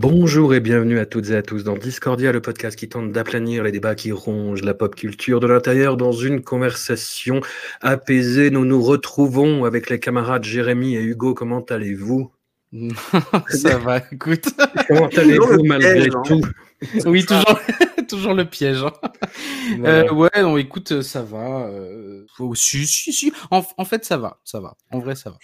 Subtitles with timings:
[0.00, 3.64] Bonjour et bienvenue à toutes et à tous dans Discordia, le podcast qui tente d'aplanir
[3.64, 7.40] les débats qui rongent la pop culture de l'intérieur dans une conversation
[7.80, 8.50] apaisée.
[8.50, 11.34] Nous nous retrouvons avec les camarades Jérémy et Hugo.
[11.34, 12.30] Comment allez-vous?
[13.48, 14.44] Ça va, écoute.
[14.86, 16.42] Comment allez-vous malgré tout?
[17.04, 17.58] Oui, toujours,
[18.08, 18.84] toujours le piège.
[18.84, 18.92] hein.
[19.84, 21.66] Euh, ouais, non, écoute, ça va.
[21.66, 22.24] Euh...
[22.38, 23.32] oh, si, si, si.
[23.50, 24.76] En, en fait, ça va, ça va.
[24.92, 25.38] En vrai, ça va.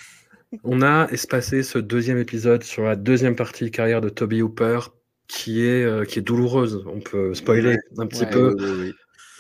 [0.63, 4.79] On a espacé ce deuxième épisode sur la deuxième partie de carrière de Toby Hooper
[5.27, 6.85] qui est, euh, qui est douloureuse.
[6.87, 8.93] On peut spoiler un petit Ouais, peu.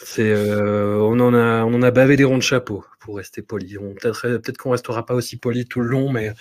[0.06, 3.41] C'est, euh, on, en a, on en a bavé des ronds de chapeau, pour rester
[3.41, 3.79] poli.
[3.79, 6.33] On- Peut-être peut-être qu'on restera pas aussi poli tout le long, mais,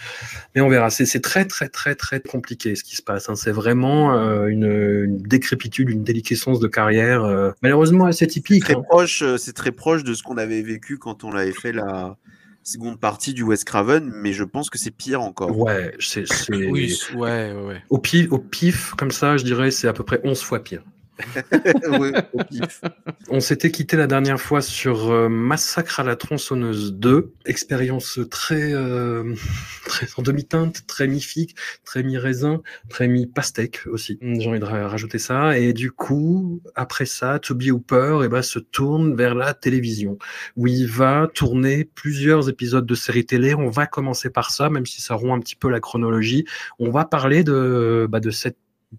[0.54, 0.90] mais on verra.
[0.90, 3.30] C'est c'est très, très, très, très compliqué ce qui se passe.
[3.30, 3.36] hein.
[3.36, 8.64] C'est vraiment euh, une, une décrépitude, une déliquescence de carrière, euh, malheureusement assez typique.
[8.66, 8.84] très hein.
[8.90, 12.18] proche, c'est très proche de ce qu'on avait vécu quand on avait fait la
[12.64, 15.58] seconde partie du West Craven, mais je pense que c'est pire encore.
[15.58, 16.28] Ouais, c'est.
[16.28, 17.82] c'est- Oui, ouais, ouais.
[17.90, 20.84] Au pif, au pif, comme ça, je dirais, c'est à peu près 11 fois pire.
[23.30, 28.74] On s'était quitté la dernière fois sur euh, Massacre à la tronçonneuse 2, expérience très,
[28.74, 29.34] euh,
[29.86, 34.18] très en demi-teinte, très mi-figue, très mi-raisin, très mi-pastèque aussi.
[34.22, 35.58] J'ai envie de ra- rajouter ça.
[35.58, 40.18] Et du coup, après ça, Toby Hooper eh ben, se tourne vers la télévision,
[40.56, 43.54] où il va tourner plusieurs épisodes de séries télé.
[43.54, 46.46] On va commencer par ça, même si ça rompt un petit peu la chronologie.
[46.80, 48.58] On va parler de, bah, de cette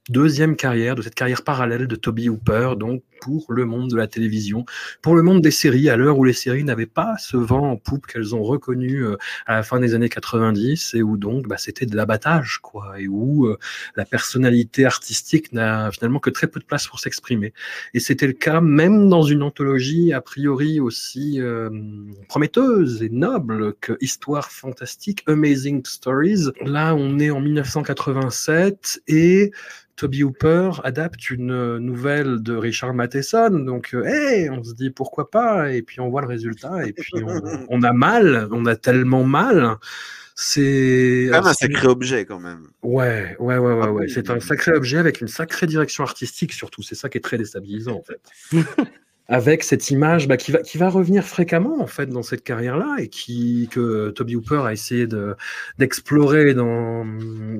[0.08, 4.06] deuxième carrière, de cette carrière parallèle de Toby Hooper, donc pour le monde de la
[4.06, 4.66] télévision,
[5.00, 7.76] pour le monde des séries, à l'heure où les séries n'avaient pas ce vent en
[7.76, 9.16] poupe qu'elles ont reconnu euh,
[9.46, 13.08] à la fin des années 90 et où donc bah, c'était de l'abattage, quoi, et
[13.08, 13.56] où euh,
[13.96, 17.54] la personnalité artistique n'a finalement que très peu de place pour s'exprimer.
[17.94, 21.70] Et c'était le cas même dans une anthologie a priori aussi euh,
[22.28, 26.50] prometteuse et noble que Histoire fantastique, Amazing Stories.
[26.60, 29.50] Là, on est en 1987 et
[29.96, 33.50] Toby Hooper adapte une euh, nouvelle de Richard Matheson.
[33.50, 36.92] Donc, euh, hey, on se dit pourquoi pas, et puis on voit le résultat, et
[36.92, 39.76] puis on, on a mal, on a tellement mal.
[40.36, 42.66] C'est un sacré objet quand même.
[42.82, 44.06] Ouais, ouais, ouais, ouais, Ah ouais.
[44.06, 46.82] oui, C'est un sacré objet avec une sacrée direction artistique surtout.
[46.82, 48.20] C'est ça qui est très déstabilisant en fait.
[49.26, 52.96] avec cette image bah, qui, va, qui va revenir fréquemment en fait dans cette carrière-là
[52.98, 55.34] et qui que Toby Hooper a essayé de
[55.78, 57.06] d'explorer dans,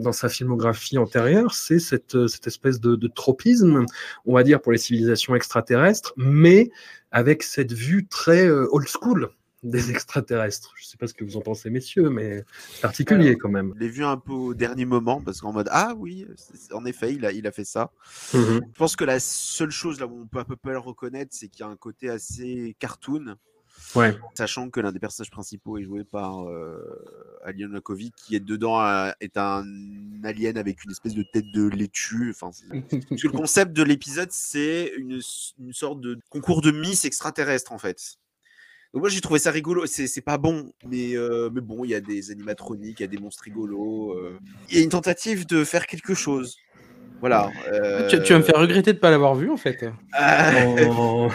[0.00, 3.86] dans sa filmographie antérieure, c'est cette, cette espèce de, de tropisme,
[4.26, 6.70] on va dire pour les civilisations extraterrestres, mais
[7.10, 9.30] avec cette vue très euh, old school
[9.64, 10.74] des extraterrestres.
[10.76, 12.44] Je sais pas ce que vous en pensez, messieurs, mais
[12.80, 13.72] particulier quand même.
[13.76, 16.26] Je l'ai vu un peu au dernier moment parce qu'en mode ah oui,
[16.72, 17.90] en effet, il a, il a fait ça.
[18.32, 18.60] Mhm.
[18.72, 21.30] Je pense que la seule chose là où on peut à peu près le reconnaître,
[21.34, 23.36] c'est qu'il y a un côté assez cartoon.
[23.96, 24.16] Ouais.
[24.34, 28.80] Sachant que l'un des personnages principaux est joué par euh, Alien Lakovic, qui est dedans
[28.80, 29.64] euh, est un
[30.22, 32.30] alien avec une espèce de tête de laitue.
[32.30, 32.50] Enfin,
[33.10, 35.20] parce que le concept de l'épisode, c'est une,
[35.58, 38.18] une sorte de concours de Miss extraterrestre en fait.
[38.94, 39.84] Donc moi j'ai trouvé ça rigolo.
[39.86, 43.08] C'est pas bon, mais, euh, mais bon, il y a des animatroniques, il y a
[43.08, 44.12] des monstres rigolos.
[44.16, 44.38] euh.
[44.70, 46.56] Il y a une tentative de faire quelque chose.
[47.20, 47.50] Voilà.
[48.08, 49.84] Tu, tu vas me euh, faire regretter de pas l'avoir vu, en fait.
[50.12, 50.52] ah,
[50.90, 51.28] Oh.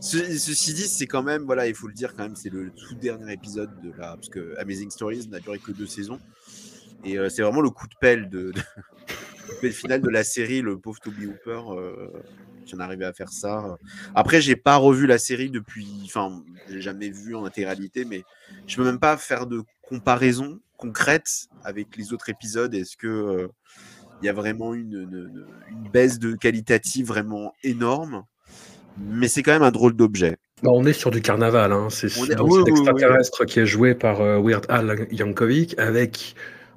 [0.00, 2.70] Ce- ceci dit, c'est quand même, voilà, il faut le dire quand même, c'est le
[2.70, 6.18] tout dernier épisode de la, parce que Amazing Stories n'a duré que deux saisons,
[7.04, 8.62] et euh, c'est vraiment le coup de pelle de, de-
[9.62, 12.08] le final de la série, le pauvre Toby Hooper, euh,
[12.64, 13.76] qui en à faire ça.
[14.14, 18.22] Après, j'ai pas revu la série depuis, enfin, j'ai jamais vu en intégralité, mais
[18.66, 22.74] je peux même pas faire de comparaison concrète avec les autres épisodes.
[22.74, 23.48] Est-ce que euh,
[24.20, 28.24] il y a vraiment une, une- une baisse de qualitative vraiment énorme?
[28.98, 30.36] Mais c'est quand même un drôle d'objet.
[30.62, 31.88] Bah, on est sur du carnaval, hein.
[31.88, 32.70] c'est est- oui, oui.
[32.70, 36.34] extraterrestre qui est joué par euh, Weird Al Yankovic avec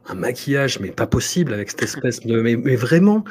[0.07, 3.23] un maquillage mais pas possible avec cette espèce de mais, mais vraiment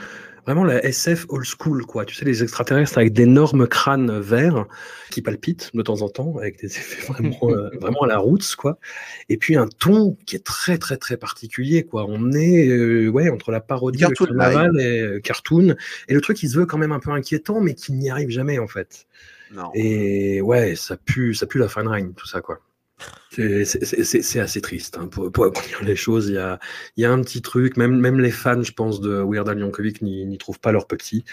[0.47, 2.05] vraiment la SF old school, quoi.
[2.05, 4.67] Tu sais, les extraterrestres avec d'énormes crânes verts
[5.11, 8.57] qui palpitent de temps en temps, avec des effets vraiment, euh, vraiment à la roots,
[8.57, 8.79] quoi.
[9.29, 12.07] Et puis un ton qui est très, très, très particulier, quoi.
[12.09, 15.77] On est, euh, ouais, entre la parodie, Cartoon le carnaval et euh, cartoon,
[16.09, 18.31] et le truc qui se veut quand même un peu inquiétant, mais qui n'y arrive
[18.31, 19.07] jamais, en fait.
[19.53, 19.71] Non.
[19.75, 22.61] Et ouais, ça pue, ça pue la fine line, tout ça, quoi.
[23.31, 24.99] C'est- assez triste.
[25.01, 25.07] Hein.
[25.07, 25.53] Pour, pour
[25.83, 26.35] les choses, il
[26.97, 30.27] y a, un petit truc, même, les fans, je pense, de Weird Al Yankovic n'y
[30.27, 31.25] n'y trouvent pas leur petit.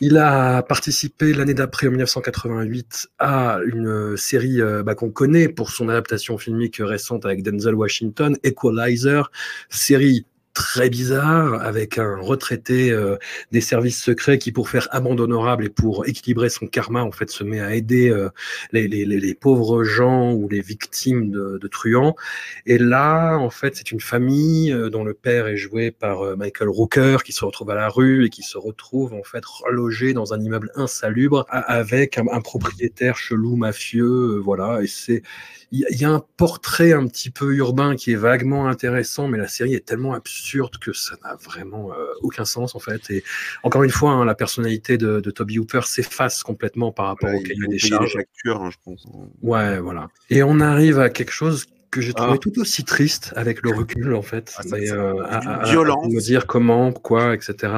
[0.00, 5.70] Il a participé l'année d'après, en 1988, à une série euh, bah, qu'on connaît pour
[5.70, 9.30] son adaptation filmique récente avec Denzel Washington, Equalizer,
[9.68, 10.26] série
[10.56, 13.16] très bizarre avec un retraité euh,
[13.52, 17.30] des services secrets qui, pour faire amende honorable et pour équilibrer son karma, en fait,
[17.30, 18.30] se met à aider euh,
[18.72, 22.16] les, les, les, pauvres gens ou les victimes de, de truands.
[22.64, 26.36] Et là, en fait, c'est une famille euh, dont le père est joué par euh,
[26.36, 30.14] Michael Rooker qui se retrouve à la rue et qui se retrouve en fait relogé
[30.14, 34.80] dans un immeuble insalubre avec un, un propriétaire chelou mafieux, euh, voilà.
[34.82, 35.22] Et c'est
[35.72, 38.68] il y, a- il y a un portrait un petit peu urbain qui est vaguement
[38.68, 42.78] intéressant, mais la série est tellement absurde que ça n'a vraiment euh, aucun sens en
[42.78, 43.10] fait.
[43.10, 43.24] Et
[43.62, 47.36] encore une fois, hein, la personnalité de, de Toby Hooper s'efface complètement par rapport Ouais,
[47.38, 48.12] au cahier des charges.
[48.14, 49.06] factures, hein, je pense.
[49.42, 50.08] Ouais, voilà.
[50.30, 52.38] Et on arrive à quelque chose que j'ai trouvé Ah.
[52.38, 54.52] tout aussi triste avec le recul, en fait.
[54.58, 57.72] Ah, Mais, ça- euh, à, à- me dire comment, quoi, etc.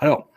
[0.00, 0.28] Alors,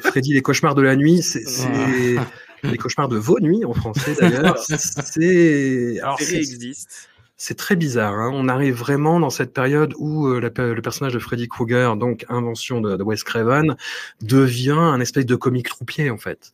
[0.00, 1.66] Freddy, les cauchemars de la nuit, c'est c'est-
[2.62, 4.58] les cauchemars de vos nuits en français d'ailleurs.
[4.68, 7.08] C'est alors c'est- existe.
[7.36, 8.14] c'est très bizarre.
[8.14, 8.30] hein.
[8.34, 12.24] On arrive vraiment dans cette période où euh, la le personnage de Freddy Krueger, donc
[12.28, 13.76] invention de, de Wes Craven,
[14.22, 16.52] devient un espèce de comique troupier en fait.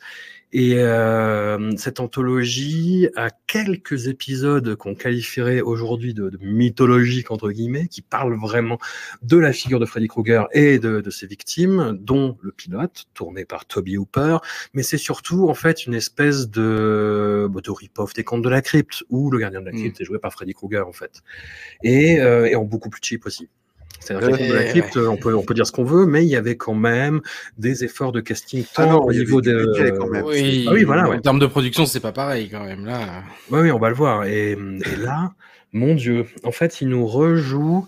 [0.57, 7.89] Et euh, cette anthologie a quelques épisodes qu'on qualifierait aujourd'hui de, de mythologiques entre guillemets,
[7.89, 8.79] qui parlent vraiment
[9.23, 13.45] de la figure de Freddy Krueger et de, de ses victimes, dont le pilote tourné
[13.45, 14.39] par Toby Hooper.
[14.75, 18.63] Mais c'est surtout en fait une espèce de, bah, de rip-off des contes de la
[18.63, 19.79] crypte, où le gardien de la Mm.
[19.79, 21.23] crypte est joué par Freddy Krueger en fait,
[21.83, 23.49] et, euh, et en beaucoup plus cheap aussi.
[24.01, 26.29] C'est-à-dire que la Ouais, crypte, on peut, on peut dire ce qu'on veut, mais il
[26.29, 27.21] y avait quand même
[27.59, 30.25] des efforts de casting Ah non, au niveau de, budget quand même.
[30.25, 33.23] Oui, Ah oui, voilà, en termes de production, c'est pas pareil quand même là.
[33.51, 34.25] Oui, oui, on va le voir.
[34.25, 35.33] Et, et là,
[35.73, 37.87] mon Dieu, en fait, il nous rejoue.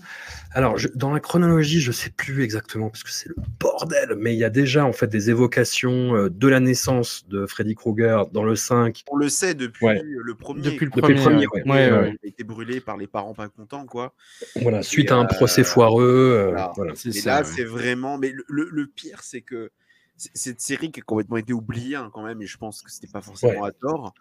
[0.57, 4.33] Alors, je- dans la chronologie, je sais plus exactement parce que c'est le bordel, mais
[4.33, 8.27] il y a déjà en fait des évocations euh, de la naissance de Freddy Krueger
[8.33, 9.03] dans le 5.
[9.11, 10.01] On le sait depuis Ouais.
[10.03, 10.63] le premier.
[10.63, 11.63] Depuis le Depuis le premier, premier, ouais.
[11.63, 11.71] ouais.
[11.71, 12.17] Ouais, Ouais, ouais.
[12.23, 14.15] Il a été brûlé par les parents pas contents, quoi.
[14.63, 16.55] Voilà, suite Et, à un euh, procès foireux.
[16.57, 16.95] euh, voilà.
[17.05, 17.53] Et ça, là, ouais.
[17.55, 18.17] c'est vraiment.
[18.17, 19.71] Mais le, le- le pire, c'est que
[20.17, 23.13] cette série qui a complètement été oubliée hein, quand même, et je pense que c'était
[23.13, 24.15] pas forcément à tort.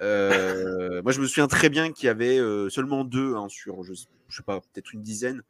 [0.00, 3.82] Euh, moi, je me souviens très bien qu'il y avait euh, seulement deux hein, sur,
[3.84, 5.42] je, je sais pas, peut-être une dizaine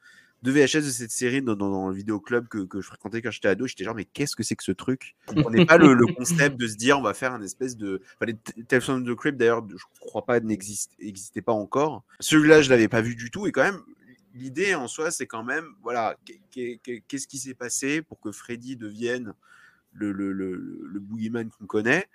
[0.43, 3.31] de VHS de cette série dans, dans, dans le vidéoclub que, que je fréquentais quand
[3.31, 3.67] j'étais ado.
[3.67, 5.15] J'étais genre, mais qu'est-ce que c'est que ce truc?
[5.29, 8.03] Je comprenais pas le, le concept de se dire, on va faire un espèce de.
[8.21, 8.33] Enfin,
[8.69, 12.03] Tales from the Crypt, d'ailleurs, je crois pas n'existe- n'existait pas encore.
[12.21, 13.81] Celui-là, je l'avais pas vu du tout, et quand même,
[14.35, 18.19] l'idée en soi, c'est quand même, voilà, qu'est- qu'est- qu'est- qu'est-ce qui s'est passé pour
[18.19, 19.35] que Freddy devienne
[19.93, 22.07] le, le, le, le boogeyman qu'on connaît?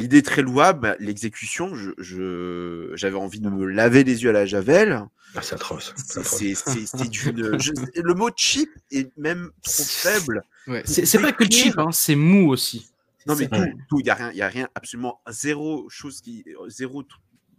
[0.00, 4.32] L'idée très louable, bah, l'exécution, je, je- j'avais envie de me laver les yeux à
[4.32, 5.02] la javel.
[5.34, 5.92] Ah, c'est atroce.
[5.96, 6.54] c'est
[7.58, 10.42] je- le mot cheap est même trop faible.
[10.66, 10.82] Ouais.
[10.86, 12.88] C'est pas que cheap, hein, c'est mou aussi.
[13.26, 13.48] Non, mais
[13.88, 17.02] tout, il y a rien, il y a rien, absolument zéro chose qui, zéro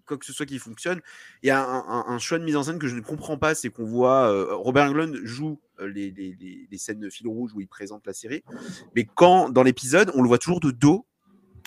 [0.06, 1.01] quoi que ce soit qui fonctionne.
[1.44, 3.38] Il y a un, un- un choix de mise en scène que je ne comprends
[3.38, 7.09] pas, c'est qu'on voit euh, Robert Englund joue euh, les, les, les, les scènes de
[7.09, 8.44] fil rouge où il présente la série,
[8.95, 11.06] mais quand dans l'épisode on le voit toujours de dos.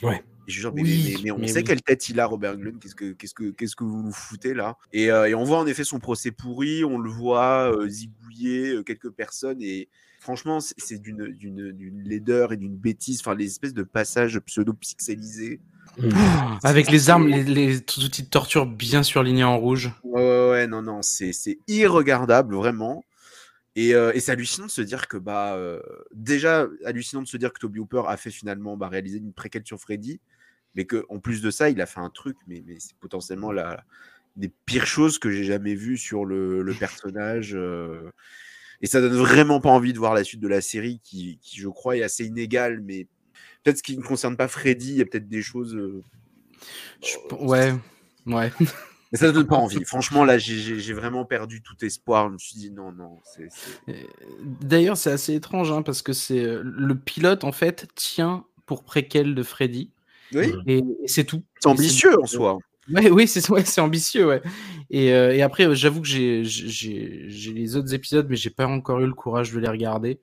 [0.03, 0.25] Ouais.
[0.47, 1.65] Et je suis genre, mais, Oui, mais- mais on mais sait oui.
[1.65, 2.79] quelle tête il a, Robert Englund.
[2.81, 4.77] Qu'est-ce que, qu'est-ce que, qu'est-ce que vous nous foutez là?
[4.93, 8.71] Et, euh, et on voit en effet son procès pourri, on le voit euh, zigouiller
[8.77, 9.89] euh, quelques personnes et
[10.21, 13.21] franchement, c'est, d'une, d'une, d'une laideur et d'une bêtise.
[13.21, 15.61] Enfin, les espèces de passages pseudo-pixelisés.
[15.99, 16.11] Mm.
[16.63, 19.91] Avec les armes, les, les outils de torture bien surlignés en rouge.
[20.05, 23.05] Ouais, ouais, ouais, non, non, c'est, c'est irregardable, vraiment.
[23.77, 25.81] Et, euh, et c'est hallucinant de se dire que, bah, euh,
[26.13, 29.63] déjà, hallucinant de se dire que Toby Hooper a fait finalement bah, réaliser une préquelle
[29.65, 30.21] sur Freddy,
[30.75, 33.85] mais qu'en plus de ça, il a fait un truc, mais, mais c'est potentiellement la,
[34.37, 37.55] des pires choses que j'ai jamais vues sur le, le personnage.
[37.55, 38.11] euh,
[38.83, 41.61] et ça donne vraiment pas envie de voir la suite de la série qui, qui,
[41.61, 43.07] je crois, est assez inégale, mais
[43.63, 45.77] peut-être ce qui ne concerne pas Freddy, il y a peut-être des choses.
[45.77, 46.03] euh,
[47.03, 47.75] Je- Ouais,
[48.27, 48.51] ouais.
[49.13, 49.85] mais ça ne donne pas envie.
[49.85, 52.29] Franchement, là, j'ai- vraiment perdu tout espoir.
[52.29, 53.19] Je me suis dit non, non.
[54.61, 58.85] D'ailleurs, c'est assez étrange hein, parce que c'est euh, le pilote en fait tient pour
[58.85, 59.91] préquel de Freddy
[60.33, 61.43] Oui, et, c'est tout.
[61.59, 62.59] c'est ambitieux en soi.
[62.93, 64.43] Ouais, oui, c'est ouais, c'est ambitieux, ouais.
[64.91, 69.01] Et, euh, et après, euh, j'avoue que j'ai les autres épisodes, mais j'ai pas encore
[69.01, 70.21] eu le courage de les regarder.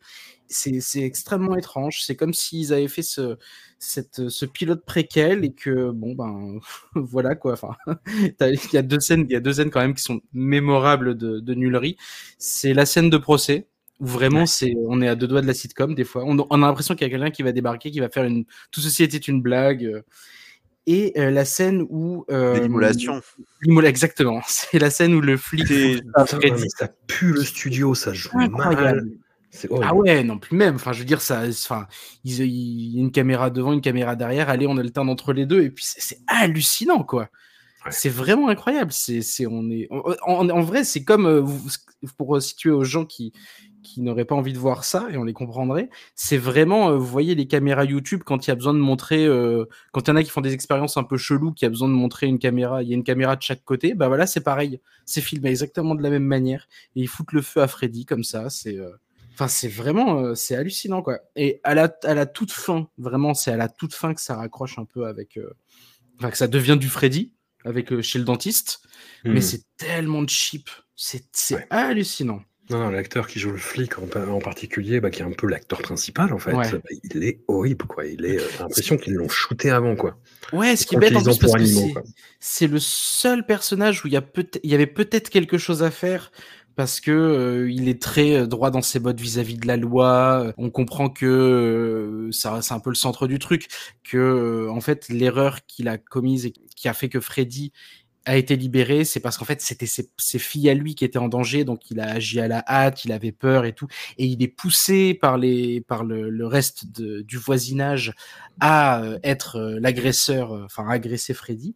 [0.50, 2.02] C'est extrêmement étrange.
[2.04, 3.38] C'est comme s'ils avaient fait ce,
[3.80, 6.60] cette, ce pilote préquel et que bon ben
[6.96, 7.54] voilà quoi.
[7.54, 7.76] Enfin,
[8.42, 11.18] il y a deux scènes, il y a deux scènes quand même qui sont mémorables
[11.18, 11.98] de, de nullerie.
[12.38, 13.68] C'est la scène de procès
[14.00, 16.24] où vraiment c'est on est à deux doigts de la sitcom des fois.
[16.26, 18.46] On, on a l'impression qu'il y a quelqu'un qui va débarquer, qui va faire une
[18.72, 19.86] tout ceci était une blague.
[19.86, 20.02] Euh,
[20.90, 23.22] et euh, la scène où euh, l'immolation.
[23.84, 24.42] Exactement.
[24.48, 25.68] C'est la scène où le flic.
[26.16, 29.04] Ça, ça pue le studio, ça joue mal.
[29.82, 30.76] Ah ouais, non plus même.
[30.76, 31.88] Enfin, je veux dire, ça, enfin,
[32.24, 34.50] il, y a une caméra devant, une caméra derrière.
[34.50, 37.30] Allez, on alterne entre les deux, et puis c'est hallucinant, quoi.
[37.90, 38.92] C'est vraiment incroyable.
[38.92, 41.46] C'est, on est, en, vrai, c'est comme euh,
[42.18, 43.32] pour situer aux gens qui
[43.84, 45.90] qui n'auraient pas envie de voir ça, et on les comprendrait.
[46.14, 49.26] C'est vraiment, euh, vous voyez, les caméras YouTube quand il y a besoin de montrer,
[49.26, 51.70] euh, quand il y en a qui font des expériences un peu cheloues, qui a
[51.70, 54.28] besoin de montrer une caméra, il y a une caméra de chaque côté, bah voilà,
[54.28, 54.82] c'est pareil.
[55.06, 58.26] C'est filmé exactement de la même manière, et ils foutent le feu à Freddy comme
[58.26, 58.50] ça.
[58.50, 58.78] C'est
[59.38, 61.20] Enfin, c'est vraiment, euh, c'est hallucinant, quoi.
[61.36, 64.36] Et à la, à la toute fin, vraiment, c'est à la toute fin que ça
[64.36, 65.54] raccroche un peu avec, euh,
[66.18, 68.80] enfin, que ça devient du Freddy avec euh, chez le dentiste.
[69.24, 69.42] Mais hmm.
[69.42, 71.22] c'est tellement cheap, c'est
[71.70, 72.42] hallucinant.
[72.72, 75.48] Non, non l'acteur qui joue le flic en, en particulier, bah, qui est un peu
[75.48, 76.64] l'acteur principal en fait, bah,
[77.04, 78.08] il est horrible quoi.
[78.08, 80.18] Il est, l'impression qu'ils l'ont shooté avant quoi.
[80.52, 82.00] Ouais, ce qui est bête en plus parce que
[82.40, 85.84] c'est le seul personnage où il y, a peut il y avait peut-être quelque chose
[85.84, 86.32] à faire
[86.78, 90.54] parce que euh, il est très euh, droit dans ses bottes vis-à-vis de la loi.
[90.58, 93.68] On comprend que euh, ça c'est un peu le centre du truc,
[94.04, 97.74] que en fait l'erreur qu'il a commise et qui a fait que Freddy
[98.26, 101.30] a été libéré, c'est parce qu'en fait c'était ses, filles à lui qui étaient en
[101.30, 103.88] danger, donc il a agi à la hâte, il avait peur et tout,
[104.20, 108.14] et il est poussé par le, reste du voisinage
[108.60, 111.76] à être l'agresseur, enfin agresser Freddy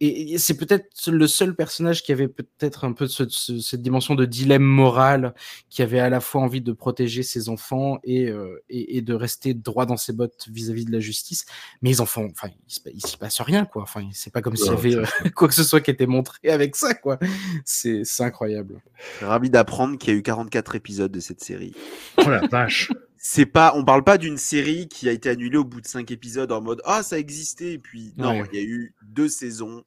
[0.00, 4.62] et c'est peut-être le seul personnage qui avait peut-être un peu cette dimension de dilemme
[4.62, 5.34] moral,
[5.70, 9.54] qui avait à la fois envie de protéger ses enfants et, euh, et, de rester
[9.54, 11.46] droit dans ses bottes vis-à-vis de la justice.
[11.82, 12.48] Mais ils en font, enfin,
[12.86, 13.82] il s'y passe rien, quoi.
[13.82, 16.48] Enfin, c'est pas comme s'il y avait euh, quoi que ce soit qui était montré
[16.48, 17.18] avec ça, quoi.
[17.64, 18.80] C'est incroyable.
[19.20, 21.74] Ravi d'apprendre qu'il y a eu 44 épisodes de cette série.
[22.18, 22.90] Oh la vache!
[23.30, 26.10] C'est pas, on parle pas d'une série qui a été annulée au bout de cinq
[26.10, 29.84] épisodes en mode ah ça existait et puis non, il y a eu deux saisons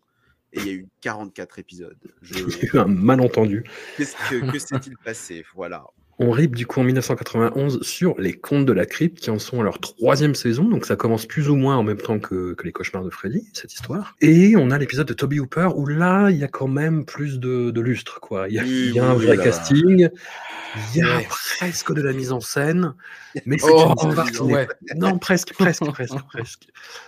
[0.54, 1.98] et il y a eu 44 épisodes.
[2.22, 2.34] Je...
[2.38, 3.64] Il y a eu un malentendu.
[3.98, 5.44] Qu'est-ce que, que s'est-il passé?
[5.56, 5.86] Voilà.
[6.20, 9.62] On rip du coup en 1991 sur Les Contes de la Crypte qui en sont
[9.62, 12.64] à leur troisième saison, donc ça commence plus ou moins en même temps que, que
[12.64, 14.16] Les Cauchemars de Freddy, cette histoire.
[14.22, 17.40] Et on a l'épisode de Toby Hooper où là, il y a quand même plus
[17.40, 18.50] de, de lustre, quoi.
[18.50, 20.10] Il y a, il y a un vrai casting,
[20.94, 21.22] il y a
[21.58, 22.94] presque de la mise en scène,
[23.46, 24.68] mais c'est oh, une histoire qui ouais.
[24.96, 26.68] Non, presque, presque, presque, presque.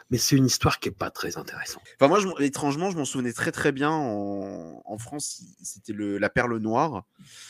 [0.10, 1.84] Mais c'est une histoire qui est pas très intéressante.
[2.00, 3.92] Enfin, moi, je, étrangement, je m'en souvenais très très bien.
[3.92, 7.04] En, en France, c'était La Perle Noire.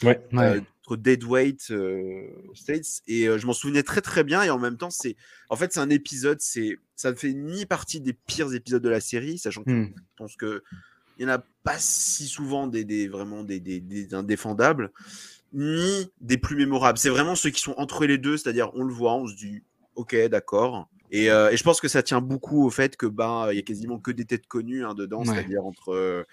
[0.04, 0.22] Ouais.
[0.34, 4.60] Euh, entre Deadweight euh, States et euh, je m'en souvenais très très bien et en
[4.60, 5.16] même temps c'est
[5.50, 8.90] en fait c'est un épisode c'est ça ne fait ni partie des pires épisodes de
[8.90, 9.94] la série sachant que hmm.
[9.96, 10.62] je pense que
[11.18, 14.92] il y en a pas si souvent des, des vraiment des, des, des indéfendables
[15.54, 16.98] ni des plus mémorables.
[16.98, 19.62] C'est vraiment ceux qui sont entre les deux, c'est-à-dire on le voit, on se dit
[19.96, 20.90] ok, d'accord.
[21.13, 23.60] Et, euh, et, je pense que ça tient beaucoup au fait que ben il y
[23.60, 26.24] a quasiment que des têtes connues hein, dedans, c'est-à-dire entre euh,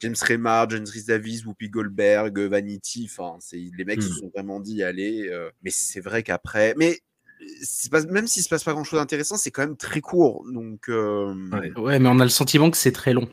[0.00, 3.08] James Remar, James Rhys Davis, Whoopi Goldberg, Vanity.
[3.10, 4.18] Enfin, les mecs se hmm.
[4.18, 5.30] sont vraiment dit allez.
[5.30, 6.98] Euh, mais c'est vrai qu'après, mais
[7.90, 10.44] pas, même s'il se passe pas grand-chose d'intéressant, c'est quand même très court.
[10.52, 11.72] Donc ouais.
[11.78, 11.98] ouais.
[11.98, 13.30] mais on a le sentiment que c'est très long.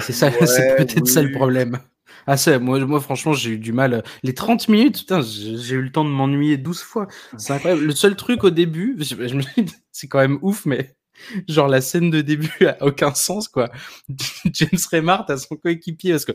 [0.00, 1.78] C'est ça, c'est peut-être ça le problème.
[2.26, 4.02] Ah, c'est, moi, franchement, j'ai eu du mal.
[4.22, 7.06] Les 30 minutes, putain, j'ai eu le temps de m'ennuyer 12 fois.
[7.36, 7.82] C'est incroyable.
[7.82, 9.42] Le seul truc au début, je, me
[9.92, 10.96] c'est quand même ouf, mais
[11.48, 13.70] genre la scène de début a aucun sens, quoi.
[14.52, 16.32] James Remart a son coéquipier, parce que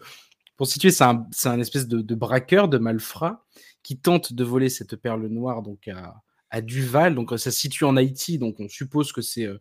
[0.57, 3.45] pour situer, c'est un, un espèce de, de braqueur, de malfrat,
[3.83, 6.15] qui tente de voler cette perle noire, donc à,
[6.49, 7.15] à Duval.
[7.15, 8.37] Donc, ça se situe en Haïti.
[8.37, 9.59] Donc, on suppose que c'est euh,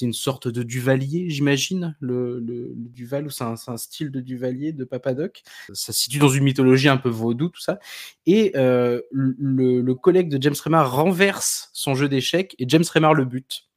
[0.00, 2.40] une sorte de Duvalier, j'imagine, le,
[2.76, 5.42] Duval, ou c'est un, style de Duvalier de Papadoc.
[5.72, 7.78] Ça se situe dans une mythologie un peu vaudou, tout ça.
[8.26, 13.24] Et euh, le, collègue de James Remar renverse son jeu d'échecs et James Remar le
[13.24, 13.68] bute.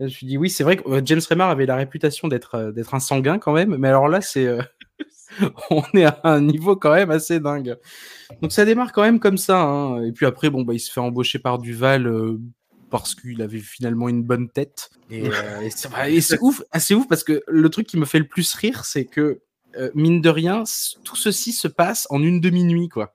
[0.00, 2.72] je me suis dit, oui, c'est vrai que euh, James Remar avait la réputation d'être
[2.92, 4.48] un sanguin quand même, mais alors là, c'est
[5.70, 7.76] on est à un niveau quand même assez dingue.
[8.42, 9.60] Donc ça démarre quand même comme ça.
[9.60, 10.02] Hein.
[10.04, 12.38] Et puis après, bon, bah, il se fait embaucher par Duval euh,
[12.90, 14.90] parce qu'il avait finalement une bonne tête.
[15.10, 18.52] Et, euh, c'est ouf, assez ouf parce que le truc qui me fait le plus
[18.54, 19.40] rire, c'est que
[19.76, 20.64] euh, mine de rien,
[21.04, 23.14] tout ceci se passe en une demi-nuit, quoi.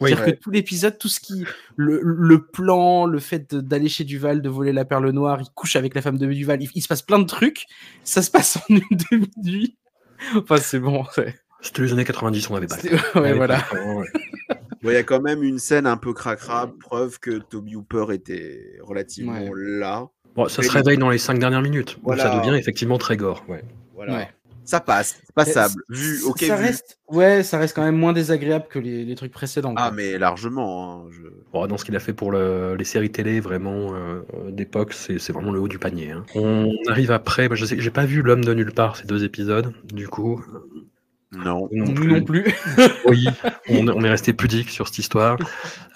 [0.00, 1.44] C'est-à-dire que tout l'épisode, tout ce qui,
[1.76, 5.76] le, le plan, le fait d'aller chez Duval, de voler la perle noire, il couche
[5.76, 7.66] avec la femme de Duval, il, il se passe plein de trucs.
[8.02, 9.76] Ça se passe en une demi-nuit.
[10.34, 11.04] Enfin, c'est bon.
[11.62, 12.76] C'était les années 90, on avait pas.
[13.20, 13.58] Ouais, voilà.
[14.82, 18.06] Bon, il y a quand même une scène un peu cracra, preuve que Toby Hooper
[18.12, 19.50] était relativement Ouais.
[19.54, 20.08] là.
[20.34, 21.94] Bon, ça se les- réveille dans les cinq dernières minutes.
[21.96, 22.22] Donc Voilà.
[22.24, 23.44] ça devient effectivement très gore.
[23.48, 23.62] Ouais.
[23.94, 24.14] Voilà.
[24.14, 24.28] Ouais.
[24.64, 25.74] Ça passe, c'est passable.
[25.88, 26.62] Vu, Ça- ok, ça vu.
[26.62, 29.74] reste, ouais, ça reste quand même moins désagréable que les, les trucs précédents.
[29.76, 29.90] Ah, quoi.
[29.96, 31.04] mais largement.
[31.04, 34.22] hein, je- Bon, dans ce qu'il a fait pour le- les séries télé, vraiment euh,
[34.50, 36.12] d'époque, c'est vraiment le haut du panier.
[36.12, 36.24] hein.
[36.36, 37.48] On arrive après.
[37.48, 39.72] bah, je sais, j'ai pas vu l'homme de nulle part ces deux épisodes.
[39.92, 40.44] Du coup,
[41.32, 41.68] Non.
[41.72, 42.12] non Nous plus.
[42.12, 42.44] non plus.
[43.06, 43.26] Oui,
[43.68, 45.38] on, on est resté pudique sur cette histoire.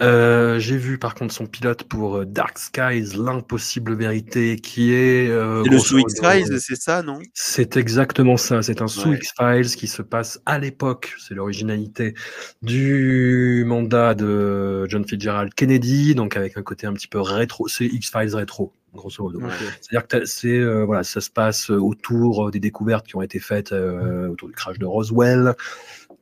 [0.00, 5.28] Euh, J'ai vu par contre son pilote pour euh, Dark Skies, l'impossible vérité, qui est.
[5.28, 7.18] euh, C'est le sous X-Files, c'est ça, non?
[7.34, 8.62] C'est exactement ça.
[8.62, 9.16] C'est un sous Ouais.
[9.16, 12.14] X-Files qui se passe à l'époque, c'est l'originalité
[12.62, 17.68] du mandat de John Fitzgerald Kennedy, donc avec un côté un petit peu rétro.
[17.68, 19.40] C'est X-Files rétro, grosso modo.
[19.80, 23.38] C'est-à-dire que c'est euh, voilà, ça se passe autour euh, des découvertes qui ont été
[23.38, 25.54] faites euh, autour du crash de Roswell.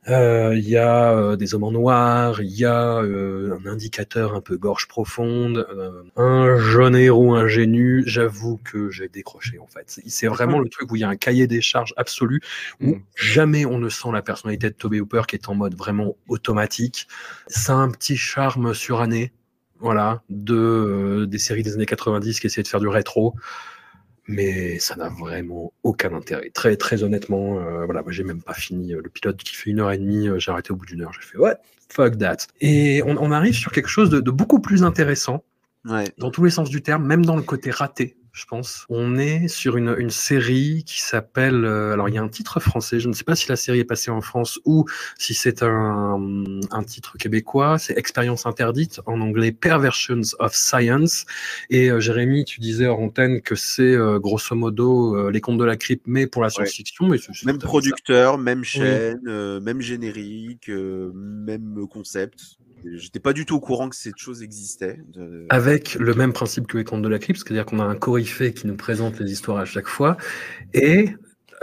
[0.07, 4.35] Euh, Il y a euh, des hommes en noir, il y a euh, un indicateur
[4.35, 8.03] un peu gorge profonde, euh, un jeune héros ingénu.
[8.05, 9.99] J'avoue que j'ai décroché en fait.
[10.05, 12.39] C'est- vraiment le truc où il y a un cahier des charges absolu
[12.81, 16.15] où jamais on ne sent la personnalité de Toby Hooper qui est en mode vraiment
[16.27, 17.07] automatique.
[17.47, 19.31] Ça a un petit charme suranné
[19.79, 23.35] voilà, de, euh, des séries des années 90 qui essayaient de faire du rétro.
[24.27, 26.49] Mais ça n'a vraiment aucun intérêt.
[26.49, 29.69] Très, très honnêtement, euh, voilà, moi j'ai même pas fini euh, le pilote qui fait
[29.69, 30.27] une heure et demie.
[30.27, 31.13] euh, j'ai arrêté au bout d'une heure.
[31.13, 31.57] J'ai fait what
[31.89, 32.37] fuck that.
[32.59, 35.43] Et on, on arrive sur quelque chose de, de beaucoup plus intéressant
[35.87, 36.05] Ouais.
[36.17, 38.85] dans tous les sens du terme, même dans le côté raté, je pense.
[38.89, 41.63] On est sur une, une série qui s'appelle.
[41.63, 42.99] euh, alors, il y a un titre français.
[42.99, 44.85] Je ne sais pas si la série est passée en France ou
[45.17, 46.19] si c'est un,
[46.69, 47.79] un titre québécois.
[47.79, 51.25] C'est Expérience interdite, en anglais Perversions of Science.
[51.69, 55.57] Et euh, Jérémy, tu disais hors antenne que c'est euh, grosso modo euh, les contes
[55.57, 57.07] de la crypte, mais pour la science-fiction.
[57.07, 57.67] Même ça.
[57.67, 62.57] producteur, même chaîne, euh, même générique, euh, même concept.
[62.83, 64.99] J'étais pas du tout au courant que cette chose existait.
[65.13, 67.95] de- avec le même principe que les contes de la crypte, c'est-à-dire qu'on a un
[67.95, 70.17] coryphée qui nous présente les histoires à chaque fois,
[70.73, 71.09] et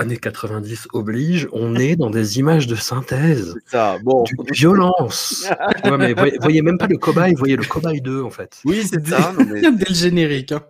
[0.02, 3.98] années 90 oblige, on est dans des images de synthèse, C'est ça.
[4.04, 4.24] Bon.
[4.24, 5.48] d'une violence.
[5.82, 8.60] Tu vois, mais voyez, voyez même pas le cobaye, voyez le cobaye 2 en fait.
[8.64, 9.32] Oui, c'est ça.
[9.38, 10.52] non, mais- Dès le générique.
[10.52, 10.62] hein.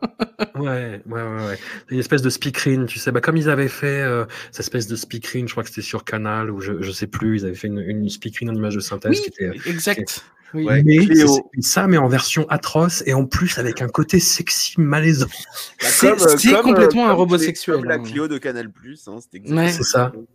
[0.56, 1.58] Ouais, ouais, ouais, ouais.
[1.90, 4.96] Une espèce de speakerine, tu sais, bah, comme ils avaient fait euh, cette espèce de
[4.96, 7.68] speakerine, je crois que c'était sur Canal ou je, je sais plus, ils avaient fait
[7.68, 10.24] une, une speakerine en image de synthèse qui était exact.
[10.54, 10.64] Oui.
[10.64, 10.82] Ouais.
[10.84, 11.26] mais Cléo.
[11.28, 15.26] c'est- c'est ça, mais en version atroce et en plus avec un côté sexy malaisant.
[15.26, 15.32] Bah,
[15.80, 18.02] C'est- euh, c'est comme, complètement un comme robot sexuel, Comme la hein.
[18.02, 19.06] Clio de Canal Plus.
[19.08, 19.70] Hein, c'était Ouais.
[19.72, 20.12] C'est ça.
[20.14, 20.26] Une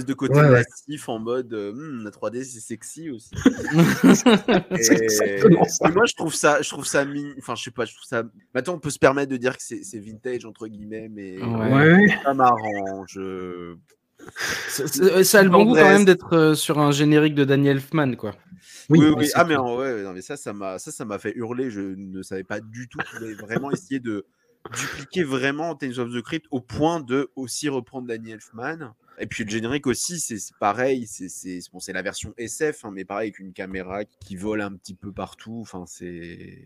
[0.00, 0.62] espèce de côté Ouais, ouais.
[0.88, 3.30] massif en mode euh, Hmm, la 3D c'est sexy aussi.
[4.80, 5.88] C'est Et- exactement ça.
[5.88, 7.04] et moi je trouve ça, je trouve ça
[7.38, 8.22] enfin je sais pas, je trouve ça.
[8.54, 11.72] Maintenant on peut se permettre de dire que c'est c'est vintage entre guillemets, mais Ouais.
[11.74, 12.06] Ouais.
[12.24, 13.18] ça m'arrange.
[14.20, 15.22] Euh.
[15.24, 18.14] Ça- a le bon goût quand même d'être euh, sur un générique de Daniel Elfman,
[18.16, 18.34] quoi.
[18.88, 19.64] Oui, oui, mais c'est Ah mais clair.
[19.64, 21.70] en- ouais, non mais ça, ça m'a, ça, ça m'a fait hurler.
[21.70, 24.26] Je ne savais pas du tout qu'il avait vraiment essayé de
[24.76, 28.94] dupliquer vraiment Tales of the Crypt au point de aussi reprendre Danny Elfman.
[29.18, 31.06] Et puis le générique aussi, c'est c'est pareil.
[31.06, 34.60] C'est c'est bon, c'est la version SF, hein, mais pareil avec une caméra qui vole
[34.62, 35.58] un petit peu partout.
[35.60, 36.58] Enfin, c'est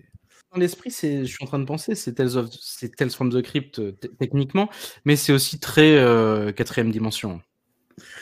[0.54, 3.32] Dans l'esprit, c'est, je suis en train de penser, c'est Tales, of, c'est Tales from
[3.32, 4.70] the Crypt euh, techniquement,
[5.04, 7.40] mais c'est aussi très euh, quatrième dimension.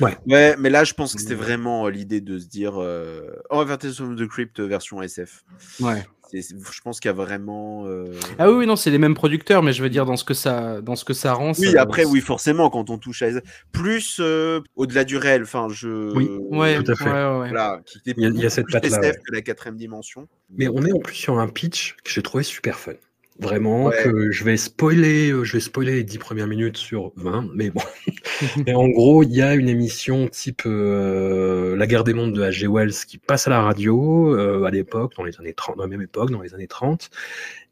[0.00, 3.58] Ouais, mais là, je pense que c'était vraiment euh, l'idée de se dire euh, on
[3.58, 5.44] va faire Tales of the Crypt version SF.
[5.80, 6.04] Ouais.
[6.32, 7.86] C'est- c'est- je pense qu'il y a vraiment.
[7.86, 8.06] euh,
[8.38, 10.32] Ah oui, oui, non, c'est les mêmes producteurs, mais je veux dire dans ce que
[10.34, 11.52] ça, dans ce que ça rend.
[11.58, 13.28] Oui, ça- après, oui, forcément, quand on touche à.
[13.70, 15.42] Plus euh, au-delà du réel.
[15.42, 16.12] Enfin, je.
[16.14, 17.04] Oui, Ouais, Tout à fait.
[17.04, 17.48] ouais, ouais, ouais.
[17.50, 18.80] Voilà, qui Il y a- il y a cette ouais.
[18.80, 20.26] que la quatrième dimension.
[20.50, 22.92] Mais on est en plus sur un pitch que j'ai trouvé super fun.
[23.42, 24.02] Vraiment, Ouais.
[24.04, 27.70] que je vais spoiler, euh, je vais spoiler les 10 premières minutes sur 20, mais
[27.70, 27.80] bon.
[28.66, 32.42] Et en gros, il y a une émission type euh, La guerre des mondes de
[32.42, 32.66] H.G.
[32.68, 35.88] Wells qui passe à la radio euh, à l'époque, dans les années 30, dans la
[35.88, 37.10] même époque, dans les années 30.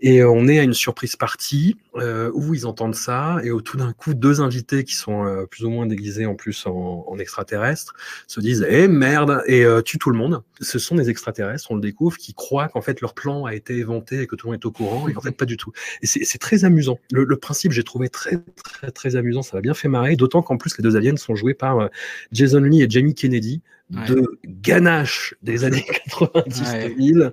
[0.03, 3.77] Et on est à une surprise partie euh, où ils entendent ça et où tout
[3.77, 7.93] d'un coup, deux invités qui sont plus ou moins déguisés en plus en, en extraterrestres
[8.27, 10.43] se disent Eh merde et tuent tout le monde.
[10.63, 13.77] Ce sont des extraterrestres, on le découvre, qui croient qu'en fait leur plan a été
[13.77, 15.73] éventé et que tout le monde est au courant et en fait pas du tout.
[16.03, 16.99] Et c'est très amusant.
[17.13, 19.43] Le, le principe, j'ai trouvé très très très amusant.
[19.43, 21.89] Ça m'a bien fait marrer, d'autant qu'en plus les deux aliens sont joués par euh,
[22.33, 23.61] Jason Lee et Jamie Kennedy,
[23.93, 24.07] Ouais.
[24.07, 27.33] de ganache des années 90-2000,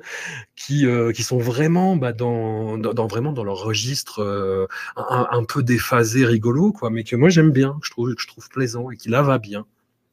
[0.55, 5.27] qui euh, qui sont vraiment bah, dans, dans, dans- vraiment dans leur registre euh, un,
[5.29, 8.27] un peu déphasé, rigolo, quoi, mais que moi j'aime bien, que je trouve que je
[8.27, 9.65] trouve plaisant et qui là va bien.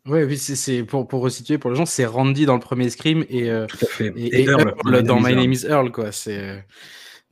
[0.06, 3.24] Ouais, oui, c'est, pour, pour resituer pour les gens, c'est Randy dans le premier Scream
[3.30, 4.12] et, euh, Tout à fait.
[4.14, 5.34] et, et Earl, Earl dans My.
[5.34, 6.12] Name is Earl, quoi.
[6.12, 6.62] C'est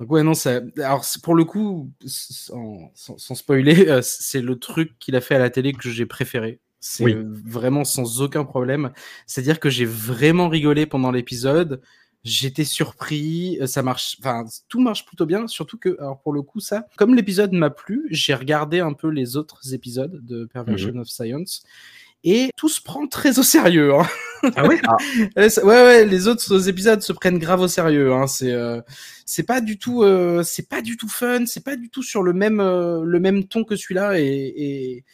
[0.03, 0.61] donc ouais, non, ça.
[0.79, 5.37] Alors pour le coup, sans, sans, sans spoiler, euh, c'est le truc qu'il a fait
[5.37, 6.59] à la télé que j'ai préféré.
[6.81, 7.15] C'est Oui.
[7.17, 8.91] vraiment sans aucun problème.
[9.29, 11.81] C'est-à-dire que j'ai vraiment rigolé pendant l'épisode.
[12.25, 15.47] J'étais surpris, euh, ça marche, enfin tout marche plutôt bien.
[15.47, 19.09] Surtout que, alors pour le coup, ça, comme l'épisode m'a plu, j'ai regardé un peu
[19.09, 21.63] les autres épisodes de Perversion of Science
[22.25, 23.95] et tout se prend très au sérieux.
[23.95, 24.07] Hein.
[24.57, 24.81] Ah ouais?
[25.37, 28.13] Ouais, ça- ouais, ouais, les autres épisodes se prennent grave au sérieux.
[28.13, 28.27] Hein.
[28.27, 28.81] C'est, euh,
[29.27, 31.47] c'est pas du tout, euh, c'est pas du tout fun.
[31.47, 34.19] C'est pas du tout sur le même, euh, le même ton que celui-là.
[34.21, 35.05] Et, et,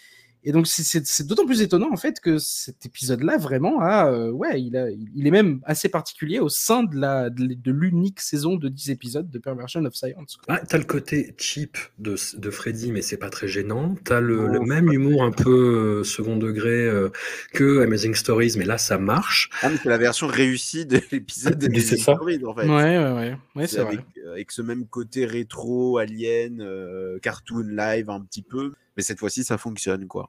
[0.45, 4.11] et donc c'est, c'est, c'est d'autant plus étonnant en fait que cet épisode-là vraiment a,
[4.11, 7.73] euh, ouais, il a, il est même assez particulier au sein de la, de, de
[7.73, 10.39] l'unique saison de 10 épisodes de Perversion of Science.
[10.49, 13.95] Ah, t'as le côté cheap de, de Freddy, mais c'est pas très gênant.
[14.05, 17.11] T'as le, le même humour un peu euh, second degré euh,
[17.53, 19.51] que Amazing Stories, mais là ça marche.
[19.63, 22.15] Ah, mais c'est la version réussie de l'épisode de Mais c'est Amazing ça.
[22.15, 22.67] Stories, en fait.
[22.69, 27.65] Ouais, ouais, ouais, ouais, C'est avec, euh, avec ce même côté rétro, alien, euh, cartoon
[27.69, 28.73] live un petit peu.
[28.99, 30.29] Mais cette fois-ci, ça fonctionne, quoi.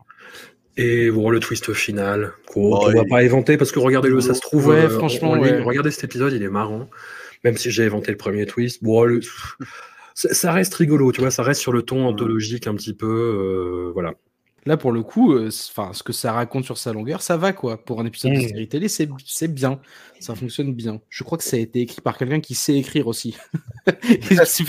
[0.77, 4.39] Et bon, le twist final, qu'on Oh, va pas éventer parce que regardez-le, ça se
[4.41, 4.67] trouve.
[4.67, 5.55] Ouais, euh, franchement, en ligne.
[5.55, 5.61] ouais.
[5.63, 6.87] Regardez cet épisode, il est marrant.
[7.43, 9.19] Même si j'ai éventé le premier twist, bon, le-
[10.13, 13.91] ça reste rigolo, tu vois, ça reste sur le ton anthologique un petit peu, euh,
[13.93, 14.13] voilà.
[14.65, 17.77] Là, pour le coup, euh, ce que ça raconte sur sa longueur, ça va quoi.
[17.83, 18.47] Pour un épisode de Mm.
[18.49, 19.79] série télé, c'est c'est bien,
[20.19, 21.01] ça fonctionne bien.
[21.09, 23.35] Je crois que ça a été écrit par quelqu'un qui sait écrire aussi.
[24.43, 24.63] C'est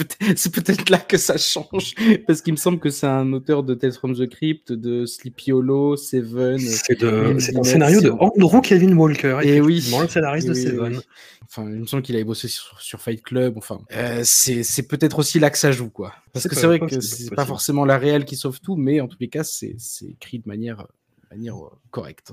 [0.52, 1.94] peut-être c'est là que ça change,
[2.26, 5.52] parce qu'il me semble que c'est un auteur de Tales from the Crypt, de Sleepy
[5.52, 6.58] Hollow, Seven.
[6.58, 6.98] C'est
[7.40, 9.74] c'est un scénario de c'est- Andrew Kevin Walker, Et oui.
[9.78, 10.96] effectivement, le scénariste de Seven.
[10.96, 11.00] oui.
[11.44, 13.54] Enfin, il me semble qu'il avait bossé sur, sur Fight Club.
[13.56, 16.14] Enfin, euh, c'est c'est peut-être aussi là que ça joue, quoi.
[16.32, 19.00] Parce C'est que c'est vrai que c'est pas forcément la réelle qui sauve tout, mais
[19.00, 20.86] en tous les cas, c'est c'est écrit de manière,
[21.30, 22.32] de manière euh, correcte.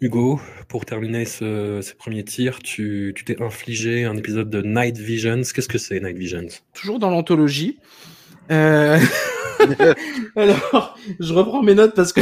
[0.00, 5.42] Hugo, pour terminer ce, ces premiers tirs, tu t'es infligé un épisode de Night Visions.
[5.54, 6.48] Qu'est-ce que c'est, Night Visions?
[6.74, 7.78] Toujours dans l'anthologie.
[8.50, 8.98] Euh...
[10.36, 12.20] Alors, je reprends mes notes parce que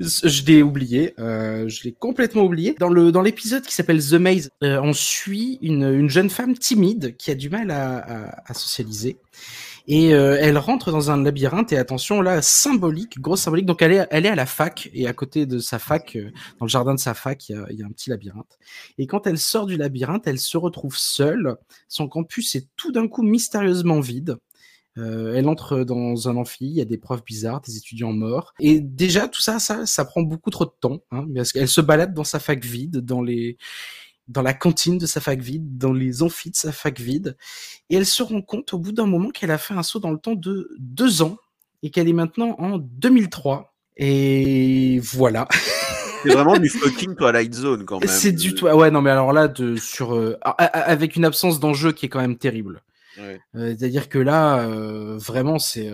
[0.00, 1.14] je l'ai oublié.
[1.18, 2.76] Euh, je l'ai complètement oublié.
[2.78, 7.16] Dans dans l'épisode qui s'appelle The Maze, euh, on suit une, une jeune femme timide
[7.16, 9.16] qui a du mal à, à socialiser.
[9.86, 13.66] Et euh, elle rentre dans un labyrinthe et attention là symbolique, grosse symbolique.
[13.66, 16.30] Donc elle est elle est à la fac et à côté de sa fac, euh,
[16.58, 18.58] dans le jardin de sa fac, il y a, y a un petit labyrinthe.
[18.98, 21.56] Et quand elle sort du labyrinthe, elle se retrouve seule.
[21.88, 24.36] Son campus est tout d'un coup mystérieusement vide.
[24.98, 28.52] Euh, elle entre dans un amphi, il y a des profs bizarres, des étudiants morts.
[28.58, 31.80] Et déjà, tout ça, ça, ça prend beaucoup trop de temps, hein, parce qu'elle se
[31.80, 33.56] balade dans sa fac vide, dans les,
[34.30, 37.36] dans la cantine de sa fac vide, dans les amphis de sa fac vide.
[37.90, 40.12] Et elle se rend compte au bout d'un moment qu'elle a fait un saut dans
[40.12, 41.36] le temps de deux ans
[41.82, 43.74] et qu'elle est maintenant en 2003.
[43.96, 45.48] Et voilà.
[46.22, 48.08] C'est vraiment du fucking Twilight Zone, quand même.
[48.08, 48.66] C'est du tout.
[48.66, 52.20] Ouais, non, mais alors là, de, sur, euh, avec une absence d'enjeu qui est quand
[52.20, 52.82] même terrible.
[53.18, 53.40] Ouais.
[53.56, 55.90] Euh, C'est-à-dire que là, euh, vraiment, c'est.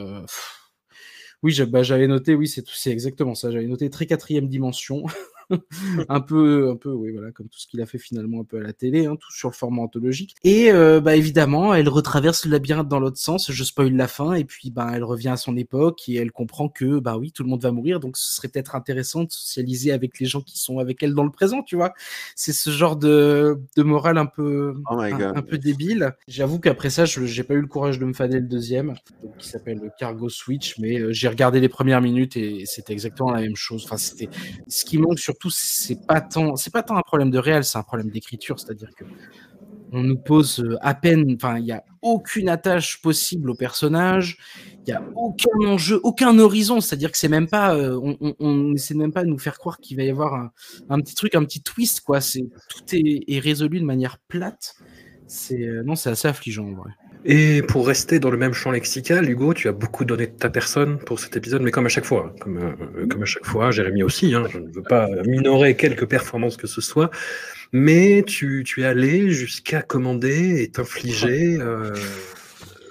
[1.42, 3.50] Oui, bah, j'avais noté, oui, c'est exactement ça.
[3.50, 5.04] J'avais noté très quatrième dimension.
[6.08, 8.58] un peu, un peu, oui, voilà, comme tout ce qu'il a fait finalement un peu
[8.58, 10.34] à la télé, hein, tout sur le format anthologique.
[10.44, 13.50] Et euh, bah évidemment, elle retraverse le labyrinthe dans l'autre sens.
[13.50, 16.68] Je spoil la fin, et puis bah elle revient à son époque et elle comprend
[16.68, 19.92] que bah oui, tout le monde va mourir, donc ce serait peut-être intéressant de socialiser
[19.92, 21.94] avec les gens qui sont avec elle dans le présent, tu vois.
[22.34, 26.14] C'est ce genre de, de morale un peu, Oh un, peu débile.
[26.28, 29.48] J'avoue qu'après ça, j'ai pas eu le courage de me fader le deuxième, donc, qui
[29.48, 33.40] s'appelle le Cargo Switch, mais euh, j'ai regardé les premières minutes et c'était exactement la
[33.40, 33.84] même chose.
[33.84, 34.28] Enfin, c'était
[34.68, 37.78] ce qui manque surtout, c'est pas tant, c'est pas tant un problème de réel, c'est
[37.78, 39.04] un problème d'écriture, c'est-à-dire que
[39.92, 44.36] on nous pose euh, à peine, enfin, il y a aucune attache possible au personnage,
[44.84, 48.34] il y a aucun enjeu, aucun horizon, c'est-à-dire que c'est même pas, euh, on, on,
[48.40, 50.50] on essaie même pas de nous faire croire qu'il va y avoir
[50.88, 52.20] un, petit truc, un petit twist, quoi.
[52.20, 54.74] C'est tout est, est résolu de manière plate.
[55.28, 56.90] C'est euh, non, c'est assez affligeant en vrai.
[57.24, 60.48] Et pour rester dans le même champ lexical, Hugo, tu as beaucoup donné de ta
[60.48, 63.44] personne pour cet épisode, mais comme à chaque fois, hein, comme, euh, comme à chaque
[63.44, 67.10] fois, Jérémy aussi, hein, je ne veux pas minorer quelques performances que ce soit,
[67.72, 71.92] mais tu, tu es allé jusqu'à commander et t'infliger euh,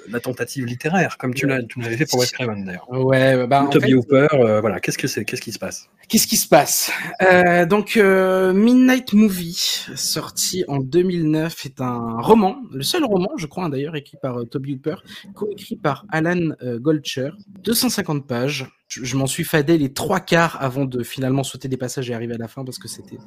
[0.10, 2.90] la tentative littéraire, comme tu l'as, tu l'avais fait pour Wes Craven d'ailleurs.
[2.90, 5.90] Ouais, bah en Toby fait, Hooper, euh, voilà, qu'est-ce que c'est, qu'est-ce qui se passe?
[6.08, 6.92] Qu'est-ce qui se passe?
[7.22, 13.48] Euh, Donc, euh, Midnight Movie, sorti en 2009, est un roman, le seul roman, je
[13.48, 14.96] crois, hein, d'ailleurs, écrit par Toby Hooper,
[15.34, 17.32] coécrit par Alan Goldsher,
[17.64, 18.68] 250 pages.
[18.88, 22.14] Je, je m'en suis fadé les trois quarts avant de finalement sauter des passages et
[22.14, 23.18] arriver à la fin parce que c'était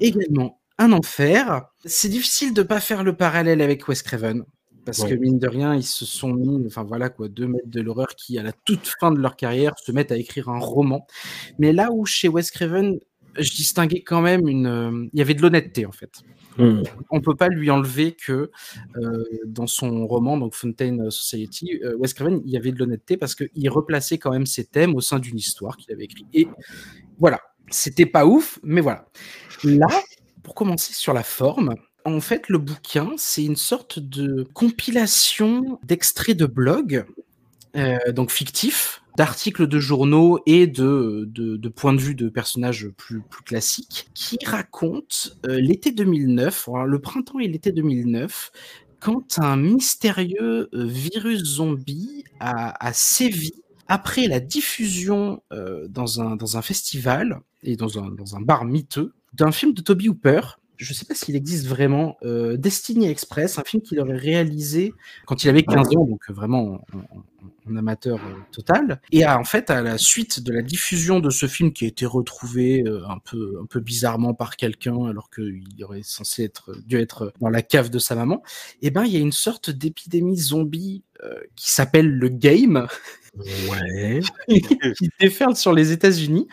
[0.00, 1.66] également un enfer.
[1.84, 4.44] C'est difficile de pas faire le parallèle avec Wes Craven.
[4.88, 5.10] Parce Ouais.
[5.10, 8.08] que mine de rien, ils se sont mis, enfin voilà quoi, deux maîtres de l'horreur
[8.16, 11.06] qui, à la toute fin de leur carrière, se mettent à écrire un roman.
[11.58, 12.98] Mais là où chez Wes Craven,
[13.36, 16.22] je distinguais quand même une, euh, il y avait de l'honnêteté en fait.
[16.56, 16.84] Hmm.
[17.10, 18.50] On peut pas lui enlever que
[18.96, 23.18] euh, dans son roman, donc Fontaine Society, euh, Wes Craven, il y avait de l'honnêteté
[23.18, 26.26] parce qu'il replaçait quand même ses thèmes au sein d'une histoire qu'il avait écrite.
[26.32, 26.48] Et
[27.18, 29.04] voilà, C'était pas ouf, mais voilà.
[29.64, 29.86] Là,
[30.42, 31.74] pour commencer sur la forme,
[32.14, 37.04] en fait, le bouquin, c'est une sorte de compilation d'extraits de blogs,
[37.76, 41.28] euh, donc fictifs, d'articles de journaux et de,
[41.74, 47.48] points de vue de personnages plus, classiques, qui racontent euh, l'été 2009, le printemps et
[47.48, 48.52] l'été 2009,
[49.00, 53.52] quand un mystérieux euh, virus zombie a, sévi
[53.86, 55.42] après la diffusion
[55.88, 59.80] dans, un, dans un festival et dans un, dans un bar miteux d'un film de
[59.80, 60.40] Toby Hooper.
[60.78, 64.94] Je ne sais pas s'il existe vraiment, euh, Destiny Express, un film qu'il aurait réalisé
[65.26, 69.00] quand il avait 15 ans, donc vraiment en, amateur euh, total.
[69.12, 71.88] Et à, en fait, à la suite de la diffusion de ce film qui a
[71.88, 76.72] été retrouvé euh, un peu, un peu bizarrement par quelqu'un, alors qu'il aurait censé être,
[76.86, 78.42] dû être dans la cave de sa maman,
[78.80, 82.86] eh ben, il y a une sorte d'épidémie zombie euh, qui s'appelle le game.
[84.48, 86.48] Qui déferle sur les États-Unis.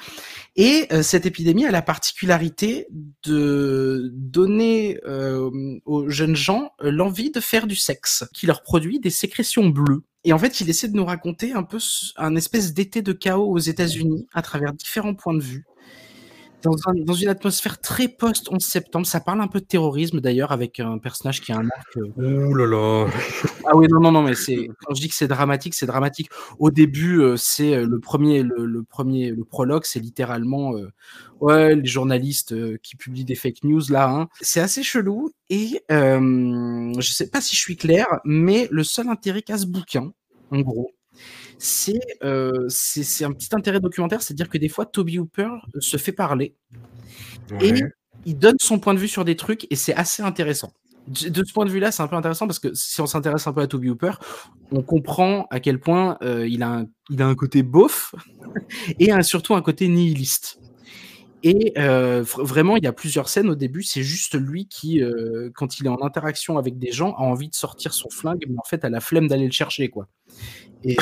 [0.56, 2.88] Et euh, cette épidémie a la particularité
[3.26, 5.50] de donner euh,
[5.86, 10.04] aux jeunes gens euh, l'envie de faire du sexe, qui leur produit des sécrétions bleues.
[10.24, 11.78] Et en fait, il essaie de nous raconter un peu
[12.16, 15.66] un espèce d'été de chaos aux États-Unis à travers différents points de vue
[16.66, 19.06] dans, un, dans, une atmosphère très post-11 septembre.
[19.06, 21.98] Ça parle un peu de terrorisme d'ailleurs, avec un personnage qui a un arc.
[22.18, 23.08] Ouh là là
[23.66, 26.30] Ah oui, non, non, non, mais c'est quand je dis que c'est dramatique, c'est dramatique.
[26.60, 30.92] Au début, euh, c'est le premier, le, le, premier, le prologue, c'est littéralement euh,
[31.42, 34.10] ouais, les journalistes euh, qui publient des fake news là.
[34.10, 34.28] Hein.
[34.42, 39.10] C'est assez chelou et euh, je sais pas si je suis clair, mais le seul
[39.10, 40.12] intérêt qu'a ce bouquin,
[40.52, 40.92] en gros,
[41.58, 42.68] c'est euh,
[43.22, 46.56] un petit intérêt documentaire, c'est-à-dire que des fois, Toby Hooper se fait parler
[47.52, 47.70] ouais.
[47.70, 47.84] et
[48.26, 50.74] il donne son point de vue sur des trucs et c'est assez intéressant.
[51.08, 53.54] De ce point de vue-là, c'est un peu intéressant parce que si on s'intéresse un
[53.54, 54.14] peu à Toby Hooper,
[54.72, 58.16] on comprend à quel point euh, il, a un, il a un côté beauf
[59.00, 60.60] et un, surtout un côté nihiliste.
[61.48, 65.52] Et euh, vraiment, il y a plusieurs scènes au début, c'est juste lui qui, euh,
[65.54, 68.58] quand il est en interaction avec des gens, a envie de sortir son flingue, mais
[68.58, 70.08] en fait, a la flemme d'aller le chercher, quoi.
[70.84, 70.98] Et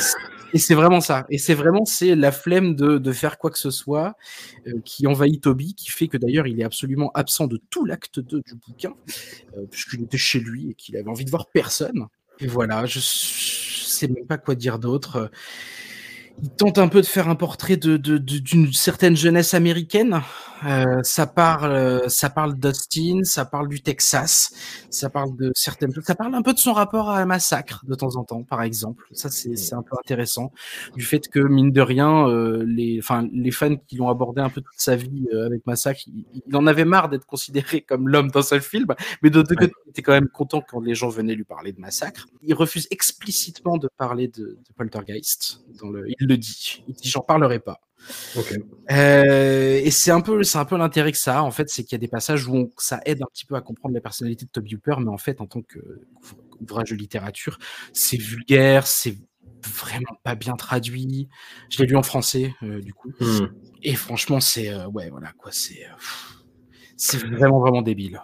[0.59, 1.25] c'est vraiment ça.
[1.29, 4.15] Et c'est vraiment c'est la flemme de, de, faire quoi que ce soit
[4.67, 8.19] euh, qui envahit Toby, qui fait que d'ailleurs il est absolument absent de tout l'acte
[8.19, 8.95] 2 du bouquin,
[9.71, 12.07] puisqu'il était chez lui et qu'il avait envie de voir personne.
[12.39, 15.31] Et voilà, je, je sais même pas quoi dire d'autre
[16.41, 20.21] il tente un peu de faire un portrait d'une certaine jeunesse américaine.
[20.65, 24.53] Euh, ça parle, ça parle d'Austin, ça parle du Texas,
[24.89, 27.95] ça parle de certaines, ça parle un peu de son rapport à un massacre de
[27.95, 29.05] temps en temps, par exemple.
[29.11, 30.51] Ça c'est, un peu intéressant
[30.95, 34.49] du fait que mine de rien, euh, les, enfin les fans qui l'ont abordé un
[34.49, 38.07] peu toute sa vie euh, avec massacre, il, il, en avait marre d'être considéré comme
[38.07, 38.87] l'homme d'un seul film,
[39.21, 39.67] mais de deux ouais.
[39.67, 42.27] côtés, il était quand même content quand les gens venaient lui parler de massacre.
[42.41, 46.83] Il refuse explicitement de parler de, de Poltergeist dans le, il le dit.
[46.87, 47.79] Il dit j'en parlerai pas.
[48.35, 48.57] Okay.
[48.91, 51.83] Euh, et c'est un peu, c'est un peu l'intérêt que ça a en fait, c'est
[51.83, 54.01] qu'il y a des passages où on, ça aide un petit peu à comprendre la
[54.01, 57.59] personnalité de Toby Hooper, mais en fait, en tant qu'ouvrage de littérature,
[57.93, 59.15] c'est vulgaire, c'est
[59.65, 61.29] vraiment pas bien traduit.
[61.69, 63.47] Je l'ai lu en français euh, du coup, mm.
[63.83, 65.85] et franchement, c'est euh, ouais, voilà quoi, c'est
[66.97, 68.21] c'est vraiment vraiment débile.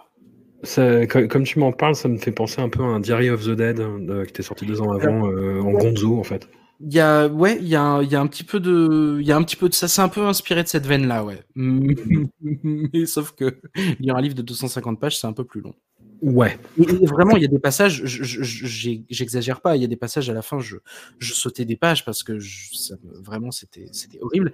[0.62, 3.44] Ça, comme tu m'en parles, ça me fait penser un peu à un Diary of
[3.44, 6.48] the Dead euh, qui était sorti deux ans avant en gonzo en fait.
[6.82, 9.26] Il y a ouais, il y a il y a un petit peu de il
[9.26, 11.22] y a un petit peu de ça, c'est un peu inspiré de cette veine là,
[11.24, 11.42] ouais.
[11.54, 13.60] Mais sauf que
[13.98, 15.74] lire un livre de 250 pages, c'est un peu plus long.
[16.22, 16.58] Ouais.
[16.78, 20.34] Et vraiment, il y a des passages, j'exagère pas, il y a des passages à
[20.34, 20.76] la fin, je,
[21.18, 24.52] je sautais des pages parce que je, ça, vraiment c'était c'était horrible.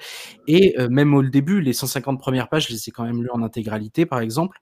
[0.48, 3.30] Et euh, même au début, les 150 premières pages, je les ai quand même lues
[3.32, 4.58] en intégralité, par exemple.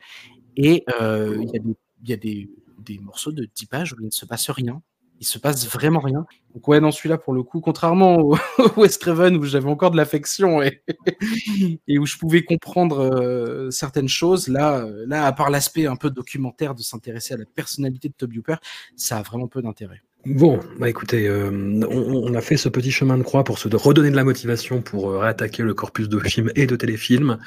[0.56, 3.92] Et euh, il y a, des, il y a des, des morceaux de 10 pages
[3.94, 4.82] où il ne se passe rien
[5.24, 6.26] il se passe vraiment rien.
[6.54, 8.36] Donc ouais, non, celui-là, pour le coup, contrairement au,
[8.76, 14.48] West Craven, où j'avais encore de l'affection et, où je pouvais comprendre euh, certaines choses,
[14.48, 18.38] là, là, à part l'aspect un peu documentaire de s'intéresser à la personnalité de Toby
[18.38, 18.56] Hooper,
[18.96, 20.02] ça a vraiment peu d'intérêt.
[20.26, 24.10] Bon, bah écoutez, euh, on, a fait ce petit chemin de croix pour se redonner
[24.10, 27.38] de la motivation pour euh, réattaquer le corpus de films et de téléfilms.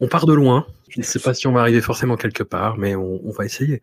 [0.00, 0.66] On part de loin.
[0.88, 3.44] Je ne sais pas si on va arriver forcément quelque part, mais on, on va
[3.44, 3.82] essayer.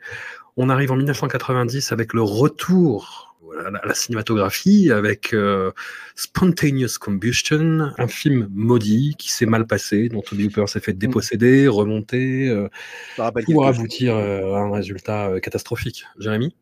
[0.58, 3.32] On arrive en 1990 avec le retour
[3.66, 5.72] à la cinématographie avec euh,
[6.16, 11.68] Spontaneous Combustion, un film maudit qui s'est mal passé, dont Toby Hooper s'est fait déposséder,
[11.68, 12.70] remonter, euh,
[13.46, 16.06] pour aboutir euh, à un résultat catastrophique.
[16.20, 16.56] Jérémy?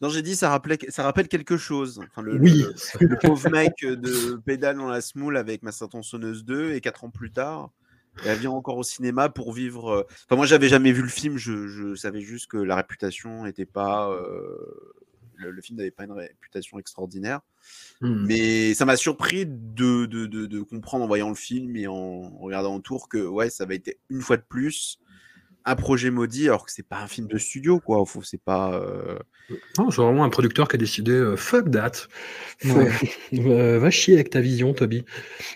[0.00, 2.00] Non, j'ai dit ça rappelait, ça rappelle quelque chose.
[2.10, 2.64] Enfin, le, oui.
[3.00, 7.04] le, le pauvre mec de pédale dans la smoule avec ma tronçonneuse 2 et quatre
[7.04, 7.70] ans plus tard,
[8.24, 10.06] elle vient encore au cinéma pour vivre.
[10.24, 11.36] Enfin, moi, j'avais jamais vu le film.
[11.36, 14.10] Je, je, savais juste que la réputation n'était pas.
[14.10, 14.94] Euh...
[15.36, 17.40] le, le film n'avait pas une réputation extraordinaire.
[18.00, 18.26] Hmm.
[18.26, 22.30] Mais ça m'a surpris de, de, de, de comprendre en voyant le film et en
[22.38, 24.98] regardant autour que ouais, ça avait été une fois de plus
[25.70, 28.04] un projet maudit alors que c'est pas un film de studio quoi.
[28.06, 28.74] Faut- C'est pas.
[28.74, 29.18] euh,
[29.78, 31.92] Non, c'est vraiment un producteur qui a décidé euh, fuck that.
[32.64, 32.88] Ouais.
[33.34, 35.04] Euh, va chier avec ta vision, Toby.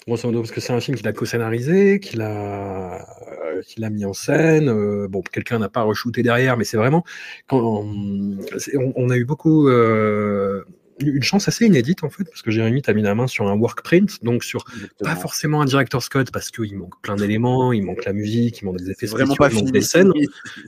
[0.07, 3.05] Grosso modo, parce que c'est un film qu'il a co-scénarisé, qu'il a,
[3.55, 4.69] euh, qu'il a mis en scène.
[4.69, 7.05] euh, bon, quelqu'un n'a pas re-shooté derrière, mais c'est vraiment
[7.49, 7.85] quand
[8.59, 9.69] c'est- on, on a eu beaucoup.
[11.07, 13.55] Une chance assez inédite en fait, parce que Jérémy t'a mis la main sur un
[13.57, 14.65] work print, donc sur
[15.01, 18.65] pas forcément un director's cut, parce qu'il manque plein d'éléments, il manque la musique, il
[18.65, 20.13] manque des effets spéciaux, pas il manque des scènes.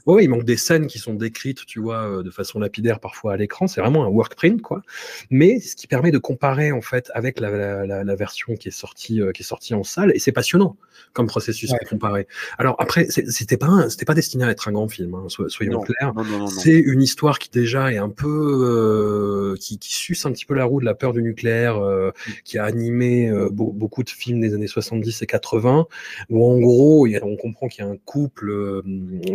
[0.07, 3.33] Ouais, il manque des scènes qui sont décrites, tu vois, euh, de façon lapidaire parfois
[3.35, 3.66] à l'écran.
[3.66, 4.83] C'est vraiment un work print, quoi.
[5.31, 8.68] Mais ce qui permet de comparer en fait avec la, la, la- la version qui
[8.68, 10.77] est sortie, euh, qui est sortie en salle, et c'est passionnant
[11.12, 11.79] comme processus Ouais.
[11.83, 12.27] de comparer.
[12.59, 15.73] Alors après, c'était pas, c'était pas destiné à être un grand film, hein, so- soyons
[15.75, 15.81] Non.
[15.81, 16.12] clairs.
[16.49, 18.29] C'est une histoire qui déjà est un peu
[18.75, 22.10] euh, qui, qui suce un petit peu la roue de la peur du nucléaire, euh,
[22.44, 25.87] qui a animé euh, beau- beaucoup de films des années 70 et 80,
[26.30, 28.82] où en gros, on comprend qu'il y a un couple euh,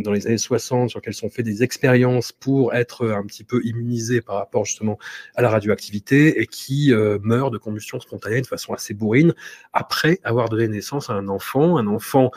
[0.04, 3.62] dans les années 60 sur lequel sont fait des expériences pour être un petit peu
[3.64, 4.98] immunisés par rapport justement
[5.36, 9.34] à la radioactivité et qui meurt de combustion spontanée de façon assez bourrine
[9.74, 12.32] après avoir donné naissance à un enfant, un enfant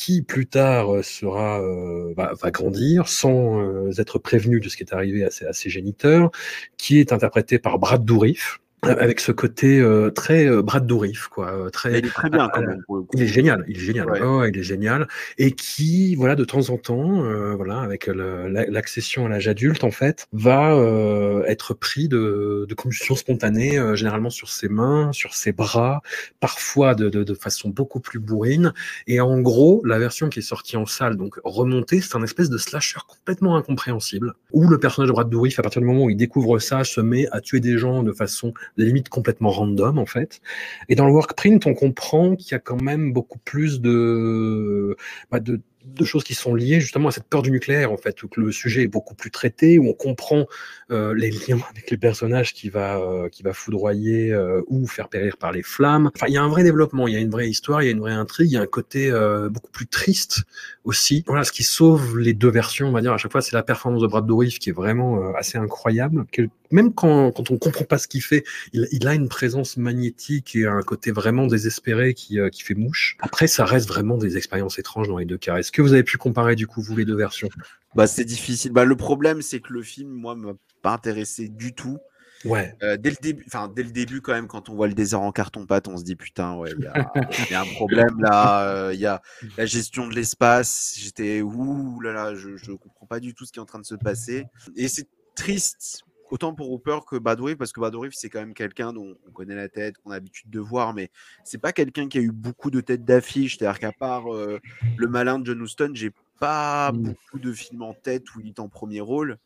[0.00, 4.82] qui plus tard euh, sera euh, va, grandir sans euh, être prévenu de ce qui
[4.82, 6.30] est arrivé à ses, à ses géniteurs,
[6.78, 11.52] qui est interprété par Brad Dourif, avec ce côté euh, très euh, Brad Dourif, quoi,
[11.52, 11.98] euh, Mais très.
[11.98, 12.82] il est très bien quand même.
[13.12, 14.20] Il est génial, il est génial, Ouais.
[14.22, 15.06] Oh, il est génial,
[15.38, 19.90] et qui, voilà, de temps en temps, euh, voilà, avec l'accession à l'âge adulte, en
[19.90, 25.34] fait, va euh, être pris de, de combustion spontanée, euh, généralement sur ses mains, sur
[25.34, 26.00] ses bras,
[26.40, 28.72] parfois de, de, de façon beaucoup plus bourrine.
[29.06, 32.48] Et en gros, la version qui est sortie en salle, donc remontée, c'est un espèce
[32.50, 36.10] de slasher complètement incompréhensible, où le personnage de Brad Dourif, à partir du moment où
[36.10, 40.06] il découvre ça, se met à tuer des gens de façon limite complètement random, en
[40.06, 40.40] fait.
[40.88, 44.96] Et dans le workprint, on comprend qu'il y a quand même beaucoup plus de,
[45.30, 48.22] bah, de, de choses qui sont liées justement à cette peur du nucléaire, en fait,
[48.22, 50.46] où le sujet est beaucoup plus traité, où on comprend
[50.90, 55.08] euh, les liens avec les personnages qui va, euh, qui va foudroyer euh, ou faire
[55.08, 56.10] périr par les flammes.
[56.14, 57.88] Enfin, il y a un vrai développement, il y a une vraie histoire, il y
[57.88, 60.42] a une vraie intrigue, il y a un côté euh, beaucoup plus triste
[60.84, 61.24] aussi.
[61.26, 63.62] Voilà, ce qui sauve les deux versions, on va dire, à chaque fois, c'est la
[63.62, 66.26] performance de Brad Dourif qui est vraiment euh, assez incroyable.
[66.70, 70.54] Même quand, quand on comprend pas ce qu'il fait, il, il a une présence magnétique
[70.56, 73.16] et un côté vraiment désespéré qui, euh, qui fait mouche.
[73.20, 75.56] Après, ça reste vraiment des expériences étranges dans les deux cas.
[75.58, 77.48] Est-ce que vous avez pu comparer du coup, vous, les deux versions?
[77.94, 78.72] Bah, c'est difficile.
[78.72, 80.52] Bah, le problème, c'est que le film, moi, m'a
[80.82, 81.98] pas intéressé du tout.
[82.46, 82.74] Ouais.
[82.82, 85.20] Euh, dès le début, enfin dès le début quand même, quand on voit le désert
[85.20, 87.12] en carton-pâte, on se dit putain, ouais, il y, a-
[87.50, 88.66] il y a un problème là.
[88.66, 89.20] euh, Il y a
[89.58, 90.94] la gestion de l'espace.
[90.98, 93.78] J'étais ouh là là, je, je comprends pas du tout ce qui est en train
[93.78, 94.46] de se passer.
[94.74, 95.06] Et c'est
[95.36, 96.04] triste.
[96.30, 99.16] Autant pour Hooper que Bad Wave, parce que Bad Wave, c'est quand même quelqu'un dont
[99.26, 101.10] on connaît la tête, qu'on a l'habitude de voir, mais
[101.44, 103.58] c'est pas quelqu'un qui a eu beaucoup de têtes d'affiche.
[103.58, 104.60] C'est-à-dire qu'à part euh,
[104.96, 107.02] Le Malin de John Huston, j'ai pas Mm.
[107.02, 109.38] beaucoup de films en tête où il est en premier rôle.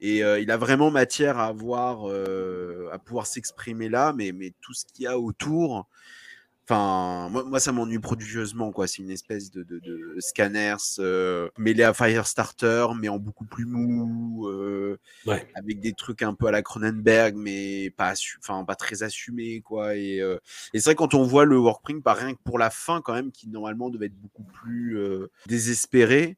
[0.00, 4.52] Et euh, il a vraiment matière à avoir, euh, à pouvoir s'exprimer là, mais, mais
[4.60, 5.88] tout ce qu'il y a autour,
[6.72, 8.86] enfin, moi, moi, ça m'ennuie prodigieusement, quoi.
[8.86, 13.66] C'est une espèce de, de, de scanners euh, mêlé à Firestarter, mais en beaucoup plus
[13.66, 15.46] mou, euh, Ouais.
[15.54, 19.94] avec des trucs un peu à la Cronenberg, mais pas, enfin, pas très assumés, quoi.
[19.96, 20.38] Et, euh,
[20.74, 23.12] et c'est vrai quand on voit le workprint, pas rien que pour la fin, quand
[23.14, 26.36] même, qui normalement devait être beaucoup plus euh, désespéré.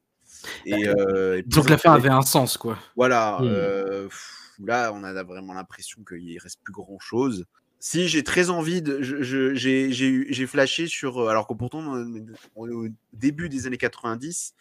[0.66, 2.79] Et, euh, et plus Donc la fin avait un sens, quoi.
[2.97, 4.09] Voilà, Hmm.
[4.09, 7.47] pff, là, on a vraiment l'impression qu'il reste plus grand chose.
[7.87, 12.25] Si j'ai très envie de, j'ai flashé sur, euh, alors que pourtant on est-
[12.57, 14.55] au début des années 90,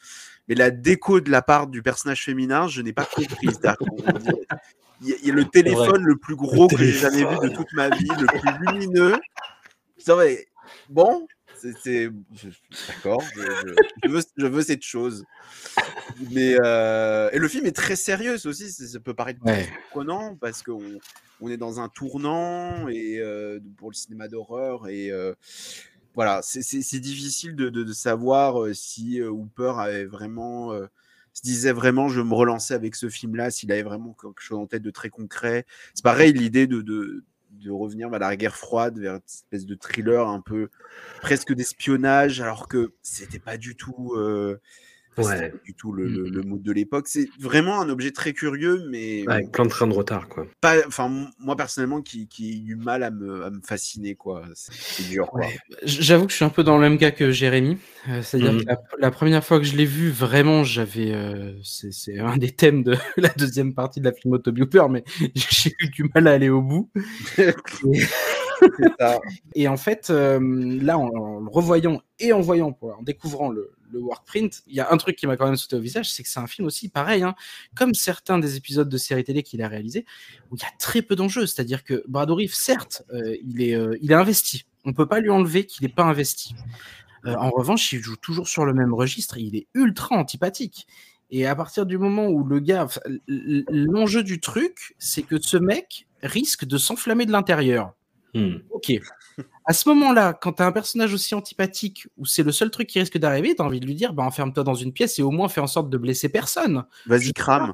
[0.49, 3.47] mais la déco de la part du personnage féminin, je n'ai pas compris.
[5.01, 7.71] Y, il y a le téléphone le plus gros que j'ai jamais vu de toute
[7.71, 9.15] ma vie, le plus lumineux.
[9.97, 10.45] Putain, mais
[10.89, 11.25] bon,
[11.83, 12.09] c'est-
[12.87, 15.23] d'accord, je, veux, je veux cette chose.
[16.31, 19.65] Mais euh, et le film est très sérieux aussi, ça peut paraître Ouais.
[19.65, 20.99] surprenant parce qu'on
[21.41, 25.33] on est dans un tournant et euh, pour le cinéma d'horreur et euh,
[26.15, 30.85] voilà, c'est- difficile de, de- de savoir si Hooper avait vraiment euh,
[31.33, 34.67] se disait vraiment je me relancer avec ce film-là, s'il avait vraiment quelque chose en
[34.67, 35.65] tête de très concret.
[35.95, 37.23] C'est pareil l'idée de, de
[37.63, 40.69] de revenir vers la guerre froide, vers une espèce de thriller un peu
[41.21, 44.13] presque d'espionnage, alors que c'était pas du tout.
[44.15, 44.59] euh,
[45.21, 45.49] Ouais.
[45.51, 46.33] pas du tout le, le- Mm.
[46.33, 47.07] le mood de l'époque.
[47.07, 50.47] C'est vraiment un objet très curieux, mais Avec plein de trains de retard, quoi.
[50.61, 54.43] pas, enfin, moi personnellement, qui, qui ai eu mal à me, à me fasciner, quoi.
[54.55, 55.41] C'est dur, quoi.
[55.41, 55.57] Ouais.
[55.83, 57.77] J'avoue que je suis un peu dans le même cas que Jérémy.
[58.09, 58.61] Euh, C'est-à-dire Mhm.
[58.61, 61.13] que la, la première fois que je l'ai vu, vraiment, j'avais.
[61.13, 65.03] euh, c'est un des thèmes de la deuxième partie de la film Autobioper, mais
[65.35, 66.89] j'ai eu du mal à aller au bout.
[69.55, 70.39] Et en fait, euh,
[70.81, 74.79] là, en, en le revoyant et en voyant, en découvrant le, le workprint, il y
[74.79, 76.67] a un truc qui m'a quand même sauté au visage, c'est que c'est un film
[76.67, 77.35] aussi pareil, hein,
[77.75, 80.05] comme certains des épisodes de séries télé qu'il a réalisé,
[80.51, 81.45] où il y a très peu d'enjeux.
[81.45, 84.65] C'est-à-dire que Brad Dourif, certes, euh, il, est, euh, il est investi.
[84.85, 86.55] On peut pas lui enlever qu'il n'est pas investi.
[87.25, 89.37] Euh, en revanche, il joue toujours sur le même registre.
[89.37, 90.87] Il est ultra antipathique.
[91.31, 92.87] Et à partir du moment où le gars,
[93.27, 97.93] l'enjeu du truc, c'est que ce mec risque de s'enflammer de l'intérieur.
[98.33, 98.57] Hmm.
[98.71, 98.91] Ok.
[99.65, 102.87] À ce moment-là, quand tu as un personnage aussi antipathique, où c'est le seul truc
[102.87, 105.21] qui risque d'arriver, tu as envie de lui dire bah, enferme-toi dans une pièce et
[105.21, 106.83] au moins fais en sorte de blesser personne.
[107.05, 107.73] Vas-y, crame.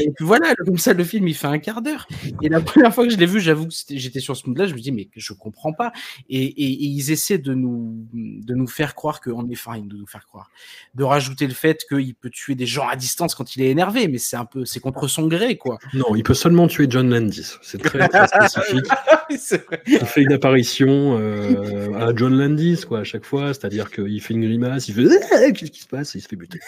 [0.00, 2.06] Et puis voilà, comme ça, le film, il fait un quart d'heure.
[2.42, 4.74] Et la première fois que je l'ai vu, j'avoue que j'étais sur ce mood-là, je
[4.74, 5.92] me dis mais je comprends pas.
[6.28, 9.96] Et, et- et ils essaient de nous, de nous faire croire qu'on est, enfin, de
[9.96, 10.50] nous faire croire,
[10.94, 14.08] de rajouter le fait qu'il peut tuer des gens à distance quand il est énervé,
[14.08, 15.78] mais c'est un peu, c'est contre son gré, quoi.
[15.94, 17.52] Non, il peut seulement tuer John Landis.
[17.62, 18.84] C'est très, très spécifique.
[19.86, 23.48] Il fait une apparition euh, à John Landis, quoi, à chaque fois.
[23.54, 26.14] C'est-à-dire qu'il fait une grimace, il fait Ah, Qu'est-ce qui se passe?
[26.14, 26.60] Et il se fait buter.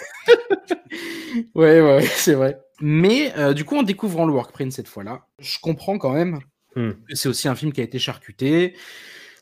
[1.55, 2.59] Ouais, ouais, c'est vrai.
[2.80, 6.40] Mais euh, du coup, en découvrant le workprint cette fois-là, je comprends quand même
[6.76, 6.92] Hmm.
[7.08, 8.76] que c'est aussi un film qui a été charcuté.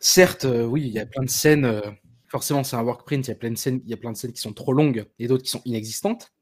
[0.00, 1.64] Certes, euh, oui, il y a plein de scènes.
[1.64, 1.80] euh,
[2.28, 3.26] forcément, c'est un workprint.
[3.26, 3.80] Il y a plein de scènes.
[3.84, 6.32] Il y a plein de scènes qui sont trop longues et d'autres qui sont inexistantes.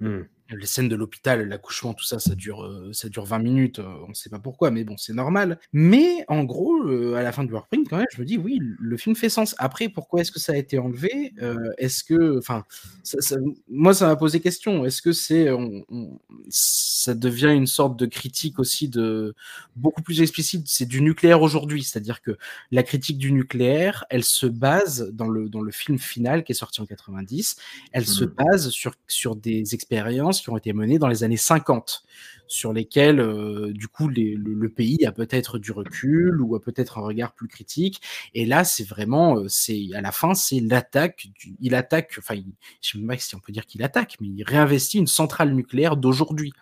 [0.00, 0.22] Hmm.
[0.58, 3.78] Les scènes de l'hôpital, l'accouchement, tout ça, ça dure, euh, ça dure 20 minutes.
[3.78, 5.60] euh, on ne sait pas pourquoi, mais bon, c'est normal.
[5.72, 8.58] Mais en gros, euh, à la fin du workprint, quand même, je me dis, oui,
[8.60, 9.54] le film fait sens.
[9.58, 12.64] Après, pourquoi est-ce que ça a été enlevé Euh, Est-ce que, enfin,
[13.02, 13.36] ça- ça-
[13.68, 14.84] moi, ça m'a posé question.
[14.84, 19.34] Est-ce que c'est, on- on- ça devient une sorte de critique aussi de
[19.76, 22.36] beaucoup plus explicite C'est du nucléaire aujourd'hui, c'est-à-dire que
[22.72, 26.54] la critique du nucléaire, elle se base dans le dans le film final qui est
[26.54, 27.56] sorti en 90.
[27.92, 28.30] Elle se Mhm.
[28.36, 32.04] base sur sur des expériences qui ont été menées dans les années 50
[32.50, 37.02] sur lesquelles, euh, du coup, le, pays a peut-être du recul ou a peut-être un
[37.02, 38.00] regard plus critique.
[38.34, 41.28] Et là, c'est vraiment, euh, c'est à la fin, c'est l'attaque.
[41.60, 42.34] Il attaque, enfin,
[42.82, 45.54] je sais même pas si on peut dire qu'il attaque, mais il réinvestit une centrale
[45.54, 46.52] nucléaire d'aujourd'hui,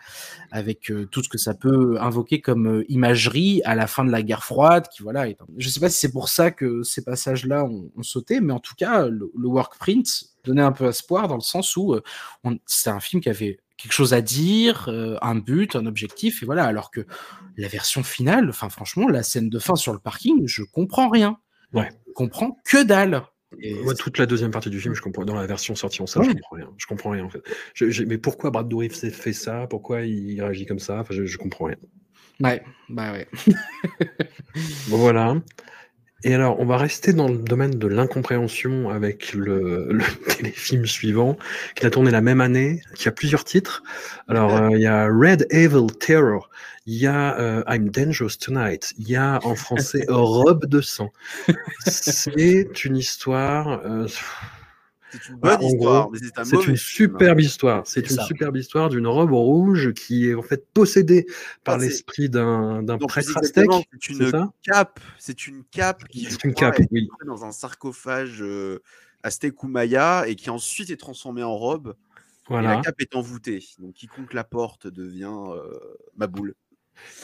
[0.51, 4.23] avec euh, tout ce que ça peut invoquer comme imagerie à la fin de la
[4.23, 4.89] guerre froide.
[4.89, 5.27] Qui voilà,
[5.57, 8.75] je sais pas si c'est pour ça que ces passages-là ont, sauté, mais en tout
[8.75, 10.07] cas, le, le workprint
[10.45, 11.99] donnait un peu espoir dans le sens où
[12.67, 16.47] c'est un film qui avait quelque chose à dire, euh, un but, un objectif, et
[16.47, 16.65] voilà.
[16.67, 17.07] Alors que
[17.57, 21.39] la version finale, enfin franchement, la scène de fin sur le parking, je comprends rien.
[21.73, 21.89] Ouais.
[22.07, 23.23] Je comprends que dalle.
[23.63, 25.25] Et Moi, toute la deuxième partie du film, je comprends.
[25.25, 26.71] Dans la version sortie en salle, je comprends rien.
[26.77, 27.43] Je comprends rien en fait.
[27.73, 29.67] Je- je- mais pourquoi Brad Dourif fait ça?
[29.71, 30.99] Pourquoi il réagit comme ça?
[31.01, 31.77] Enfin, je, je comprends rien.
[32.41, 33.27] Ouais, bah ouais.
[34.89, 35.37] Bon voilà.
[36.25, 41.37] Et alors, on va rester dans le domaine de l'incompréhension avec le, le téléfilm suivant,
[41.77, 43.83] qui a tourné la même année, qui a plusieurs titres.
[44.27, 46.51] Alors, euh, il y a Red Evil Terror,
[46.87, 51.13] il y a euh, I'm Dangerous Tonight, il y a en français Robe de sang.
[51.87, 53.81] C'est une histoire.
[53.87, 54.09] euh,
[55.11, 56.77] C'est une bonne histoire, c'est un une film.
[56.77, 57.87] superbe histoire.
[57.87, 58.25] C'est une ça.
[58.25, 61.27] superbe histoire d'une robe rouge qui est en fait possédée
[61.65, 63.71] par Ah, l'esprit d'un prêtre aztèque.
[64.01, 65.01] C'est une cape.
[65.19, 67.09] C'est une cape qui une crois, cape, est oui.
[67.13, 68.83] entrée dans un sarcophage euh,
[69.23, 71.95] aztèque ou maya et qui ensuite est transformée en robe.
[72.51, 73.63] Et la cape est envoûtée.
[73.79, 75.79] Donc quiconque la porte devient euh,
[76.17, 76.55] ma boule.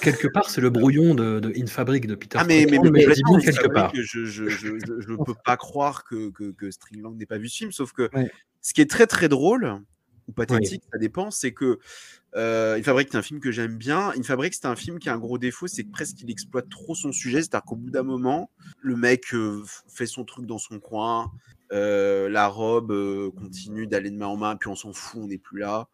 [0.00, 3.04] Quelque part, c'est le brouillon de, de In Fabric de Peter Ah mais, mais, mais
[3.04, 3.92] quelque part.
[3.94, 7.48] je je, je, je, je peux pas croire que, que, que Stringland n'ait pas vu
[7.48, 8.30] ce film, sauf que Ouais.
[8.60, 9.80] ce qui est très très drôle
[10.28, 11.78] ou pathétique, ça dépend, c'est que
[12.36, 14.12] euh, Fabric c'est un film que j'aime bien.
[14.16, 16.68] In Fabric c'est un film qui a un gros défaut, c'est que presque il exploite
[16.68, 18.50] trop son sujet, c'est-à-dire qu'au bout d'un moment,
[18.80, 21.30] le mec euh, fait son truc dans son coin,
[21.72, 25.28] euh, la robe euh, continue d'aller de main en main, puis on s'en fout, on
[25.28, 25.88] n'est plus là.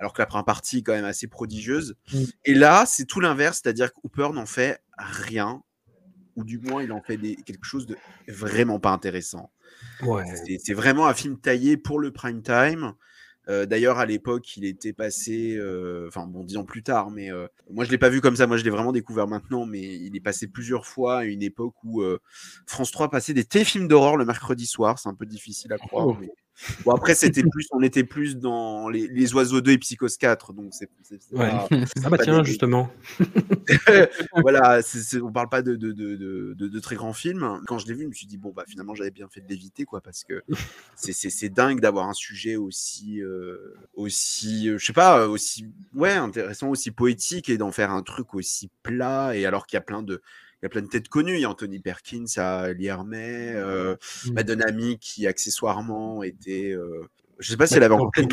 [0.00, 1.94] Alors que la première partie est quand même assez prodigieuse.
[2.12, 2.22] Mm.
[2.44, 5.62] Et là, c'est tout l'inverse, c'est-à-dire que Hooper n'en fait rien,
[6.36, 7.96] ou du moins il en fait des- quelque chose de
[8.26, 9.52] vraiment pas intéressant.
[10.02, 10.24] Ouais.
[10.62, 12.94] C'est vraiment un film taillé pour le prime time.
[13.48, 17.30] Euh, D'ailleurs, à l'époque, il était passé, euh, enfin bon, dix ans plus tard, mais
[17.32, 18.46] euh, moi je l'ai pas vu comme ça.
[18.46, 21.74] Moi, je l'ai vraiment découvert maintenant, mais il est passé plusieurs fois à une époque
[21.84, 22.20] où euh,
[22.66, 24.98] France 3 passait des téléfilms d'horreur le mercredi soir.
[24.98, 26.16] C'est un peu difficile à croire, Oh.
[26.20, 26.30] mais
[26.84, 30.52] Bon, après, c'était plus, on était plus dans les, les Oiseaux 2 et Psychos 4,
[30.52, 30.88] donc c'est.
[31.02, 31.48] c'est- c'est Ouais.
[31.50, 31.68] pas-
[32.04, 32.90] Ah bah tiens, des- justement.
[34.36, 37.60] voilà, c'est- on parle pas de, de, de, de, très grands films.
[37.66, 39.48] Quand je l'ai vu, je me suis dit, bon, bah finalement, j'avais bien fait de
[39.48, 40.42] l'éviter, quoi, parce que
[40.96, 46.68] c'est- dingue d'avoir un sujet aussi, euh, aussi euh, je sais pas, aussi ouais, intéressant,
[46.68, 50.02] aussi poétique et d'en faire un truc aussi plat, et alors qu'il y a plein
[50.02, 50.22] de.
[50.62, 51.34] Il y a plein de têtes connues.
[51.34, 53.96] Il y a Anthony Perkins, il y a Lee Hermé, euh,
[54.26, 54.32] Mm.
[54.34, 56.70] Madonna Ami qui accessoirement était.
[56.72, 57.02] euh,
[57.40, 58.28] je sais pas si elle avait encore Twin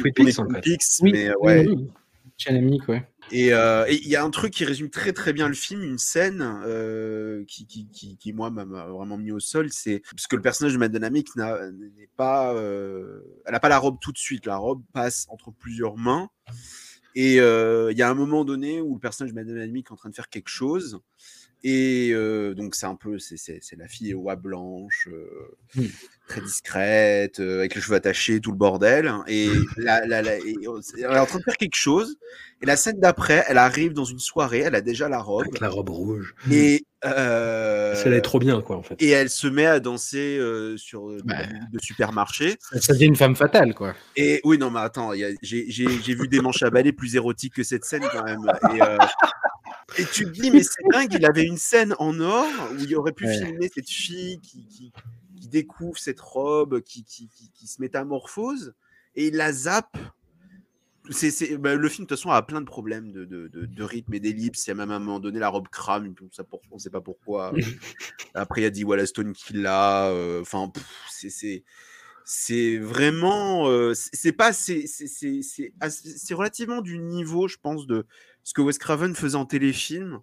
[0.61, 1.67] Peaks, mais oui, ouais.
[1.67, 1.87] oui.
[2.37, 3.05] Dynamique, ouais.
[3.31, 5.81] Et euh, et il y a un truc qui résume très très bien le film,
[5.83, 10.27] une scène euh, qui, qui, qui, qui, moi m'a vraiment mis au sol, c'est parce
[10.27, 14.11] que le personnage de Madonna n'a- n'est pas, euh, elle a pas la robe tout
[14.11, 16.29] de suite, la robe passe entre plusieurs mains.
[17.15, 20.09] Et il y a un moment donné où le personnage de Madonna est en train
[20.09, 20.99] de faire quelque chose.
[21.63, 25.85] Et euh, donc c'est un peu, c'est- la fille aux oies blanches, euh, Mm.
[26.27, 29.11] très discrète, euh, avec les cheveux attachés, tout le bordel.
[29.27, 30.55] Et, la, la, la- et,
[30.97, 32.15] elle est en train de faire quelque chose.
[32.61, 35.43] Et la scène d'après, elle arrive dans une soirée, elle a déjà la robe.
[35.47, 36.33] Avec la robe rouge.
[36.51, 38.95] Et, allait trop bien, quoi, en fait.
[39.01, 40.37] et elle se met à danser
[40.77, 41.21] sur euh,
[41.71, 42.57] de, supermarché.
[42.79, 43.95] Ça, devient une femme fatale, quoi.
[44.17, 45.85] Et oui, non, mais attends, j'ai
[46.15, 48.45] vu des manches à balai plus érotiques que cette scène quand même.
[48.75, 48.79] Et,
[49.97, 52.95] et tu te dis, mais c'est dingue, il avait une scène en or où il
[52.95, 53.37] aurait pu Ouais.
[53.37, 54.91] filmer cette fille qui, qui,
[55.39, 58.73] qui découvre cette robe, qui, qui, qui, qui se métamorphose,
[59.15, 59.97] et il la zappe.
[61.11, 63.83] C'est, bah, le film, de toute façon, a plein de problèmes de, de, de, de
[63.83, 64.67] rythme et d'ellipse.
[64.67, 66.25] Il y a même à un moment donné, la robe crame, on
[66.75, 67.51] ne sait pas pourquoi.
[68.35, 70.07] Après, il y a dit voilà Stone qui l'a.
[70.09, 70.71] euh, Enfin,
[71.09, 71.63] c'est- c'est
[72.31, 74.83] c'est vraiment euh, c'est pas c'est
[76.35, 78.05] relativement du niveau je pense de
[78.43, 80.19] ce que Wes Craven faisait en téléfilm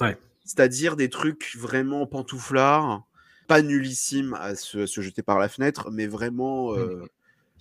[0.00, 0.16] Ouais.
[0.44, 3.02] c'est-à-dire des trucs vraiment pantouflards
[3.48, 7.04] pas nullissimes à se, à se jeter par la fenêtre mais vraiment euh,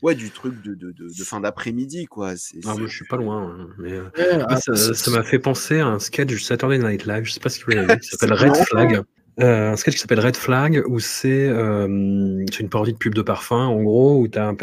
[0.02, 3.06] ouais du truc de, de, de, de fin d'après-midi quoi c'est Ah, moi, je suis
[3.08, 3.58] pas loin.
[3.60, 7.06] hein, Mais euh, Ouais, ah, ça m'a fait penser à un sketch du Saturday Night
[7.06, 7.26] Live.
[7.26, 8.00] Je sais pas si vous l'avez vu.
[8.00, 8.56] qui s'appelle Red.
[8.56, 9.02] Flag.
[9.42, 13.16] Euh, un sketch qui s'appelle Red Flag où c'est euh, c'est une parodie de pub
[13.16, 14.54] de parfum en gros où tu as,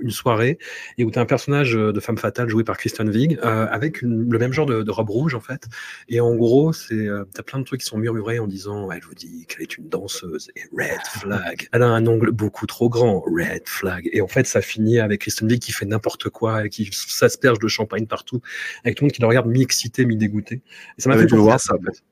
[0.00, 0.58] une soirée
[0.96, 3.66] et où tu as un personnage euh, de femme fatale joué par Kristen Wiig euh,
[3.70, 5.66] avec une- le même genre de, de robe rouge en fait.
[6.08, 9.02] Et en gros c'est euh, t'as plein de trucs qui sont murmurés en disant elle
[9.02, 11.68] vous dit qu'elle est une danseuse et Red Flag.
[11.72, 14.08] Elle a un ongle beaucoup trop grand Red Flag.
[14.12, 17.58] Et en fait ça finit avec Kristen Wiig qui fait n'importe quoi et qui s'asperge
[17.58, 18.40] de champagne partout
[18.84, 20.62] avec tout le monde qui le regarde mi-excité mi-dégoûté.
[20.96, 22.02] Et ça m'a Ah, fait penser à ça, en fait.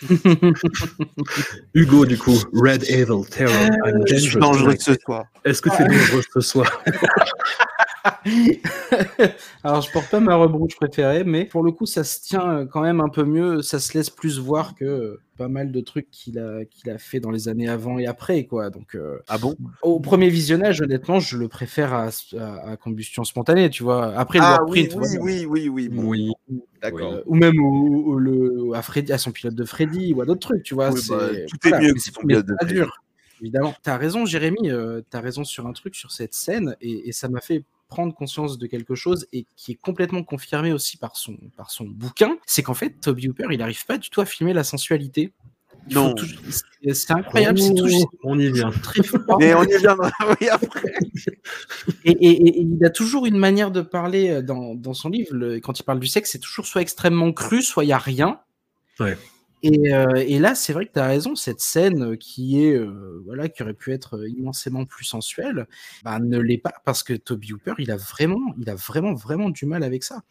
[1.74, 3.54] Hugo, du coup, Red Evil Terror.
[3.84, 4.64] I'm je suis dangerous.
[4.64, 5.24] dangereux ce soir.
[5.44, 6.82] Est-ce que c'est dangereux ce soir?
[9.64, 12.48] Alors, je porte pas ma robe rouge préférée, mais pour le coup, ça se tient
[12.50, 13.62] euh, quand même un peu mieux.
[13.62, 16.98] Ça se laisse plus voir que euh, pas mal de trucs qu'il a, qu'il a
[16.98, 18.70] fait dans les années avant et après, quoi.
[18.70, 19.56] Donc, euh, ah bon?
[19.82, 24.14] au premier visionnage, honnêtement, je le préfère à, à- à combustion spontanée, tu vois.
[24.16, 25.14] Après, le ah oui oui, voilà.
[25.22, 26.30] oui oui oui bon, Oui.
[26.82, 30.20] d'accord Euh, ou même au, au- le, à, Freddy, à son pilote de Freddy ou
[30.20, 30.90] à d'autres trucs, tu vois.
[30.90, 32.74] Oui, c'est- bah, tout est mieux que c'est- son pilote de Freddy.
[32.74, 32.92] dur,
[33.40, 33.74] évidemment.
[33.82, 37.28] T'as raison, Jérémy, euh, t'as raison sur un truc, sur cette scène, et, et ça
[37.28, 41.36] m'a fait prendre conscience de quelque chose et qui est complètement confirmé aussi par son,
[41.56, 44.54] par son bouquin, c'est qu'en fait, Toby Hooper, il n'arrive pas du tout à filmer
[44.54, 45.32] la sensualité.
[45.88, 46.14] Il Non.
[46.14, 47.88] tout- c'est- incroyable, c'est tout.
[48.22, 48.70] On y vient.
[48.82, 49.38] Très fort.
[49.40, 50.10] mais on y viendra
[50.40, 50.92] oui après
[52.04, 55.34] Et, et- et il a toujours une manière de parler euh, dans, dans son livre.
[55.34, 57.98] le- quand il parle du sexe, c'est toujours soit extrêmement cru, soit il n'y a
[57.98, 58.40] rien.
[59.00, 59.16] Ouais.
[59.62, 63.22] Et, euh, et là, c'est vrai que tu as raison, cette scène qui est euh,
[63.26, 65.66] voilà, qui aurait pu être immensément plus sensuelle,
[66.02, 69.50] bah, ne l'est pas parce que Toby Hooper, il a vraiment, il a vraiment, vraiment
[69.50, 70.22] du mal avec ça.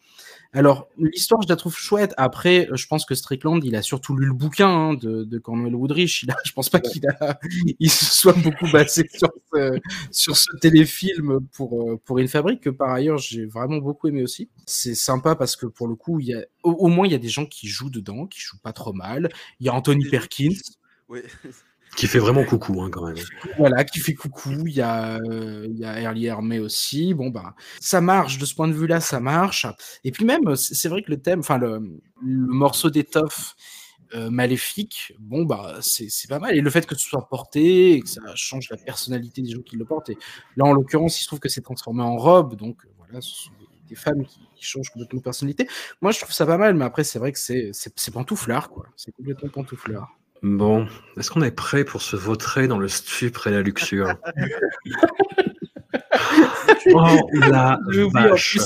[0.52, 2.12] Alors, l'histoire, je la trouve chouette.
[2.16, 5.76] Après, je pense que Strickland, il a surtout lu le bouquin hein, de, de Cornwell
[5.76, 6.24] Woodrich.
[6.24, 7.38] Il a, je pense pas qu'il a,
[7.78, 12.62] il se soit beaucoup basé sur ce, sur ce téléfilm pour, euh, pour une fabrique
[12.62, 14.48] que par ailleurs j'ai vraiment beaucoup aimé aussi.
[14.66, 17.16] C'est sympa parce que pour le coup, il y a, au, au moins il y
[17.16, 19.28] a des gens qui jouent dedans, qui jouent pas trop mal.
[19.60, 20.56] Il y a Anthony Perkins,
[21.08, 21.20] oui
[21.96, 23.16] Qui fait vraiment coucou, hein, quand même.
[23.58, 24.66] voilà, qui fait coucou.
[24.66, 27.14] Il y a, euh, il y a Early Hermé aussi.
[27.14, 29.66] Bon, bah, ça marche de ce point de vue-là, ça marche.
[30.04, 31.80] Et puis même, c'est vrai que le thème, enfin, le,
[32.22, 33.56] le morceau d'étoffe
[34.14, 36.56] euh, maléfique, bon, bah, c'est c'est pas mal.
[36.56, 39.62] Et le fait que ce soit porté et que ça change la personnalité des gens
[39.62, 40.10] qui le portent.
[40.10, 40.18] Et
[40.56, 42.54] là, en l'occurrence, il se trouve que c'est transformé en robe.
[42.54, 43.50] Donc, voilà, ce sont
[43.90, 45.68] des, femmes qui, qui changent complètement de personnalité.
[46.00, 48.86] Moi, je trouve ça pas mal, mais après, c'est vrai que c'est c'est- pantouflard, quoi.
[48.96, 50.08] C'est complètement pantouflard.
[50.42, 50.86] Bon,
[51.18, 54.14] est-ce qu'on est prêt pour se vautrer dans le stupre et la luxure?
[56.94, 57.78] Oh la
[58.12, 58.58] vache.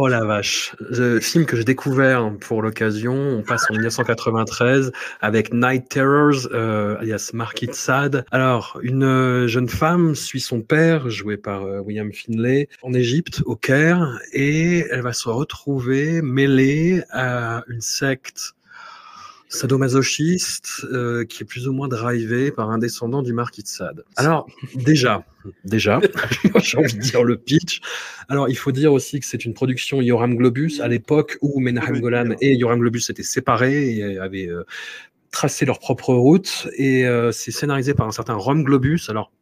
[0.00, 0.76] Oh la vache.
[0.78, 6.96] Le film que j'ai découvert pour l'occasion, on passe en 1993 avec Night Terrors, euh,
[7.00, 8.24] alias Market Sad.
[8.30, 13.42] Alors, une euh, jeune femme suit son père, joué par euh, William Finlay, en Égypte,
[13.44, 18.54] au Caire, et elle va se retrouver mêlée à une secte
[19.48, 24.04] sadomasochiste euh, qui est plus ou moins drivé par un descendant du marquis de Sade.
[24.16, 25.24] Alors, déjà,
[25.64, 26.00] déjà,
[26.62, 27.80] j'ai envie de dire le pitch.
[28.28, 32.00] Alors, il faut dire aussi que c'est une production Yoram Globus à l'époque où Menahem
[32.00, 34.64] Golan et Yoram Globus étaient séparés et avaient euh,
[35.30, 36.68] tracé leur propre route.
[36.76, 39.08] Et euh, c'est scénarisé par un certain Rom Globus.
[39.08, 39.32] Alors,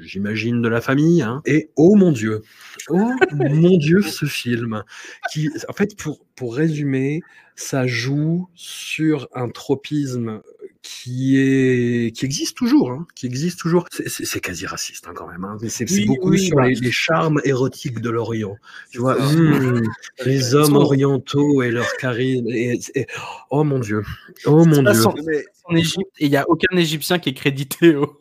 [0.00, 1.22] j'imagine de la famille.
[1.22, 1.42] Hein.
[1.46, 2.42] Et oh mon Dieu,
[2.88, 4.84] oh mon Dieu, ce film
[5.30, 7.20] qui, en fait, pour, pour résumer,
[7.60, 10.40] ça joue sur un tropisme
[10.82, 13.86] qui est qui existe toujours, hein, qui existe toujours.
[14.06, 15.44] C'est quasi raciste hein, quand même.
[15.44, 16.68] Hein, c'est Oui, beaucoup oui, sur bah.
[16.68, 18.56] les, les charmes érotiques de l'Orient.
[18.90, 19.82] Tu vois, hmm,
[20.24, 22.48] les hommes orientaux et leur charisme.
[22.48, 23.06] Et, et-
[23.50, 24.02] oh mon Dieu,
[24.46, 25.04] oh mon Dieu.
[25.26, 28.18] Mais en Égypte il n'y a aucun Égyptien qui est crédité au.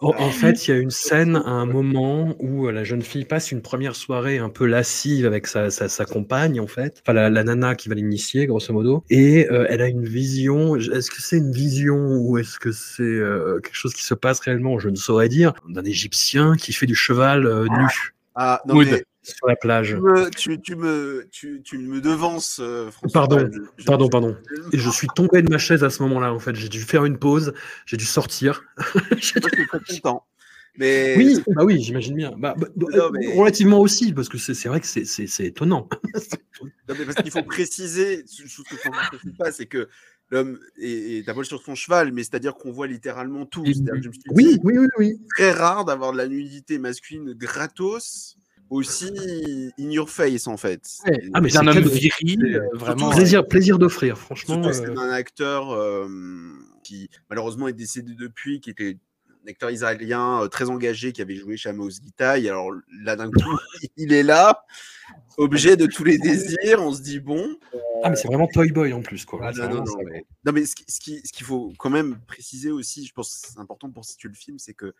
[0.00, 3.02] En, en fait, il y a une scène à un moment où euh, la jeune
[3.02, 7.02] fille passe une première soirée un peu lascive avec sa, sa, sa compagne, en fait.
[7.02, 9.02] Enfin, la, la nana qui va l'initier, grosso modo.
[9.10, 10.76] Et euh, elle a une vision.
[10.76, 14.38] Est-ce que c'est une vision ou est-ce que c'est euh, quelque chose qui se passe
[14.40, 14.78] réellement?
[14.78, 15.52] Je ne saurais dire.
[15.68, 18.86] D'un Égyptien qui fait du cheval euh, nu ah non Mood.
[18.88, 19.02] mais
[19.36, 19.90] sur la plage.
[19.90, 23.12] tu me tu, tu me tu, tu me devances euh, François.
[23.20, 24.36] Pardon, Je- je- Pardon, je- pardon.
[24.72, 26.54] Et je suis tombé de ma chaise à ce moment-là, en fait.
[26.54, 27.52] J'ai dû faire une pause,
[27.86, 28.62] j'ai dû sortir.
[29.18, 30.24] J'ai je très content.
[30.80, 32.32] Mais Oui, bah oui, j'imagine bien.
[32.38, 35.04] Bah, bah, Non, mais- Relativement aussi, parce que c'est vrai que c'est-
[35.44, 35.88] étonnant.
[36.62, 38.24] Non, mais parce qu'il faut préciser,
[38.64, 39.88] que François ne pas, c'est que
[40.30, 43.64] l'homme est, est sur son cheval, mais c'est-à-dire qu'on voit littéralement tout.
[43.66, 43.72] Je
[44.30, 45.20] Oui, oui, oui, oui.
[45.36, 48.36] très rare d'avoir de la nudité masculine gratos,
[48.70, 49.10] aussi
[49.78, 50.82] in your face en fait.
[51.06, 51.20] Ouais.
[51.34, 53.10] Ah, mais C'est un homme viril, euh, vraiment.
[53.10, 54.62] plaisir, plaisir d'offrir, franchement.
[54.72, 56.06] C'est euh, un acteur euh,
[56.84, 58.96] qui malheureusement est décédé depuis, qui était
[59.44, 62.48] un acteur israélien euh, très engagé, qui avait joué chez Amos Gitaï.
[62.48, 62.70] Alors
[63.02, 63.58] là, d'un coup,
[63.96, 64.64] il est là,
[65.38, 66.80] objet de tous les désirs.
[66.82, 67.56] On se dit bon.
[68.04, 69.40] Ah, mais c'est vraiment Toy Boy en plus, quoi.
[69.42, 71.90] Ah, non, non, non, mais, non, mais ce qui- ce qui- ce qu'il faut quand
[71.90, 74.94] même préciser aussi, je pense que c'est important pour situer le film, c'est que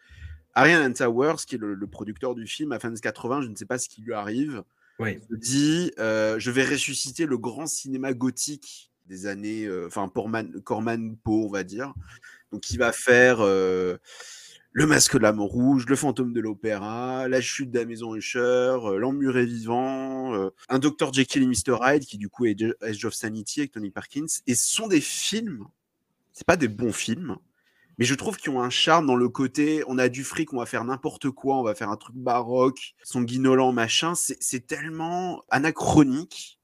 [0.58, 3.54] Ariane Towers, qui est le, le producteur du film, à fin des 80, je ne
[3.54, 4.62] sais pas ce qui lui arrive,
[4.98, 5.18] Oui.
[5.30, 10.10] se dit euh, je vais ressusciter le grand cinéma gothique des années, euh, enfin
[10.64, 11.94] Corman Poe, on va dire.
[12.52, 13.96] Donc il va faire euh,
[14.72, 18.76] le Masque de l'âme rouge, le Fantôme de l'opéra, la chute de la maison Usher,
[18.98, 23.60] l'emmuré vivant, un Dr Jekyll et Mr Hyde qui du coup est Edge of Sanity
[23.60, 24.26] avec Tony Perkins.
[24.46, 25.66] Et ce sont des films,
[26.32, 27.36] c'est pas des bons films.
[27.98, 30.58] Mais je trouve qu'ils ont un charme dans le côté, on a du fric, on
[30.58, 34.14] va faire n'importe quoi, on va faire un truc baroque, sanguinolent, machin.
[34.14, 36.58] C'est tellement anachronique.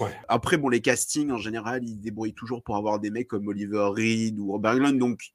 [0.00, 0.16] Ouais.
[0.28, 3.90] Après, bon, les castings, en général, ils débrouillent toujours pour avoir des mecs comme Oliver
[3.94, 4.98] Reed ou Robert Englund.
[4.98, 5.32] Donc,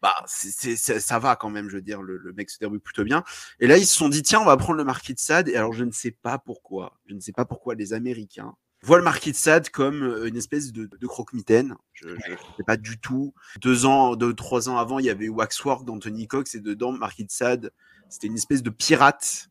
[0.00, 3.04] bah, c'est- ça va quand même, je veux dire, le, le mec se débrouille plutôt
[3.04, 3.22] bien.
[3.60, 5.48] Et là, ils se sont dit, tiens, on va prendre le Marquis de Sade.
[5.48, 8.98] Et alors, je ne sais pas pourquoi, je ne sais pas pourquoi les Américains voient
[8.98, 11.76] le Marquis de Sade comme euh, une espèce de, de croque-mitaine.
[11.94, 13.34] Je ne sais pas du tout.
[13.60, 17.24] Deux ans, deux, trois ans avant, il y avait Waxwork d'Anthony Cox et dedans, Marquis
[17.24, 17.72] de Sade,
[18.08, 19.47] c'était une espèce de pirate.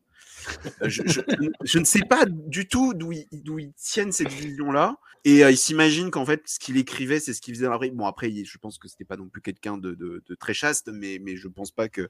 [0.81, 1.01] Euh, je,
[1.63, 4.95] je- ne sais pas du tout d'où ils, ils tiennent cette vision-là.
[5.25, 7.77] Et euh, ils s'imaginent qu'en fait, ce qu'il écrivait, c'est ce qu'il faisait dans la
[7.77, 7.89] vraie.
[7.89, 10.89] Bon, après, je pense que c'était pas non plus quelqu'un de, de- de très chaste,
[10.93, 12.07] mais, mais je pense pas que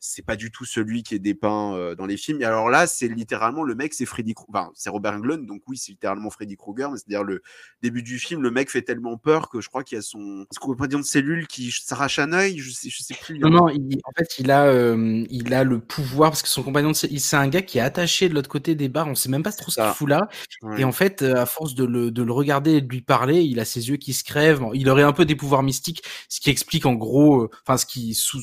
[0.00, 2.40] c'est pas du tout celui qui est dépeint euh, dans les films.
[2.42, 4.34] Et alors là, c'est littéralement le mec, c'est Freddy.
[4.48, 6.90] Enfin, c'est Robert Englund, donc oui, c'est littéralement Freddy Krueger.
[6.90, 7.40] Mais c'est-à-dire le
[7.82, 10.46] début du film, le mec fait tellement peur que je crois qu'il y a son,
[10.50, 12.58] ce qu'on de cellule qui s'arrache un œil.
[12.58, 13.38] Je sais, je sais plus.
[13.38, 16.64] Non, non, il- en fait, il a, euh, il a le pouvoir parce que son
[16.64, 19.06] compagnon, c'est un gars qui est attaché de l'autre côté des bars.
[19.08, 20.28] On sait même pas trop ce qu'il fout là.
[20.62, 20.80] Ouais.
[20.80, 23.42] Et en fait, euh, à force de le, de le regarder et de lui parler,
[23.42, 24.62] il a ses yeux qui se crèvent.
[24.74, 27.86] Il aurait un peu des pouvoirs mystiques, ce qui explique en gros, euh, enfin, ce
[27.86, 28.40] qui sous,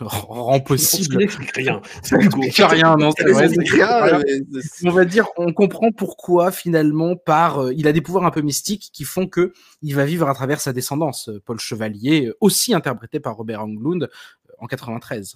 [0.00, 1.26] rend possible.
[1.54, 1.80] rien.
[2.02, 5.52] Ça n'explique rien, non, c'est vrai, C'est c'est rien, mais c'est- on va dire, on
[5.52, 9.52] comprend pourquoi finalement par, euh, il a des pouvoirs un peu mystiques qui font que
[9.82, 11.28] il va vivre à travers sa descendance.
[11.28, 15.34] Euh, Paul Chevalier, euh, aussi interprété par Robert Englund euh, en 93.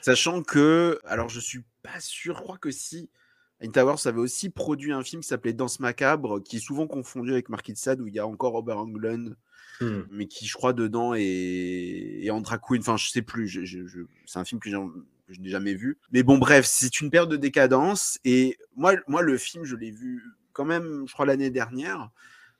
[0.00, 3.08] Sachant que, alors je suis pas sûr, je crois que si
[3.72, 7.48] Towers avait aussi produit un film qui s'appelait Danse macabre, qui est souvent confondu avec
[7.48, 9.36] Marquis de Sade, où il y a encore Robert Englund,
[9.80, 10.02] Hmm.
[10.12, 11.22] mais qui je crois dedans est,
[12.22, 15.40] est Andra Queen, enfin je sais plus, je- je- je- c'est un film que je
[15.40, 15.98] n'ai jamais vu.
[16.12, 19.90] Mais bon bref, c'est une période de décadence, et moi, moi le film je l'ai
[19.90, 20.22] vu
[20.52, 22.10] quand même, je crois l'année dernière,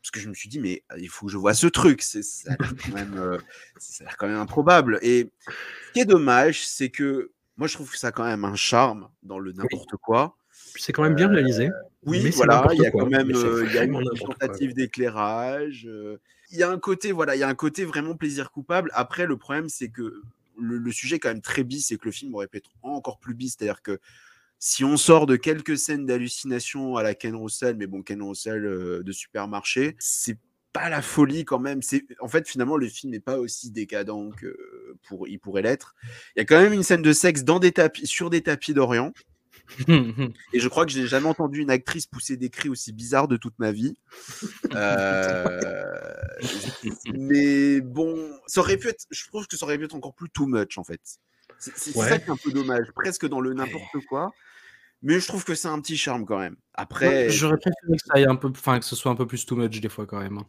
[0.03, 2.25] parce que je me suis dit mais il faut que je vois ce truc, c'est
[2.25, 3.39] ça a l'air quand même, euh,
[3.79, 4.99] ça a l'air quand même improbable.
[5.03, 8.45] Et ce qui est dommage, c'est que moi je trouve que ça a quand même
[8.45, 10.37] un charme dans le n'importe quoi.
[10.77, 11.71] c'est quand même bien réalisé.
[12.05, 13.05] Oui, mais c'est voilà, il y a quoi.
[13.05, 15.87] quand même c'est euh, il y a une tentative d'éclairage.
[15.89, 16.19] euh,
[16.51, 18.91] Il y a un côté, voilà, il y a un côté vraiment plaisir coupable.
[18.95, 20.23] Après, le problème, c'est que
[20.59, 22.71] le, le sujet est quand même très bis et que le film aurait pu être
[22.83, 23.57] encore plus bis.
[23.59, 23.99] C'est-à-dire que
[24.59, 28.65] si on sort de quelques scènes d'hallucination à la Ken Russell, mais bon, Ken Russell
[28.65, 30.39] euh, de supermarché, c'est
[30.75, 31.81] pas la folie quand même.
[31.81, 34.55] C'est en fait finalement le film n'est pas aussi décadent que
[35.09, 35.95] pour il pourrait l'être.
[36.37, 38.75] Il y a quand même une scène de sexe dans des tapis sur des tapis
[38.75, 39.12] d'Orient.
[40.53, 43.29] Et je crois que je n'ai jamais entendu une actrice pousser des cris aussi bizarres
[43.29, 43.97] de toute ma vie.
[44.75, 46.14] Euh,
[47.14, 48.16] mais bon,
[48.49, 49.05] ça aurait pu être.
[49.11, 51.01] Je trouve que ça aurait pu être encore plus too much en fait.
[51.59, 52.09] C'est Ouais.
[52.09, 54.33] ça qui est un peu dommage, presque dans le n'importe quoi.
[55.03, 56.57] Mais je trouve que c'est un petit charme quand même.
[56.75, 59.47] Après, J'aurais préféré que ça aille un peu, enfin que ce soit un peu plus
[59.47, 60.41] too much des fois quand même.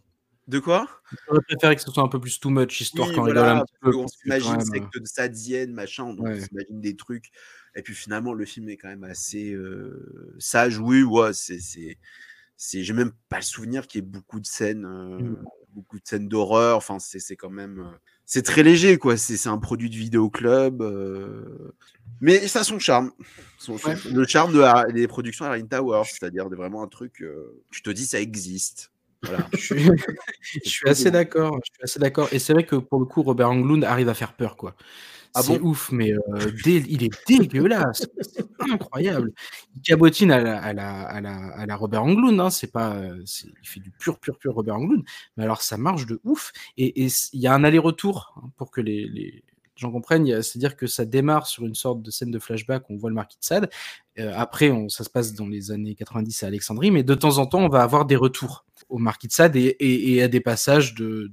[0.47, 0.87] De quoi?
[1.27, 3.57] J'aurais préféré que ce soit un peu plus too much histoire Oui, qu'on voilà, rigole
[3.61, 3.95] un petit peu.
[3.95, 6.37] on s'imagine secte de Sadienne, machin, donc Ouais.
[6.39, 7.31] on s'imagine des trucs.
[7.75, 10.79] Et puis finalement, le film est quand même assez euh, sage.
[10.79, 15.19] Oui, ouais, c'est, j'ai même pas le souvenir qu'il y ait beaucoup de scènes, euh,
[15.19, 15.43] Mm.
[15.73, 16.77] beaucoup de scènes d'horreur.
[16.77, 19.17] Enfin, c'est, quand même, euh, c'est très léger, quoi.
[19.17, 20.81] C'est, un produit de vidéoclub.
[20.81, 21.73] euh,
[22.21, 23.11] Mais ça a son charme.
[23.57, 23.97] Son- son- Ouais.
[24.13, 27.23] Le charme de la- des productions Harry Towers, c'est-à-dire de vraiment un truc,
[27.71, 28.91] tu te dis, ça existe.
[29.25, 29.47] Voilà.
[29.53, 29.83] Je suis,
[30.63, 31.59] je suis assez d'accord.
[31.63, 32.27] Je suis assez d'accord.
[32.31, 34.75] Et c'est vrai que pour le coup, Robert Englund arrive à faire peur, quoi.
[35.37, 35.69] Ah c'est bon?
[35.71, 36.19] ouf, mais euh,
[36.63, 38.07] dé- il est dégueulasse.
[38.21, 39.33] C'est incroyable.
[39.75, 42.39] Il cabotine à la, à la, à la, à la Robert Englund.
[42.39, 42.49] Hein.
[42.49, 45.03] C'est pas, c'est- il fait du pur, pur, pur Robert Englund.
[45.35, 46.53] Mais alors, ça marche de ouf.
[46.77, 49.43] Et il y a un aller-retour hein, pour que les, les
[49.77, 50.25] gens comprennent.
[50.41, 53.15] C'est-à-dire que ça démarre sur une sorte de scène de flashback où on voit le
[53.15, 53.69] marquis de Sade.
[54.17, 57.45] Euh, après, ça se passe dans les années 90 à Alexandrie, mais de temps en
[57.45, 61.31] temps, on va avoir des retours au marquis de Sade et, à des passages de,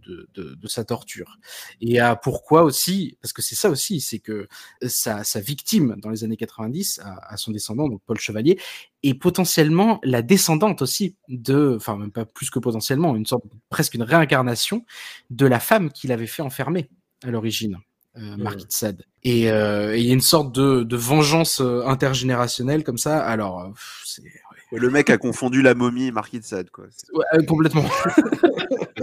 [0.66, 1.38] sa torture.
[1.80, 4.48] Et à pourquoi aussi, parce que c'est ça aussi, c'est que
[4.86, 8.58] sa, victime dans les années 90, à, à son descendant, donc Paul Chevalier,
[9.02, 13.94] est potentiellement la descendante aussi de, enfin même pas plus que potentiellement, une sorte, presque
[13.94, 14.84] une réincarnation
[15.30, 16.88] de la femme qu'il avait fait enfermer
[17.22, 17.78] à l'origine.
[18.18, 19.02] Euh, Marquis de Sade.
[19.24, 23.18] Et euh, et il y a une sorte de, de vengeance euh, intergénérationnelle comme ça.
[23.24, 24.78] Alors, pff, c'est ouais.
[24.78, 26.84] Le mec a confondu la momie et Marquis de Sade, quoi.
[27.14, 27.84] Ouais, euh, complètement.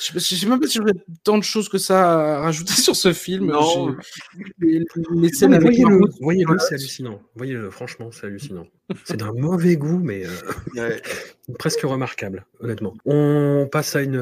[0.00, 0.92] Je sais, je sais même pas si j'aurais
[1.24, 3.46] tant de choses que ça à rajouter sur ce film.
[3.46, 3.96] Non.
[4.38, 6.62] J'ai- Les, les Non, scènes mais avec Voyez-le, Margot, voyez-le, voilà.
[6.62, 7.20] c'est hallucinant.
[7.34, 8.68] Voyez-le, franchement, c'est hallucinant.
[9.04, 10.30] C'est d'un mauvais goût, mais euh,
[10.76, 11.02] Ouais.
[11.58, 12.94] presque remarquable, honnêtement.
[13.06, 14.14] On passe à une,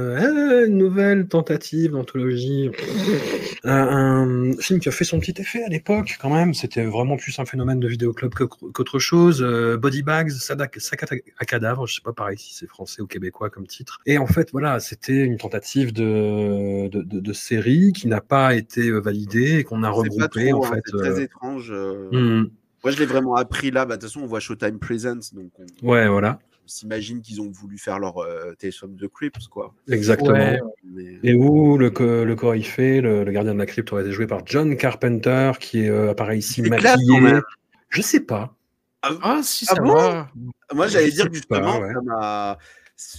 [0.67, 2.71] une nouvelle tentative d'anthologie.
[3.69, 6.55] Un, un film qui a fait son petit effet à l'époque, quand même.
[6.55, 9.43] C'était vraiment plus un phénomène de vidéoclub qu'autre chose.
[9.43, 11.05] Euh, Body Bags, Sac Sac
[11.39, 13.99] à cadavre, je sais pas pareil si c'est français ou québécois comme titre.
[14.07, 18.55] Et en fait, voilà, c'était une tentative de, de, de- de série qui n'a pas
[18.55, 20.83] été euh, validée et qu'on a C'est pas regroupé, trop, en hein, fait.
[20.87, 21.71] c'est très euh, étrange.
[21.73, 22.09] euh.
[22.13, 22.51] hmm,
[22.85, 23.85] Moi, je l'ai vraiment appris là.
[23.85, 27.51] Bah, De toute façon, on voit Showtime Presents, donc on, ouais, voilà, s'imagine qu'ils ont
[27.51, 29.75] voulu faire leur euh, the Crypt, quoi.
[29.89, 30.33] exactement.
[30.33, 30.61] Ouais.
[30.85, 34.13] Mais- Et où le, co- le coryphée, le, le gardien de la crypte aurait été
[34.13, 37.41] joué par John Carpenter, qui est euh, apparaît ici maquillé.
[37.89, 38.55] Je sais pas.
[39.03, 40.31] Ah, si, Ah ça bon va.
[40.75, 41.93] Moi, j'allais dire justement, pas, ouais.
[41.95, 42.59] ça m'a-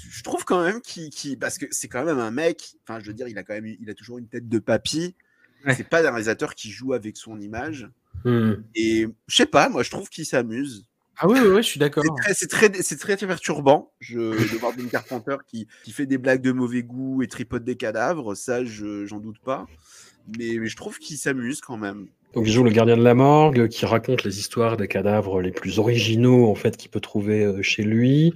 [0.10, 2.74] je trouve quand même qu'il, parce que c'est quand même un mec.
[2.84, 5.16] Enfin, je veux dire, il a quand même, il a toujours une tête de papy.
[5.66, 5.74] Ouais.
[5.76, 7.88] C'est pas un réalisateur qui joue avec son image.
[8.26, 8.54] Hmm.
[8.76, 10.86] Et je sais pas, moi, je trouve qu'il s'amuse.
[11.20, 12.04] Ah oui, oui, oui, je suis d'accord.
[12.34, 16.42] C'est très, c'est très, perturbant je, de voir John Carpenter qui, qui fait des blagues
[16.42, 18.36] de mauvais goût et tripote des cadavres.
[18.36, 19.66] Ça, je, j'en doute pas.
[20.38, 22.08] Mais, mais je trouve qu'il s'amuse quand même.
[22.34, 25.52] Donc il joue le gardien de la morgue, qui raconte les histoires des cadavres les
[25.52, 28.34] plus originaux en fait qu'il peut trouver euh, chez lui.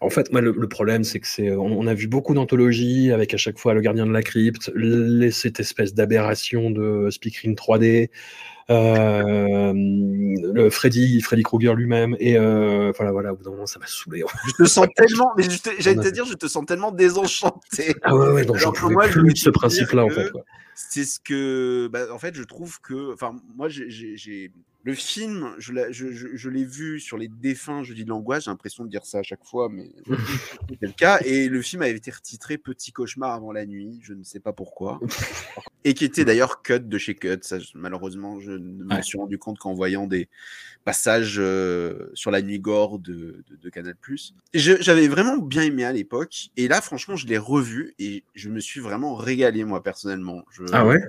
[0.00, 3.10] En fait, moi, le, le problème, c'est que c'est, on, on a vu beaucoup d'anthologies
[3.10, 7.54] avec à chaque fois le gardien de la crypte, les- cette espèce d'aberration de speakerine
[7.54, 8.06] 3D, euh,
[8.68, 13.86] le Freddy, Freddy Krueger lui-même, et euh, voilà, voilà, au bout d'un moment, ça m'a
[13.86, 14.24] saoulé.
[14.46, 15.44] Je te sens tellement, mais
[15.78, 17.94] j'allais te dire, je te sens tellement désenchanté.
[18.02, 20.30] Ah ouais, ouais, donc j'en pouvais moi, je plus de ce principe-là, en fait.
[20.30, 20.44] quoi.
[20.74, 24.50] C'est ce que bah, en fait je trouve que enfin moi j'ai-
[24.84, 28.50] le film je l'ai je, je- je vu sur les défunts jeudi de l'angoisse j'ai
[28.50, 29.92] l'impression de dire ça à chaque fois mais
[30.80, 34.12] c'est le cas et le film avait été retitré petit cauchemar avant la nuit je
[34.12, 34.98] ne sais pas pourquoi
[35.84, 39.02] et qui était d'ailleurs cut de chez cut ça je- malheureusement je ne me Ouais.
[39.02, 40.28] suis rendu compte qu'en voyant des
[40.84, 43.94] passages euh, sur la nuit gore de, de, de Canal+.
[44.52, 48.48] Je- J'avais vraiment bien aimé à l'époque, et là, franchement, je l'ai revu et je
[48.48, 50.42] me suis vraiment régalé moi personnellement.
[50.50, 50.61] Je...
[50.72, 51.00] Ah ouais?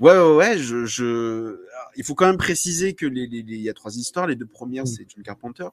[0.00, 0.58] Ouais, ouais, ouais.
[0.58, 1.58] Je,
[1.96, 4.26] Il faut quand même préciser que les, les- les- il y a trois histoires.
[4.26, 4.86] Les deux premières, Mm.
[4.86, 5.68] c'est John Carpenter.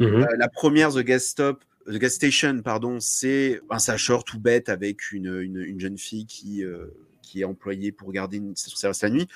[0.00, 0.06] Mhm.
[0.22, 4.68] Euh, la première, The Gas Stop, The Gas Station, pardon, c'est un sacheur tout bête
[4.68, 6.86] avec une, une, une jeune fille qui, euh,
[7.22, 9.28] qui est employée pour garder une station service la nuit.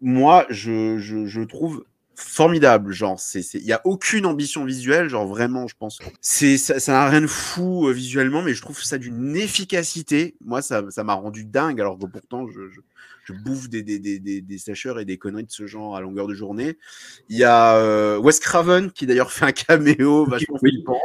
[0.00, 1.84] Moi, je, je, je trouve
[2.18, 2.92] formidable.
[2.92, 5.08] Genre, c'est, il y a aucune ambition visuelle.
[5.08, 5.98] Genre vraiment, je pense.
[6.20, 10.36] C'est, ça, ça n'a rien de fou euh, visuellement, mais je trouve ça d'une efficacité.
[10.44, 11.80] Moi, ça, ça m'a rendu dingue.
[11.80, 12.80] Alors que pourtant, je, je,
[13.24, 16.00] je bouffe des, des, des, des, des sècheurs et des conneries de ce genre à
[16.00, 16.76] longueur de journée.
[17.28, 20.70] Il y a euh, Wes Craven qui d'ailleurs fait un caméo vachement Oui.
[20.70, 21.00] flippant.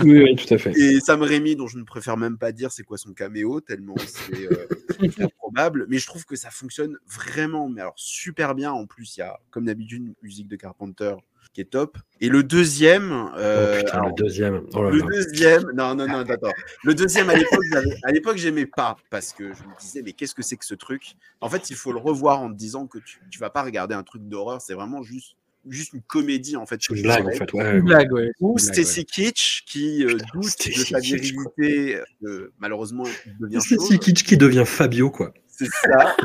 [0.00, 0.72] Oui, oui, tout à fait.
[0.78, 3.94] Et Sam Raimi, dont je ne préfère même pas dire c'est quoi son caméo, tellement
[3.98, 4.66] c'est euh,
[4.98, 5.86] c'est improbable.
[5.88, 8.72] Mais je trouve que ça fonctionne vraiment, mais alors super bien.
[8.72, 11.14] En plus, il y a, comme d'habitude, une musique de Carpenter
[11.52, 11.98] qui est top.
[12.20, 14.66] Et le deuxième, euh, oh putain, alors, le deuxième.
[14.74, 15.06] Oh là le là.
[15.06, 16.52] deuxième, non, non, non, attends.
[16.84, 17.64] Le deuxième, à l'époque,
[18.04, 20.74] à l'époque, j'aimais pas parce que je me disais, mais qu'est-ce que c'est que ce
[20.74, 21.16] truc?
[21.40, 23.94] En fait, il faut le revoir en te disant que tu, tu vas pas regarder
[23.94, 25.36] un truc d'horreur, c'est vraiment juste,
[25.68, 26.88] juste une comédie en fait.
[26.88, 27.52] Une blague, en fait.
[27.52, 27.80] Ouais, Une ouais.
[27.82, 28.32] blague, ouais.
[28.40, 28.58] Ou.
[28.58, 33.04] Stacy Kitsch qui euh, doute de Stacy sa virilité, euh, malheureusement
[33.40, 33.98] devient chauve.
[33.98, 35.32] Kitsch qui devient Fabio, quoi.
[35.48, 36.16] C'est ça.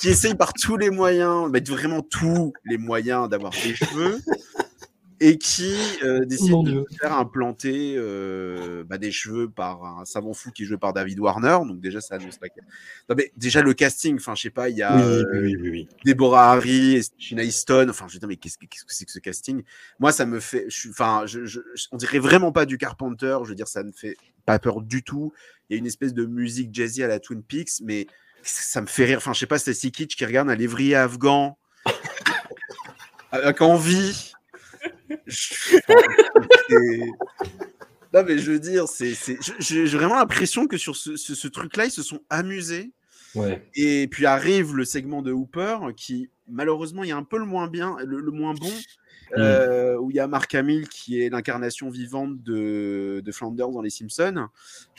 [0.00, 4.18] qui essaye par tous les moyens, mais vraiment tous les moyens d'avoir des cheveux.
[5.24, 6.84] Et qui euh, décide Mon de Dieu.
[7.00, 11.20] faire implanter euh, bah, des cheveux par un savant fou qui est joué par David
[11.20, 11.58] Warner.
[11.64, 12.46] Donc déjà, ça annonce que...
[13.08, 15.56] Non, mais déjà, le casting, enfin, je sais pas, il y a Oui, euh, oui,
[15.60, 15.88] oui, oui.
[16.04, 17.86] Deborah Harry, Sheena Easton.
[17.88, 19.62] Enfin, je veux dire, mais qu'est-ce que c'est que ce casting?
[20.00, 20.66] Moi, ça me fait.
[20.90, 23.38] Enfin, je, je- je- on dirait vraiment pas du Carpenter.
[23.44, 25.32] Je veux dire, ça ne fait pas peur du tout.
[25.70, 28.08] Il y a une espèce de musique jazzy à la Twin Peaks, mais
[28.42, 29.18] ça me fait rire.
[29.18, 31.56] Enfin, je sais pas, c'est si kitsch qui regarde un lévrier afghan
[33.30, 34.32] avec envie.
[35.26, 37.00] C'est-
[38.14, 41.48] Non, mais je veux dire, c'est, c'est- j'ai vraiment l'impression que sur ce, ce- ce
[41.48, 42.92] truc-là, ils se sont amusés.
[43.34, 43.66] Ouais.
[43.74, 47.46] Et puis arrive le segment de Hooper qui, malheureusement, il y a un peu le
[47.46, 48.70] moins bien, le, le moins bon,
[49.38, 53.80] euh, où il y a Mark Hamill qui est l'incarnation vivante de, de Flanders dans
[53.80, 54.48] Les Simpsons.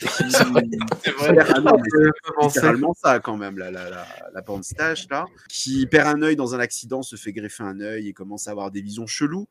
[0.02, 0.24] Et qui-
[1.06, 4.04] Ah c'est littéralement ça quand même, la, la, la,
[4.34, 7.78] la porn stache, là, qui perd un œil dans un accident, se fait greffer un
[7.78, 9.46] œil et commence à avoir des visions cheloues.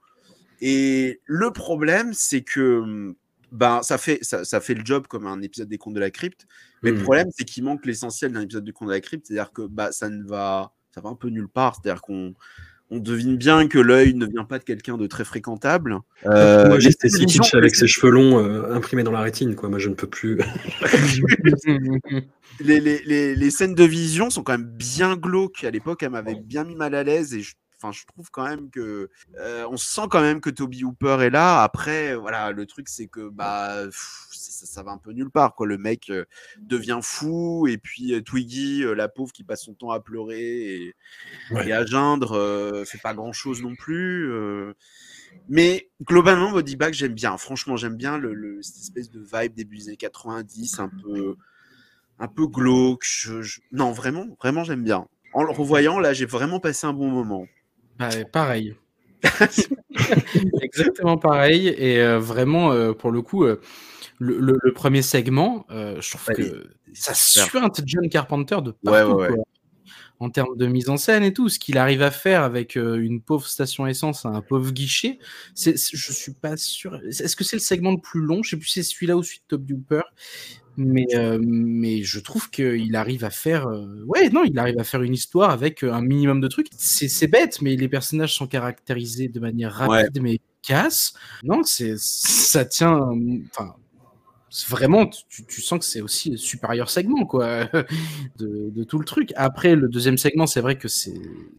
[0.66, 3.14] Et le problème, c'est que
[3.52, 6.10] ben, ça, fait, ça, ça fait le job comme un épisode des Contes de la
[6.10, 6.48] Crypte,
[6.84, 7.04] mais le Mm.
[7.04, 9.92] problème, c'est qu'il manque l'essentiel d'un épisode du Contes de la Crypte, c'est-à-dire que bah,
[9.92, 12.34] ça ne va, ça va un peu nulle part, c'est-à-dire qu'on
[12.92, 15.98] on devine bien que l'œil ne vient pas de quelqu'un de très fréquentable.
[16.26, 19.68] Euh, Moi, j'ai Kitsch avec ses cheveux longs euh, imprimés dans la rétine, quoi.
[19.68, 20.38] Moi, je ne peux plus.
[22.60, 25.64] les, les, les, les scènes de vision sont quand même bien glauques.
[25.66, 28.48] À l'époque, elle m'avait bien mis mal à l'aise et je, enfin, je trouve quand
[28.48, 31.62] même que euh, on sent quand même que Toby Hooper est là.
[31.64, 35.54] Après, voilà, le truc c'est que bah pff, ça, ça va un peu nulle part
[35.56, 35.68] quoi.
[35.68, 36.26] Le mec euh,
[36.62, 40.96] devient fou et puis euh, Twiggy, la pauvre qui passe son temps à pleurer et,
[41.52, 41.68] Ouais.
[41.70, 44.32] et à geindre, fait pas grand chose non plus.
[45.50, 47.38] Mais globalement, Body Bag, j'aime bien.
[47.38, 51.36] Franchement, j'aime bien le, le- cette espèce de vibe début des années 90, un peu,
[52.20, 53.04] un peu glauque.
[53.06, 55.08] Je- je- Non, vraiment, vraiment, j'aime bien.
[55.34, 57.46] En le revoyant, là, j'ai vraiment passé un bon moment.
[58.00, 58.76] Bah, pareil.
[60.62, 61.68] Exactement pareil.
[61.68, 63.62] Et euh, vraiment, euh, pour le coup, euh,
[64.20, 69.12] le, le- le premier segment, je trouve que ça suinte John Carpenter de partout.
[69.14, 69.28] ouais, ouais.
[69.36, 69.44] quoi.
[70.20, 73.20] En termes de mise en scène et tout, ce qu'il arrive à faire avec une
[73.22, 75.20] pauvre station essence à un pauvre guichet,
[75.54, 76.96] c'est- je suis pas sûr.
[77.08, 78.42] Est-ce que c'est le segment le plus long?
[78.44, 80.02] Je sais plus si c'est celui-là ou celui de Top Duper.
[80.76, 83.68] Mais, euh, mais je trouve qu'il arrive à faire.
[83.68, 86.68] euh, Ouais, non, il arrive à faire une histoire avec euh, un minimum de trucs.
[86.78, 91.14] C'est c'est bête, mais les personnages sont caractérisés de manière rapide mais efficace.
[91.44, 93.00] Non, c'est ça tient.
[93.52, 93.76] Enfin,
[94.70, 97.66] vraiment, tu, tu sens que c'est aussi le supérieur segment, quoi,
[98.38, 99.32] de, de tout le truc.
[99.36, 101.14] Après, le deuxième segment, c'est vrai que c'est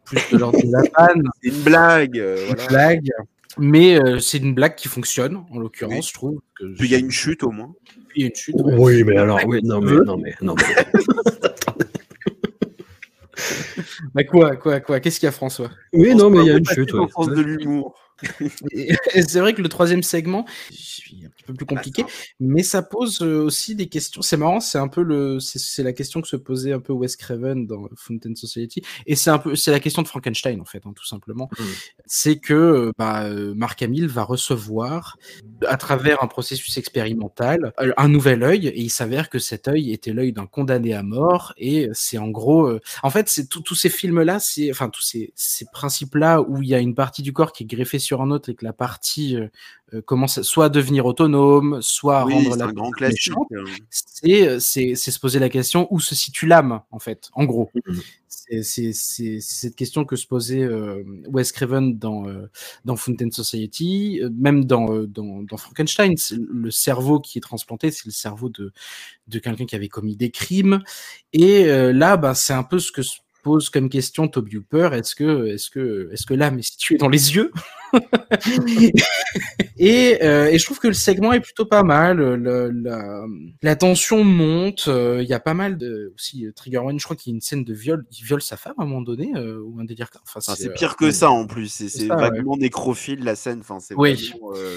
[0.04, 2.18] plus de l'ordre de la panne, C'est une blague.
[2.18, 2.66] euh, une voilà.
[2.68, 3.10] blague.
[3.58, 6.40] Mais euh, c'est une blague qui fonctionne, en l'occurrence, je trouve.
[6.58, 7.72] que Puis il y a une chute au moins.
[8.16, 8.54] il y a une chute.
[8.56, 8.74] ouais.
[8.76, 11.02] Oui, mais alors, oui, non, mais, non, mais, non, mais.
[14.14, 15.70] Bah quoi, quoi, quoi Qu'est-ce qu'il y a, François?
[15.92, 16.92] Oui, non, mais il y a une chute.
[16.92, 17.06] ouais.
[17.26, 18.03] de l'humour.
[19.28, 20.46] C'est vrai que le troisième segment,
[21.22, 22.04] est un petit peu plus compliqué,
[22.40, 24.22] mais ça pose euh, aussi des questions.
[24.22, 27.16] C'est marrant, c'est un peu le, c'est- la question que se posait un peu Wes
[27.16, 30.82] Craven dans Fountain Society, et c'est un peu, c'est la question de Frankenstein en fait,
[30.86, 31.50] hein, tout simplement.
[31.58, 31.64] Mm.
[32.06, 35.18] C'est que euh, bah, euh, Mark Hamill va recevoir,
[35.66, 40.12] à travers un processus expérimental, un nouvel œil, et il s'avère que cet œil était
[40.12, 43.90] l'œil d'un condamné à mort, et c'est en gros, euh, en fait, c'est tous ces
[43.90, 47.52] films-là, c'est, enfin tous ces, ces principes-là où il y a une partie du corps
[47.52, 49.48] qui est greffée sur un autre et que la partie euh,
[49.94, 53.32] euh, commence soit à devenir autonome, soit à Oui, rendre la un grand classique.
[53.32, 54.58] méchante, euh.
[54.60, 58.00] c'est se poser la question où se situe l'âme en fait en gros Mhm.
[58.62, 62.50] c'est c'est cette question que se posait euh, Wes Craven dans euh,
[62.84, 68.10] dans Fountain Society même dans dans, dans Frankenstein le cerveau qui est transplanté c'est le
[68.12, 68.72] cerveau de
[69.28, 70.82] de quelqu'un qui avait commis des crimes
[71.32, 73.02] et là bah c'est un peu ce que
[73.44, 77.08] pose comme question Toby Hooper est-ce que, est-ce que, est-ce que l'âme est située dans
[77.08, 77.52] les yeux?
[79.76, 82.18] Et, euh, et, je trouve que le segment est plutôt pas mal.
[82.18, 83.24] Le, la,
[83.60, 84.84] la, tension monte.
[84.86, 86.98] Euh, il y a pas mal de aussi Trigger One.
[86.98, 88.06] Je crois qu'il y a une scène de viol.
[88.12, 90.10] Il viole sa femme à un moment donné euh, ou un délire.
[90.22, 91.68] Enfin, c'est pire que ça en plus.
[91.68, 92.60] C'est vaguement ouais.
[92.60, 93.60] nécrophile la scène.
[93.60, 94.32] Enfin, c'est oui.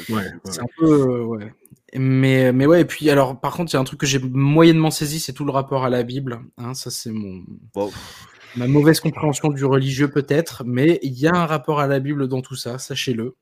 [0.10, 1.54] ouais, c'est un peu ouais.
[1.96, 4.20] Mais, mais ouais, et puis alors, par contre, il y a un truc que j'ai
[4.20, 6.42] moyennement saisi, c'est tout le rapport à la Bible.
[6.58, 7.44] Hein, ça, c'est mon.
[7.74, 7.92] Bon.
[8.58, 12.28] Ma mauvaise compréhension du religieux, peut-être, mais il y a un rapport à la Bible
[12.28, 13.36] dans tout ça, sachez-le.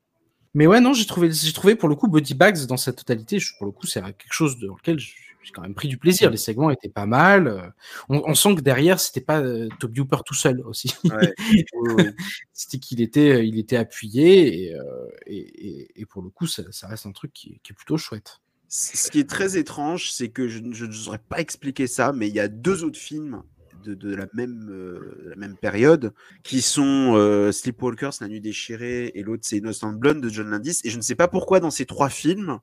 [0.52, 3.38] Mais ouais, non, j'ai trouvé, j'ai trouvé pour le coup Body Bags dans sa totalité.
[3.38, 6.30] Je, pour le coup, c'est quelque chose dans lequel j'ai quand même pris du plaisir.
[6.30, 7.72] Les segments étaient pas mal.
[8.10, 10.94] On, on sent que derrière, c'était pas euh, Toby Hooper tout seul aussi.
[11.04, 11.34] Ouais.
[12.52, 16.62] c'était qu'il était, il était appuyé et, euh, et, et, et, pour le coup, ça,
[16.72, 18.40] ça reste un truc qui, qui est plutôt chouette.
[18.68, 22.34] Ce qui est très étrange, c'est que je ne saurais pas expliquer ça, mais il
[22.34, 23.42] y a deux autres films
[23.86, 26.12] de, de la, même, euh, la même période
[26.42, 30.80] qui sont euh, Sleepwalkers, La Nuit déchirée, et l'autre c'est Innocent Blonde de John Landis.
[30.84, 32.58] Et je ne sais pas pourquoi dans ces trois films,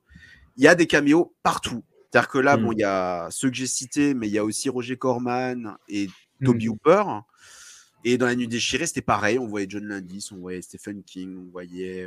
[0.56, 1.82] il y a des caméos partout.
[2.10, 2.62] C'est-à-dire que là, mm.
[2.62, 5.76] bon, il y a ceux que j'ai cités, mais il y a aussi Roger Corman
[5.88, 6.08] et
[6.44, 6.70] Toby mm.
[6.70, 7.04] Hooper.
[8.04, 9.38] Et dans La Nuit déchirée, c'était pareil.
[9.38, 12.06] On voyait John Landis, on voyait Stephen King, on voyait.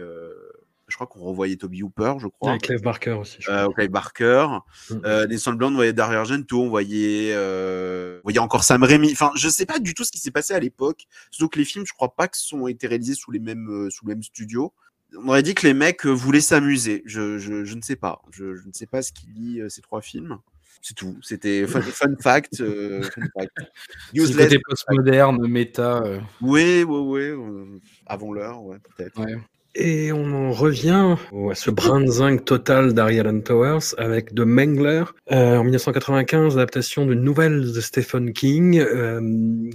[0.88, 2.52] Je crois qu'on revoyait Toby Hooper, je crois.
[2.52, 3.38] Avec Clive Barker aussi.
[3.40, 4.48] Je euh, Clive Barker.
[4.90, 5.06] Mm -hmm.
[5.06, 9.12] euh, Nelson Blanc, on voyait Dario Argento, on voyait, euh, on voyait encore Sam Raimi.
[9.12, 11.06] Enfin, je sais pas du tout ce qui s'est passé à l'époque.
[11.30, 13.90] Surtout que les films, je crois pas que sont été réalisés sous les mêmes, euh,
[13.90, 14.74] sous le même studio.
[15.18, 17.04] On aurait dit que les mecs voulaient s'amuser.
[17.06, 18.22] Je, je, je, ne sais pas.
[18.32, 20.40] Je, je, ne sais pas ce qui lie ces trois films.
[20.82, 21.18] C'est tout.
[21.22, 22.62] C'était fun, fun, fact.
[22.62, 23.02] Euh,
[23.38, 24.62] fact.
[24.68, 26.02] Postmoderne, méta.
[26.04, 26.20] Euh...
[26.42, 27.82] Oui, oui, oui.
[28.06, 29.20] avant l'heure, ouais, peut-être.
[29.20, 29.38] Ouais.
[29.80, 31.16] Et on en revient
[31.52, 36.56] à ce brin de zinc total d'Ari Alan Towers avec The Mangler euh, en 1995,
[36.56, 39.22] l'adaptation d'une nouvelle de Stephen King euh,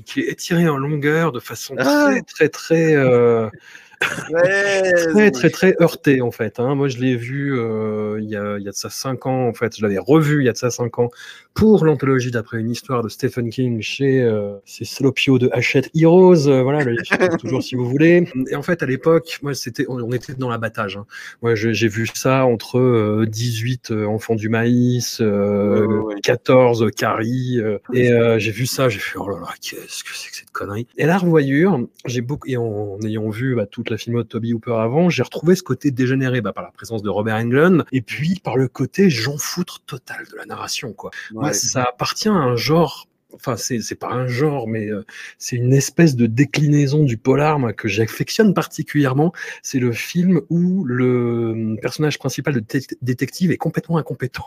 [0.04, 2.08] qui est étirée en longueur de façon Ah.
[2.08, 3.48] très très très euh,
[5.12, 6.60] très très très heurté en fait.
[6.60, 6.74] Hein.
[6.74, 9.48] Moi je l'ai vu euh, il y, a, il y a de ça cinq ans
[9.48, 9.76] en fait.
[9.76, 11.10] Je l'avais revu il y a de ça cinq ans
[11.54, 16.48] pour l'anthologie d'après une histoire de Stephen King chez euh, Slopio de Hachette Heroes.
[16.48, 16.96] Euh, voilà, le
[17.38, 18.28] toujours si vous voulez.
[18.50, 20.96] Et en fait à l'époque, moi c'était on, on, était dans l'abattage.
[20.96, 21.06] Hein.
[21.42, 26.20] Moi j'ai vu ça entre euh, 18 enfants du maïs, euh, ouais, ouais.
[26.22, 27.60] 14 caries
[27.92, 30.50] et euh, j'ai vu ça, j'ai fait oh là là qu'est-ce que c'est que cette
[30.50, 30.86] connerie?
[30.96, 34.28] Et la revoyure, j'ai beaucoup et en, en ayant vu bah, toute la filmo de
[34.28, 37.84] Toby Hooper avant, j'ai retrouvé ce côté dégénéré bah, par la présence de Robert Englund
[37.92, 40.92] et puis par le côté j'en foutre total de la narration.
[40.92, 41.10] Quoi.
[41.32, 41.52] Ouais.
[41.52, 45.06] Ça appartient à un genre enfin c'est pas un genre mais euh,
[45.38, 49.32] c'est une espèce de déclinaison du polar moi, que j'affectionne particulièrement
[49.62, 52.64] c'est le film où le personnage principal de
[53.00, 54.44] détective est complètement incompétent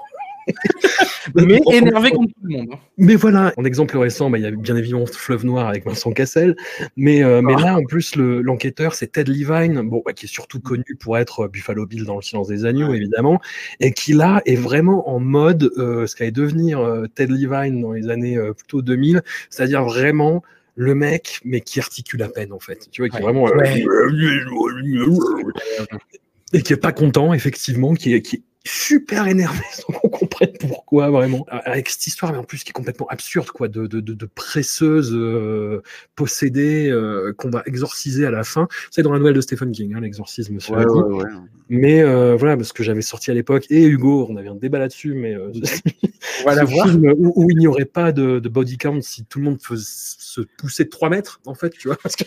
[1.36, 2.68] mais énervé contre tout le monde.
[2.74, 2.80] hein.
[2.98, 6.12] Mais voilà, en exemple récent, bah, il y a bien évidemment Fleuve Noir avec Vincent
[6.12, 6.56] Cassel,
[6.96, 10.60] mais, euh, mais là, en plus, l'enquêteur, c'est Ted Levine, bon, bah, qui est surtout
[10.60, 12.98] connu pour être Buffalo Bill dans Le Silence des Agneaux, Ouais.
[12.98, 13.42] évidemment,
[13.80, 17.94] et qui là est vraiment en mode euh, ce qu'allait devenir euh, Ted Levine dans
[17.94, 20.44] les années euh, plutôt 2000, c'est-à-dire vraiment
[20.76, 22.90] le mec, mais qui articule à peine en fait.
[22.92, 23.54] Tu vois, qui est vraiment euh,
[26.54, 30.54] et qui est pas content, effectivement, qui est, qui est super énervé sans qu'on comprenne
[30.60, 31.46] pourquoi vraiment.
[31.50, 34.26] Avec cette histoire mais en plus qui est complètement absurde quoi de, de, de, de
[34.26, 35.82] presseuse euh,
[36.16, 38.68] possédée euh, qu'on va exorciser à la fin.
[38.92, 41.24] C'est dans la nouvelle de Stephen King hein, l'exorcisme ouais, ouais, ouais.
[41.70, 44.80] mais euh, voilà parce que j'avais sorti à l'époque et Hugo on avait un débat
[44.80, 45.52] là-dessus mais euh,
[46.42, 46.88] on va la voir.
[47.18, 49.86] où, où, il n'y aurait pas de, de, body count si tout le monde faisait,
[49.86, 51.98] se poussait de 3 mètres en fait tu vois.
[52.02, 52.24] Parce que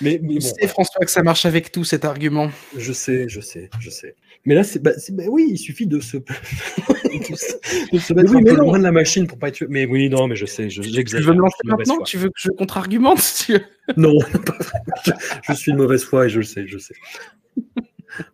[0.00, 0.68] mais, mais bon, voilà.
[0.68, 2.50] François que ça marche avec tout cet argument.
[2.76, 4.14] Je sais je sais je sais.
[4.44, 6.16] Mais là c'est bah, bah, oui il suffit de se,
[7.92, 9.64] de se mettre oui, un peu loin de la machine pour pas être.
[9.68, 11.20] Mais oui, non, mais je sais, j'exagère.
[11.20, 13.50] Tu veux me lancer maintenant Tu veux que je contre-argumente
[13.96, 14.18] Non,
[15.04, 15.12] je,
[15.48, 16.94] je suis de mauvaise foi et je le sais, je sais.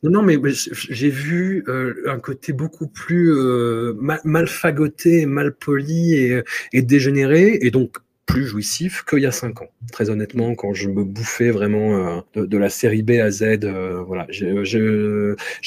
[0.03, 5.55] Non, non, mais j'ai vu euh, un côté beaucoup plus euh, mal, mal, fagoté, mal
[5.55, 6.43] poli et,
[6.73, 9.69] et dégénéré, et donc plus jouissif qu'il y a cinq ans.
[9.91, 13.43] Très honnêtement, quand je me bouffais vraiment euh, de, de, la série B à Z,
[13.65, 14.49] euh, voilà, j'ai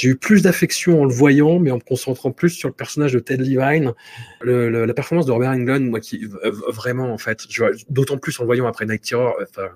[0.03, 3.19] eu plus d'affection en le voyant, mais en me concentrant plus sur le personnage de
[3.19, 3.93] Ted Levine.
[4.41, 6.25] Le, le, la performance de Robert Englund, moi, qui
[6.69, 7.45] vraiment, en fait,
[7.89, 9.69] d'autant plus en le voyant après Night Terror, enfin,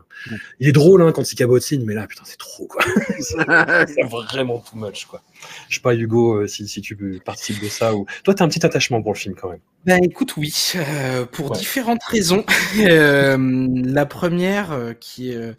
[0.60, 2.82] il est drôle hein, quand il cabotine, mais là, putain, c'est trop, quoi.
[3.20, 5.22] c'est vraiment too much, quoi.
[5.70, 8.06] Je sais pas, Hugo, euh, si, si tu participes de ça ou.
[8.24, 9.60] Toi, t'as un petit attachement pour le film quand même.
[9.86, 11.58] Ben écoute, oui, euh, pour ouais.
[11.58, 12.44] différentes raisons.
[12.80, 15.54] euh, la première, euh, qui est euh,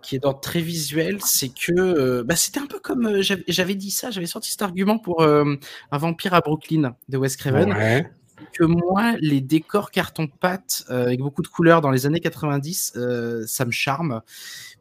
[0.00, 4.10] qui est d'ordre très visuel, c'est que bah, c'était un peu comme j'avais dit ça,
[4.10, 5.58] j'avais sorti cet argument pour un
[5.92, 7.72] vampire à Brooklyn de Wes Craven.
[7.72, 8.10] Ouais.
[8.52, 13.44] Que moi, les décors carton-pâte euh, avec beaucoup de couleurs dans les années 90, euh,
[13.46, 14.22] ça me charme.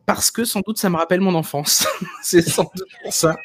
[0.05, 1.85] Parce que sans doute ça me rappelle mon enfance.
[2.23, 3.35] c'est sans doute pour ça.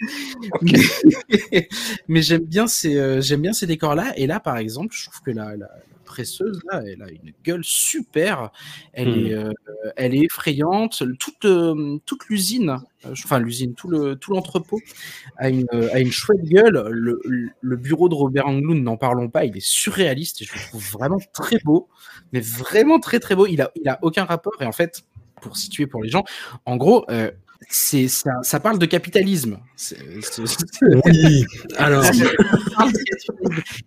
[0.62, 1.68] Mais,
[2.08, 4.12] mais j'aime bien ces, euh, j'aime bien ces décors-là.
[4.16, 5.68] Et là, par exemple, je trouve que la, la,
[6.02, 8.50] presseuse là, elle a une gueule super.
[8.92, 9.26] Elle Hmm.
[9.26, 9.52] est, euh,
[9.96, 11.02] elle est effrayante.
[11.18, 14.80] Toute, euh, toute l'usine, euh, enfin l'usine, tout le, tout l'entrepôt
[15.36, 16.88] a une, a une chouette gueule.
[16.90, 17.20] Le,
[17.60, 20.84] le bureau de Robert Englund, n'en parlons pas, il est surréaliste et je le trouve
[20.92, 21.88] vraiment très beau,
[22.32, 23.46] mais vraiment très très beau.
[23.46, 25.02] Il a, il a aucun rapport et en fait,
[25.40, 26.24] pour situer pour les gens,
[26.66, 27.06] en gros.
[27.68, 29.58] C'est ça, ça parle de capitalisme.
[30.82, 31.44] Oui,
[31.76, 32.04] alors,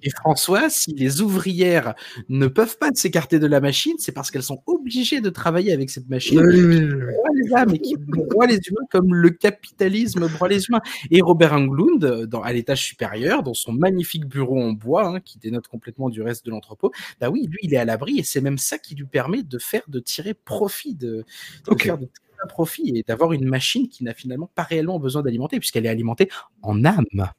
[0.04, 1.96] et François, si les ouvrières
[2.30, 5.90] ne peuvent pas s'écarter de la machine, c'est parce qu'elles sont obligées de travailler avec
[5.90, 6.90] cette machine oui, oui, oui.
[6.90, 10.82] broie les âmes et qui broie les humains comme le capitalisme broie les humains.
[11.12, 15.40] Et Robert Englund, dans, à l'étage supérieur, dans son magnifique bureau en bois, hein, qui
[15.40, 18.42] dénote complètement du reste de l'entrepôt, bah oui, lui, il est à l'abri et c'est
[18.42, 21.26] même ça qui lui permet de faire, de tirer profit, de,
[21.70, 22.10] de faire de
[22.46, 26.30] profit et d'avoir une machine qui n'a finalement pas réellement besoin d'alimenter puisqu'elle est alimentée
[26.62, 27.30] en âme.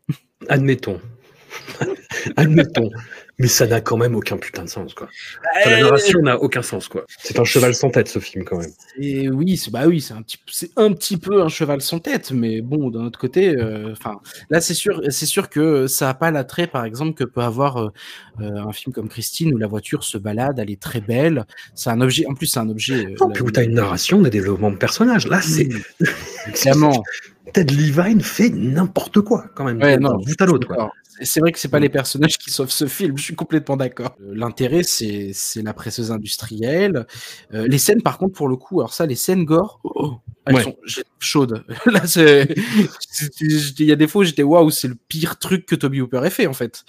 [0.48, 1.00] admettons.
[2.36, 2.90] admettons.
[3.38, 5.08] Mais ça n'a quand même aucun putain de sens, quoi.
[5.60, 7.04] Enfin, la narration n'a aucun sens, quoi.
[7.18, 8.70] C'est un cheval sans tête, ce film, quand même.
[8.98, 11.98] Et oui, c'est bah oui, c'est un petit, c'est un petit peu un cheval sans
[11.98, 13.92] tête, mais bon, d'un autre côté, euh,
[14.48, 17.76] là c'est sûr, c'est sûr que ça a pas l'attrait, par exemple, que peut avoir
[17.76, 17.88] euh,
[18.40, 21.44] euh, un film comme Christine où la voiture se balade, elle est très belle.
[21.74, 23.14] C'est un objet, en plus c'est un objet.
[23.20, 25.26] Non, la- puis où t'as une narration, des développements de personnages.
[25.28, 25.68] Là, c'est.
[26.54, 27.02] Clairement.
[27.52, 29.80] Ted Levine fait n'importe quoi, quand même.
[29.80, 30.68] Ouais, non, bout à l'autre.
[31.22, 34.14] C'est- vrai que c'est pas les personnages qui sauvent ce film, je suis complètement d'accord.
[34.20, 37.06] Euh, L'intérêt, c'est c'est la presseuse industrielle.
[37.54, 40.54] Euh, les scènes, par contre, pour le coup, alors ça, les scènes gore, oh, elles
[40.56, 40.62] Ouais.
[40.62, 40.76] sont
[41.18, 41.64] chaudes.
[41.86, 42.02] Là,
[43.40, 46.20] il y a des fois où j'étais waouh, c'est le pire truc que Toby Hooper
[46.24, 46.84] ait fait, en fait.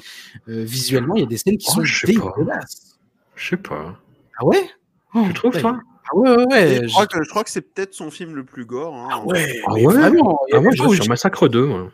[0.50, 2.98] Euh, visuellement, il y a des scènes qui Oh, sont dégueulasses.
[3.36, 4.00] Je sais pas.
[4.40, 4.70] Ah ouais?
[5.16, 5.62] Oh, Tu trouves, ouais.
[5.62, 5.80] toi
[6.12, 6.80] Ah ouais, ouais, ouais.
[6.84, 8.94] je, crois que, je crois que c'est peut-être son film le plus gore.
[8.96, 9.08] hein.
[9.12, 9.94] Ah ouais, Ah mais ouais?
[9.96, 10.38] vraiment.
[10.54, 11.92] Ah, moi, des je j'ai- Massacre 2, moi.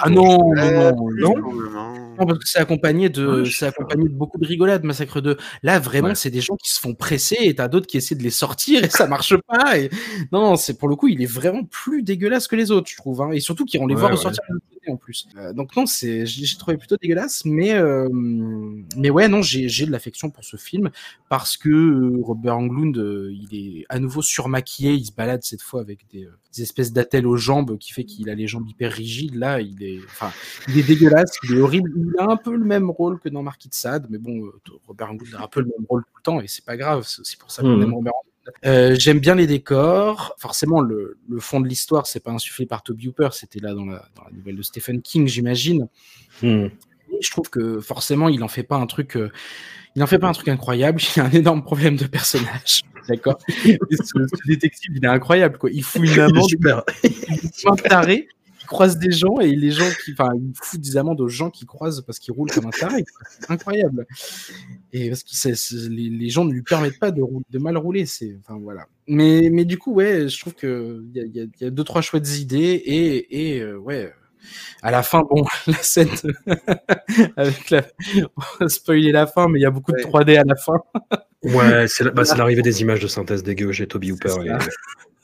[0.00, 1.34] Ah non, non, non,
[1.76, 1.94] hein.
[2.18, 5.20] Non, parce que c'est accompagné de, Ouais, je c'est accompagné de beaucoup de rigolades, Massacre
[5.20, 5.36] 2.
[5.62, 6.14] Là, vraiment, Ouais.
[6.14, 8.82] c'est des gens qui se font presser et t'as d'autres qui essaient de les sortir
[8.84, 9.78] et ça marche pas.
[9.78, 9.90] Et...
[10.32, 13.22] Non, c'est pour le coup, il est vraiment plus dégueulasse que les autres, je trouve.
[13.22, 13.30] hein.
[13.32, 14.18] Et surtout qu'ils vont les Ouais, voir ouais.
[14.22, 14.36] côté
[14.90, 15.28] en plus.
[15.36, 18.08] Euh, donc non, c'est, j'ai trouvé plutôt dégueulasse, mais euh,
[18.96, 20.90] mais ouais, non, j'ai de l'affection pour ce film
[21.28, 25.62] parce que euh, Robert Englund, euh, il est à nouveau surmaquillé, il se balade cette
[25.62, 28.92] fois avec des, des espèces d'attelles aux jambes qui fait qu'il a les jambes hyper
[28.92, 29.34] rigides.
[29.34, 30.30] Là, il est, enfin,
[30.68, 31.90] il est dégueulasse, il est horrible.
[31.96, 34.50] Il a un peu le même rôle que dans Marquis de Sade, mais bon,
[34.86, 37.04] Robert Englund a un peu le même rôle tout le temps et c'est pas grave.
[37.06, 37.82] C'est pour ça qu'on Mhm.
[37.82, 38.35] aime Robert Englund.
[38.64, 40.34] Euh, J'aime bien les décors.
[40.38, 43.84] Forcément, le, le fond de l'histoire, c'est pas insufflé par Toby Hooper, c'était là dans
[43.84, 45.88] la, dans la nouvelle de Stephen King, j'imagine.
[46.42, 46.66] Hmm.
[47.20, 49.16] Je trouve que forcément, il en fait pas un truc.
[49.16, 49.30] euh,
[49.94, 51.00] il en fait pas un truc incroyable.
[51.16, 52.82] Il a un énorme problème de personnage.
[53.08, 53.38] D'accord.
[53.48, 55.56] Ce, ce détective, il est incroyable.
[55.58, 55.70] Quoi.
[55.72, 56.82] Il fout une Il est amende, super.
[57.04, 58.28] il taré,
[58.66, 61.50] il croise des gens et les gens qui, enfin, il fout des amendes aux gens
[61.50, 63.04] qui croisent parce qu'il roule comme un taré.
[63.30, 64.06] C'est incroyable.
[64.92, 67.22] Et parce que les, les gens ne lui permettent pas de,
[67.58, 68.06] mal rouler.
[68.06, 68.86] C'est, enfin voilà.
[69.06, 72.02] Mais, mais du coup, ouais, je trouve que il y a, y y deux trois
[72.02, 74.12] chouettes idées et, et euh, ouais.
[74.82, 76.08] À la fin, bon, la scène
[77.36, 77.82] avec la,
[78.60, 80.80] on spoiler la fin, mais il y a beaucoup de 3D à la fin.
[81.44, 84.34] Ouais, c'est la- bah, c'est l'arrivée des images de synthèse dégueu chez Toby Hooper.
[84.44, 84.50] Et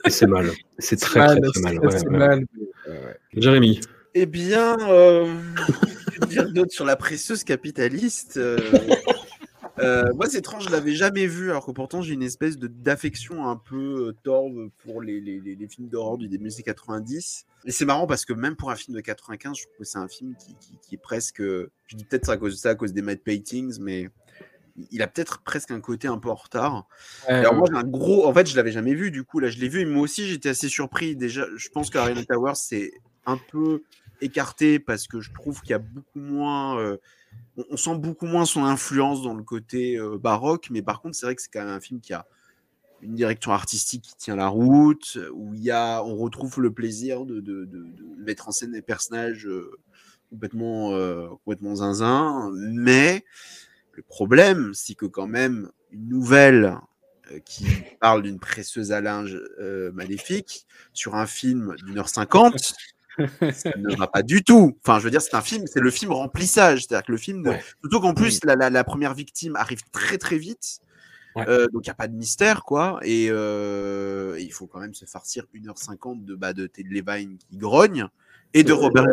[0.08, 0.50] c'est mal.
[0.78, 1.72] C'est très, mal, très, très mal.
[1.74, 2.16] c'est- ouais, c'est ouais.
[2.18, 3.16] mal, mais, ouais.
[3.34, 3.80] Jérémy.
[4.14, 5.34] Eh bien, euh,
[6.20, 8.58] que dire d'autre sur la presseuse capitaliste euh,
[9.78, 12.66] euh, Moi, c'est étrange, je l'avais jamais vu, alors que pourtant j'ai une espèce de
[12.66, 16.54] d'affection un peu euh, torve pour les, les, les- les films d'horreur du début des
[16.54, 17.46] années 90.
[17.64, 19.98] Et c'est marrant parce que même pour un film de 95, je trouve que c'est
[19.98, 21.40] un film qui, qui- qui est presque.
[21.40, 24.10] Je dis peut-être ça à cause de ça, à cause des matte paintings, mais
[24.90, 26.86] il a peut-être presque un côté un peu en retard.
[27.28, 29.58] Alors moi j'ai un gros, en fait je l'avais jamais vu du coup là je
[29.58, 31.46] l'ai vu et moi aussi j'étais assez surpris déjà.
[31.56, 32.92] Je pense que Arena Tower c'est
[33.26, 33.82] un peu
[34.20, 36.96] écarté parce que je trouve qu'il y a beaucoup moins, euh,
[37.56, 41.26] on, sent beaucoup moins son influence dans le côté euh, baroque, mais par contre c'est
[41.26, 42.26] vrai que c'est quand même un film qui a
[43.02, 47.26] une direction artistique qui tient la route, où il y a, on retrouve le plaisir
[47.26, 49.72] de, de- de- de mettre en scène des personnages euh,
[50.30, 50.92] complètement,
[51.44, 53.24] complètement zinzin, mais
[53.92, 56.76] le problème, c'est que quand même une nouvelle
[57.30, 57.66] euh, qui
[58.00, 62.74] parle d'une presseuse à linge euh, maléfique sur un film d'une heure cinquante,
[63.52, 64.76] ça ne va pas du tout.
[64.84, 67.46] Enfin, je veux dire, c'est un film, c'est le film remplissage, c'est-à-dire que le film,
[67.46, 67.62] Ouais.
[67.82, 70.78] surtout qu'en plus la, la- la première victime arrive très très vite.
[71.34, 71.44] Ouais.
[71.48, 74.92] Euh, donc il n'y a pas de mystère quoi et euh, il faut quand même
[74.92, 78.06] se farcir 1h50 de, bah, de Ted Levine qui grogne
[78.52, 79.06] et de Robert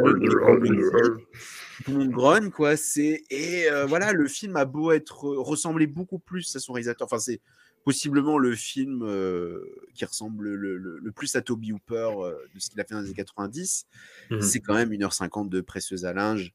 [1.86, 2.76] Tout le monde grogne, quoi.
[2.78, 7.06] C'est et euh, voilà, le film a beau être ressembler beaucoup plus à son réalisateur.
[7.06, 7.40] Enfin, c'est
[7.86, 9.64] possiblement le film euh,
[9.96, 12.94] qui ressemble le, le- le plus à Toby Hooper euh, de ce qu'il a fait
[12.94, 13.86] dans les années 90.
[14.32, 14.42] Mhm.
[14.42, 16.54] C'est quand même 1h50 de presseuse à linge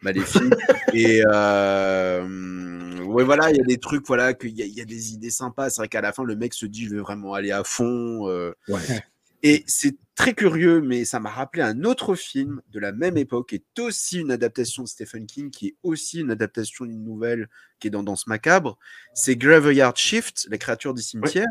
[0.00, 0.42] maléfique.
[0.94, 5.12] et euh, ouais, voilà, il y a des trucs, voilà, qu'il y, y a des
[5.12, 5.70] idées sympas.
[5.70, 8.28] C'est vrai qu'à la fin, le mec se dit, je vais vraiment aller à fond.
[8.28, 8.80] euh, Ouais.
[9.42, 13.48] Et c'est très curieux, mais ça m'a rappelé un autre film de la même époque,
[13.48, 17.48] qui est aussi une adaptation de Stephen King, qui est aussi une adaptation d'une nouvelle
[17.80, 18.78] qui est dans Danse Macabre.
[19.14, 21.48] C'est Graveyard Shift, les créatures du cimetière,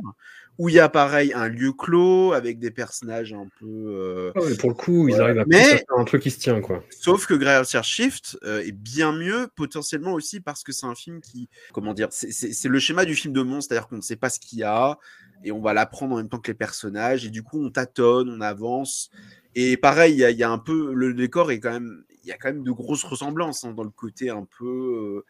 [0.58, 3.66] où il y a pareil un lieu clos avec des personnages un peu.
[3.68, 5.20] euh, Ah pour le coup, ils Ouais.
[5.22, 6.84] arrivent à Mais- faire un truc qui se tient, quoi.
[6.92, 11.20] Sauf que Graveyard Shift euh, est bien mieux, potentiellement aussi parce que c'est un film
[11.20, 14.30] qui, comment dire, c'est le schéma du film de monstre, c'est-à-dire qu'on ne sait pas
[14.30, 15.00] ce qu'il y a
[15.44, 18.30] et on va l'apprendre en même temps que les personnages et du coup on tâtonne,
[18.30, 19.10] on avance.
[19.56, 22.04] Et pareil, il y, a- il y a un peu, le décor est quand même,
[22.24, 25.24] il y a quand même de grosses ressemblances hein, dans le côté un peu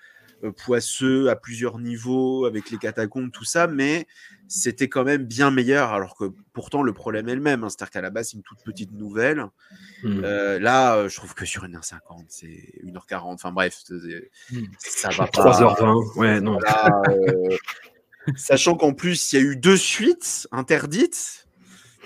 [0.43, 4.07] euh, euh, poisseux à plusieurs niveaux avec les catacombes, tout ça, mais
[4.47, 5.89] c'était quand même bien meilleur.
[5.93, 8.43] Alors que pourtant le problème est le même, hein, c'est-à-dire qu'à la base c'est une
[8.43, 9.45] toute petite nouvelle.
[10.03, 10.21] Hmm.
[10.23, 13.33] Euh, là, je trouve que sur 1h50, c'est 1h40.
[13.33, 13.79] Enfin bref,
[14.51, 14.57] Hmm.
[14.79, 15.51] ça va pas.
[15.51, 16.57] 3h20, ouais, non.
[17.07, 17.57] Euh,
[18.35, 21.47] sachant qu'en plus, il y a eu deux suites interdites.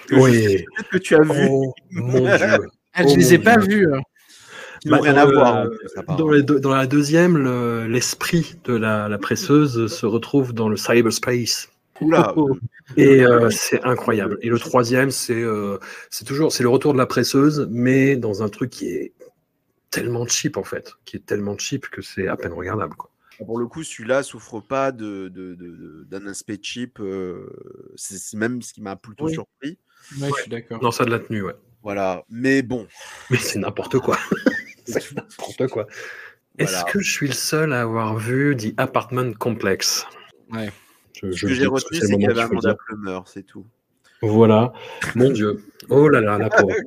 [0.08, 0.66] Que Oui.
[0.92, 2.60] que tu as vu, Oh mon dieu.
[2.94, 3.88] Ah, je Oh les ai mon pas vus.
[3.94, 4.02] hein.
[4.86, 5.68] Bah, rien dans à voir.
[6.18, 10.70] Dans, les deux- dans la deuxième, le- l'esprit de la, la presseuse se retrouve dans
[10.70, 11.70] le cyberspace.
[12.02, 12.36] Oula,
[12.98, 14.38] Et euh, c'est incroyable.
[14.42, 15.80] Et le troisième, c'est euh,
[16.12, 19.14] c'est toujours c'est le retour de la presseuse, mais dans un truc qui est
[19.92, 22.96] tellement cheap en fait, qui est tellement cheap que c'est à peine regardable.
[22.96, 23.10] Quoi.
[23.38, 27.00] Pour le coup, celui-là souffre pas de, de- de- de- d'un aspect cheap.
[27.00, 27.48] euh,
[27.96, 29.34] c'est même ce qui m'a plutôt Oui.
[29.34, 29.78] surpris.
[30.22, 30.82] Ouais, je suis d'accord.
[30.84, 31.56] Non, ça a de la tenue, ouais.
[31.84, 32.24] Voilà.
[32.30, 32.88] Mais bon,
[33.30, 34.18] Mais c'est n'importe quoi.
[34.86, 35.88] c'est n'importe quoi.
[36.58, 36.92] Est-ce Voilà.
[36.92, 40.06] que je suis le seul à avoir vu The Apartment Complex?
[40.52, 40.72] Ouais.
[41.22, 42.76] Je- ce que j'ai retenu, c'est qu'il y avait Amanda.
[42.88, 43.66] Plummer, c'est tout.
[44.22, 44.72] Voilà,
[45.16, 45.64] mon Dieu.
[45.90, 46.74] Oh là là, la pauvre.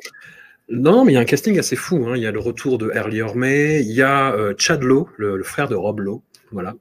[0.71, 2.05] Non, mais il y a un casting assez fou.
[2.09, 2.13] hein.
[2.15, 5.39] Il y a le retour de Early May, il y a euh, Chad Lowe, le,
[5.39, 6.23] le frère de Rob Lowe.
[6.51, 6.75] Voilà.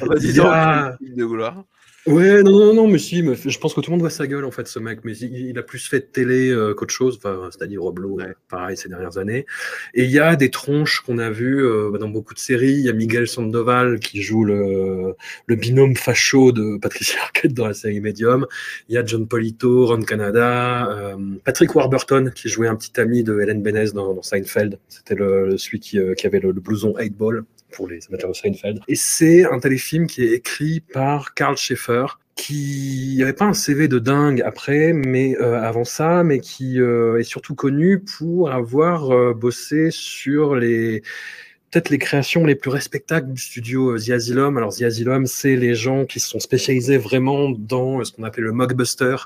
[0.00, 1.64] Vas-y, Il y a- donc, film de gloire.
[2.06, 4.28] Ouais, non, non, non, mais si, mais je pense que tout le monde voit sa
[4.28, 5.00] gueule, en fait, ce mec.
[5.02, 8.14] Mais il, il a plus fait de télé euh, qu'autre chose, enfin, c'est-à-dire Rob Lowe,
[8.18, 8.26] Ouais.
[8.28, 9.44] euh, pareil, ces dernières années.
[9.92, 12.74] Et il y a des tronches qu'on a vues euh, dans beaucoup de séries.
[12.74, 15.14] Il y a Miguel Sandoval qui joue le,
[15.46, 18.46] le binôme facho de Patricia Arquette dans la série Medium.
[18.88, 23.24] Il y a John Polito, Ron Canada, euh, Patrick Warburton qui jouait un petit ami
[23.24, 24.78] de Helen Benes dans, dans Seinfeld.
[24.88, 27.42] C'était le, celui qui, qui avait le, le blouson 8 Ball
[27.76, 28.80] pour les amateurs de Seinfeld.
[28.88, 33.86] Et c'est un téléfilm qui est écrit par Karl Schaeffer, qui n'avait pas un CV
[33.86, 39.10] de dingue après, mais euh, avant ça, mais qui euh, est surtout connu pour avoir
[39.10, 41.02] euh, bossé sur les
[41.70, 44.56] peut-être les créations les plus respectables du studio The Asylum.
[44.56, 48.44] Alors The Asylum, c'est les gens qui se sont spécialisés vraiment dans ce qu'on appelle
[48.44, 49.16] le mockbuster,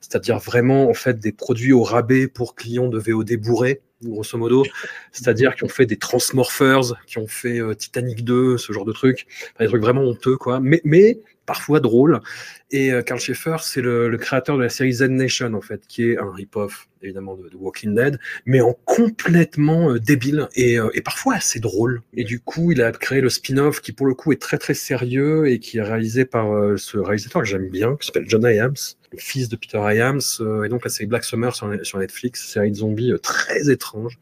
[0.00, 4.64] c'est-à-dire vraiment en fait des produits au rabais pour clients de VOD bourrés, grosso modo,
[5.12, 8.92] c'est-à-dire qui ont fait des Transmorphers, qui ont fait euh, Titanic 2, ce genre de
[8.92, 9.26] trucs,
[9.58, 12.20] des trucs vraiment honteux quoi, mais, parfois drôles.
[12.72, 16.10] Et euh, Carl Schaeffer, c'est le, créateur de la série Z Nation en fait, qui
[16.10, 20.88] est un rip-off évidemment de, de Walking Dead, mais en complètement euh, débile et, euh,
[20.94, 22.02] et parfois assez drôle.
[22.14, 24.74] Et du coup, il a créé le spin-off qui pour le coup est très très
[24.74, 28.46] sérieux et qui est réalisé par euh, ce réalisateur que j'aime bien, qui s'appelle John
[29.12, 32.70] le fils de Peter euh, et donc la série Black Summer sur, sur Netflix, série
[32.70, 34.18] de zombies très étrange,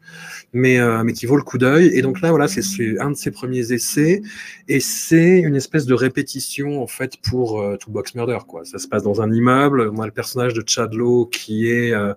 [0.53, 1.87] mais mais qui vaut le coup d'œil.
[1.87, 4.21] Et donc là, voilà, c'est- c'est un de ses premiers essais,
[4.67, 8.63] et c'est une espèce de répétition en fait pour euh, Toolbox Murder, quoi.
[8.65, 9.89] Ça se passe dans un immeuble.
[9.93, 12.13] On a le personnage de Chad Lowe qui est euh,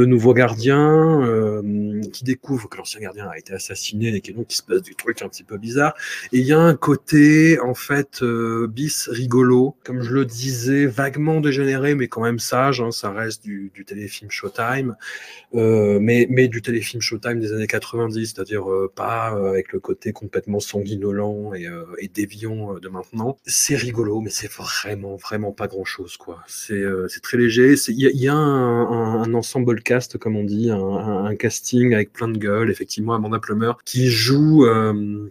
[0.00, 4.62] le nouveau gardien, euh, qui découvre que l'ancien gardien a été assassiné et qu'il se
[4.62, 5.94] passe des trucs un petit peu bizarres.
[6.32, 10.86] Et il y a un côté en fait euh, bis rigolo, comme je le disais,
[10.86, 12.80] vaguement dégénéré, mais quand même sage.
[12.80, 14.96] hein, ça reste du, du téléfilm Showtime,
[15.54, 18.64] euh, mais mais du téléfilm Showtime des années 90, c'est-à-dire
[18.94, 23.36] pas avec le côté complètement sanguinolent et, déviant de maintenant.
[23.44, 26.38] C'est rigolo, mais c'est vraiment vraiment pas grand-chose quoi.
[26.46, 27.74] C'est c'est très léger.
[27.88, 32.70] Il y a, un ensemble cast comme on dit, un, casting avec plein de gueules.
[32.70, 34.64] Effectivement, Amanda Plummer qui joue.
[34.66, 35.28] euh,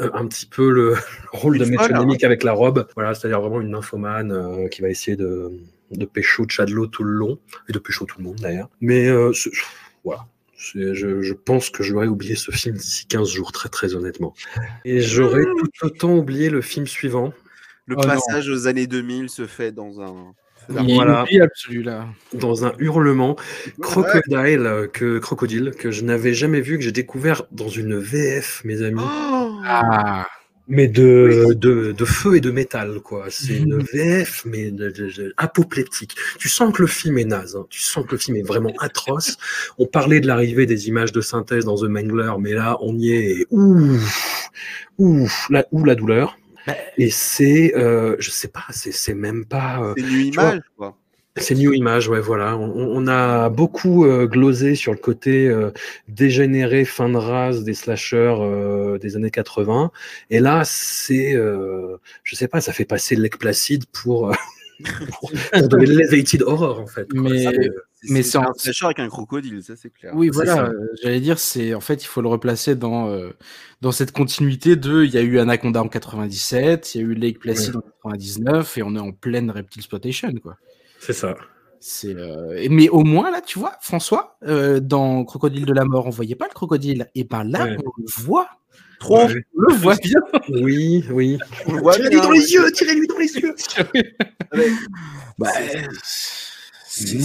[0.00, 0.94] euh, un petit peu le
[1.32, 1.88] rôle de folle, hein.
[1.88, 5.52] métonymique avec la robe, voilà, c'est-à-dire vraiment une nymphomane euh, qui va essayer de,
[5.90, 8.70] de pécho Chadlo tout le long, et de pécho tout le monde d'ailleurs.
[8.80, 9.32] Mais euh,
[10.04, 10.26] voilà,
[10.56, 14.32] je, je pense que j'aurais oublié ce film d'ici 15 jours, très très honnêtement.
[14.86, 17.32] Et j'aurais tout autant oublié le film suivant.
[17.86, 18.08] Le Oh non.
[18.08, 20.32] passage aux années 2000 se fait dans un
[20.70, 21.24] Il est Voilà.
[21.54, 22.06] celui-là.
[22.34, 23.36] dans un hurlement
[23.80, 28.62] crocodile euh, que crocodile que je n'avais jamais vu que j'ai découvert dans une VF
[28.64, 29.00] mes amis.
[29.02, 29.58] Oh.
[29.64, 30.26] Ah,
[30.68, 33.26] mais de, de, de feu et de métal quoi.
[33.28, 36.14] C'est une VF mais de, de- de- apoplectique.
[36.38, 37.66] Tu sens que le film est naze hein.
[37.68, 39.36] tu sens que le film est vraiment atroce.
[39.78, 43.12] On parlait de l'arrivée des images de synthèse dans The Mangler mais là on y
[43.12, 43.46] est.
[43.50, 44.48] Ouf
[44.98, 46.38] ouf la, ou la douleur
[46.98, 50.20] et c'est euh, je sais pas c'est c'est même pas euh, C'est vois,
[50.50, 50.96] image, quoi.
[51.36, 52.56] c'est New Image, ouais, voilà.
[52.56, 55.70] On, on a beaucoup euh, glosé sur le côté euh,
[56.08, 59.90] dégénéré, fin de race des slashers euh, des années 80.
[60.30, 64.34] Et là, c'est, euh, je sais pas, ça fait passer Lake Placid pour, euh,
[65.10, 65.32] pour, pour
[65.68, 67.10] de l'elevated horror, en fait.
[67.10, 67.22] quoi.
[67.22, 70.12] Mais- euh, Mais c'est un en- slasher avec un crocodile, ça c'est clair.
[70.16, 70.64] oui, voilà.
[70.66, 70.72] euh,
[71.02, 73.30] J'allais dire, c'est en fait, il faut le replacer dans euh,
[73.80, 75.04] dans cette continuité de.
[75.04, 77.80] Il y a eu Anaconda en 97, il y a eu Lake Placid en
[78.10, 80.56] 99, et on est en pleine reptile exploitation, quoi.
[80.98, 81.34] c'est ça.
[81.84, 82.14] C'est.
[82.14, 86.10] euh, Mais au moins là, tu vois, François, euh, dans Crocodile de la mort, on
[86.10, 87.08] voyait pas le crocodile.
[87.16, 87.76] Et ben là, Ouais.
[87.84, 88.48] on le voit.
[89.00, 89.44] Trop Ouais.
[89.56, 90.20] On le voit bien.
[90.48, 91.38] Oui, oui.
[91.66, 93.54] Tirez-lui dans les yeux, tirez-lui dans les yeux.
[95.38, 95.48] Bah,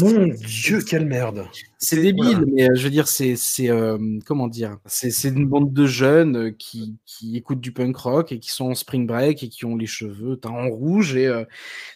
[0.01, 1.45] Mon Dieu, quelle merde.
[1.77, 5.45] C'est débile, mais euh, je veux dire, c'est, c'est euh, comment dire, c'est, c'est une
[5.45, 9.05] bande de jeunes euh, qui, qui écoutent du punk rock et qui sont en spring
[9.05, 11.43] break et qui ont les cheveux teints en rouge et euh,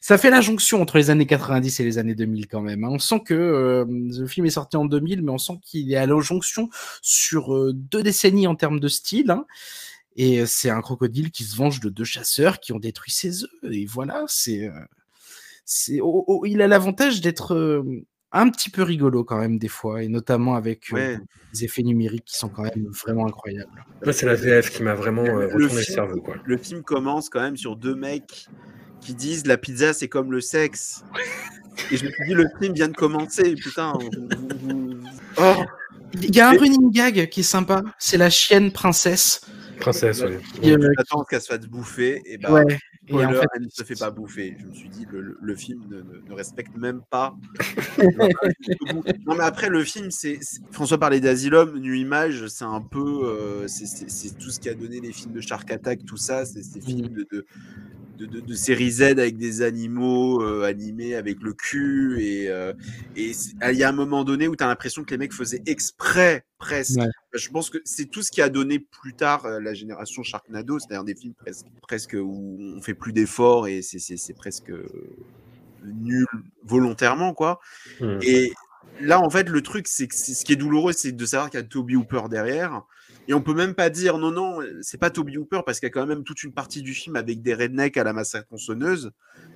[0.02, 2.84] ça fait la jonction entre les années 90 et les années 2000 quand même.
[2.84, 2.90] hein.
[2.92, 5.96] On sent que euh, le film est sorti en 2000, mais on sent qu'il est
[5.96, 6.70] à la jonction
[7.02, 9.32] sur euh, deux décennies en termes de style.
[9.32, 9.46] hein.
[10.18, 13.50] Et c'est un crocodile qui se venge de deux chasseurs qui ont détruit ses œufs.
[13.72, 14.72] Et voilà, c'est, euh,
[15.66, 17.84] c'est, oh, oh, il a l'avantage d'être euh,
[18.32, 21.20] un petit peu rigolo quand même des fois, et notamment avec euh, Ouais.
[21.54, 23.86] des effets numériques qui sont quand même vraiment incroyables.
[24.12, 26.36] C'est la VF qui m'a vraiment euh, Le retourné le film- cerveau, quoi.
[26.44, 28.48] Le film commence quand même sur deux mecs
[29.02, 31.04] qui disent la pizza c'est comme le sexe.
[31.92, 33.94] Et je me suis dit le film vient de commencer, putain.
[35.38, 35.64] Oh,
[36.14, 39.42] Il y a un running gag qui est sympa, c'est la chienne princesse.
[39.82, 40.38] Princesse, oui.
[40.62, 42.64] qui, euh, J'attends qu'elle se fasse bouffer et bah ouais.
[43.08, 44.56] Et spoiler, en fait, elle ne se fait pas bouffer.
[44.60, 47.36] Je me suis dit le, film ne, ne- ne respecte même pas.
[49.26, 53.24] non mais après le film c'est c'est- François parlait d'Asylum, New Image, c'est un peu
[53.26, 56.18] euh, c'est- c'est c'est tout ce qui a donné les films de Shark Attack, tout
[56.18, 57.46] ça, c'est ces films de, de,
[58.22, 62.74] de, de- de série Z avec des animaux euh, animés avec le cul et euh,
[63.16, 63.32] et
[63.72, 66.46] il y a un moment donné où tu as l'impression que les mecs faisaient exprès
[66.58, 67.00] presque.
[67.00, 67.10] Ouais.
[67.34, 70.80] Je pense que c'est tout ce qui a donné plus tard euh, la génération Sharknado,
[70.80, 74.72] c'est-à-dire des films presque, presque où on fait plus d'efforts et c'est- presque
[75.84, 76.26] nul
[76.64, 77.60] volontairement quoi.
[78.00, 78.20] Hmm.
[78.22, 78.52] Et
[79.00, 81.60] là, en fait, le truc, c'est que ce qui est douloureux, c'est de savoir qu'il
[81.60, 82.84] y a Toby Hooper derrière.
[83.32, 85.90] Et on peut même pas dire non, non, c'est pas Toby Hooper parce qu'il y
[85.90, 89.12] a quand même toute une partie du film avec des rednecks à la massacre tronçonneuse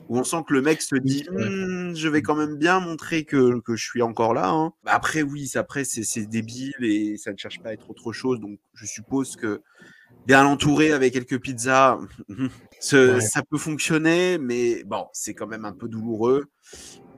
[0.07, 1.25] où on sent que le mec se dit.
[1.29, 4.47] Hmm, je vais quand même bien montrer que, que je suis encore là.
[4.49, 4.71] hein.
[4.85, 8.13] Bah, Après, oui, c'est- après, c'est débile et ça ne cherche pas à être autre
[8.13, 8.39] chose.
[8.39, 9.61] Donc, je suppose que
[10.25, 11.97] bien l'entourer avec quelques pizzas,
[12.79, 13.19] ce- Ouais.
[13.19, 16.45] ça peut fonctionner, mais bon, c'est quand même un peu douloureux.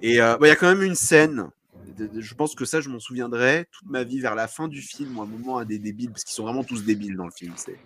[0.02, 1.50] Et euh, il y a quand même une scène.
[1.98, 5.18] Je pense que ça, je m'en souviendrai toute ma vie vers la fin du film,
[5.18, 7.54] ou un moment à des débiles, parce qu'ils sont vraiment tous débiles dans le film.
[7.56, 7.78] C'est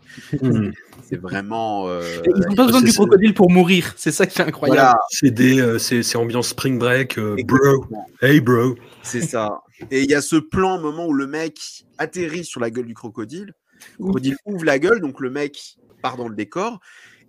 [0.41, 0.71] Hmm.
[1.03, 1.87] c'est vraiment.
[1.87, 4.79] euh, ils n'ont pas besoin du crocodile pour mourir, c'est ça qui est incroyable.
[4.79, 7.85] voilà, C'est des, euh, c'est c'est ambiance spring break, euh, bro.
[8.21, 8.75] Hey, bro.
[9.03, 9.61] C'est ça.
[9.89, 12.85] Et il y a ce plan, au moment où le mec atterrit sur la gueule
[12.85, 13.53] du crocodile.
[13.97, 16.79] Le crocodile ouvre la gueule, donc le mec part dans le décor.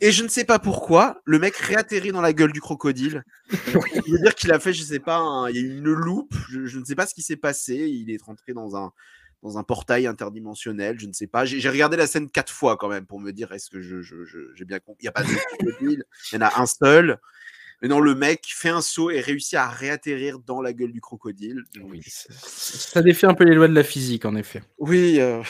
[0.05, 3.23] Et je ne sais pas pourquoi, le mec réatterrit dans la gueule du crocodile.
[4.07, 5.93] Il veut dire qu'il a fait, je sais pas, un- il y a eu une
[5.93, 6.35] loupe.
[6.51, 7.75] Je, je ne sais pas ce qui s'est passé.
[7.89, 8.93] Il est rentré dans un,
[9.45, 10.99] dans un portail interdimensionnel.
[10.99, 11.45] Je ne sais pas.
[11.45, 14.03] J'ai j'ai regardé la scène quatre fois quand même pour me dire est-ce que je,
[14.03, 15.03] je- je- j'ai bien compris?
[15.03, 16.05] Il n'y a pas de crocodile.
[16.33, 17.19] Il y en a un seul.
[17.83, 21.01] Mais non, le mec fait un saut et réussit à réatterrir dans la gueule du
[21.01, 21.65] crocodile.
[21.83, 24.63] Oui, ça défie un peu les lois de la physique, en effet.
[24.79, 25.43] Oui, euh,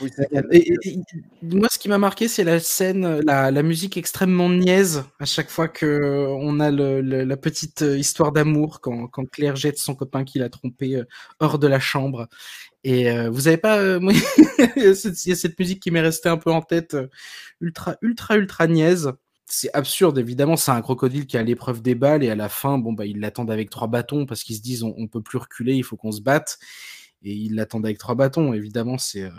[0.00, 0.08] oui,
[0.52, 0.98] Et, et-
[1.42, 5.50] moi, ce qui m'a marqué, c'est la scène, la, la musique extrêmement niaise à chaque
[5.50, 9.78] fois que on a le- le- la petite euh, histoire d'amour quand, quand Claire jette
[9.78, 11.04] son copain qui l'a trompé euh,
[11.40, 12.28] hors de la chambre.
[12.84, 13.98] Et euh, vous avez pas, euh,
[14.76, 15.14] il y a cette-
[15.48, 16.96] a musique qui m'est restée un peu en tête,
[17.60, 19.12] ultra, ultra, ultra niaise.
[19.54, 20.56] C'est absurde, évidemment.
[20.56, 23.20] C'est un crocodile qui a l'épreuve des balles et à la fin, bon bah ils
[23.20, 25.96] l'attendent avec trois bâtons parce qu'ils se disent on, on peut plus reculer, il faut
[25.98, 26.58] qu'on se batte.
[27.22, 28.54] Et ils l'attendent avec trois bâtons.
[28.54, 29.30] Évidemment, c'est euh,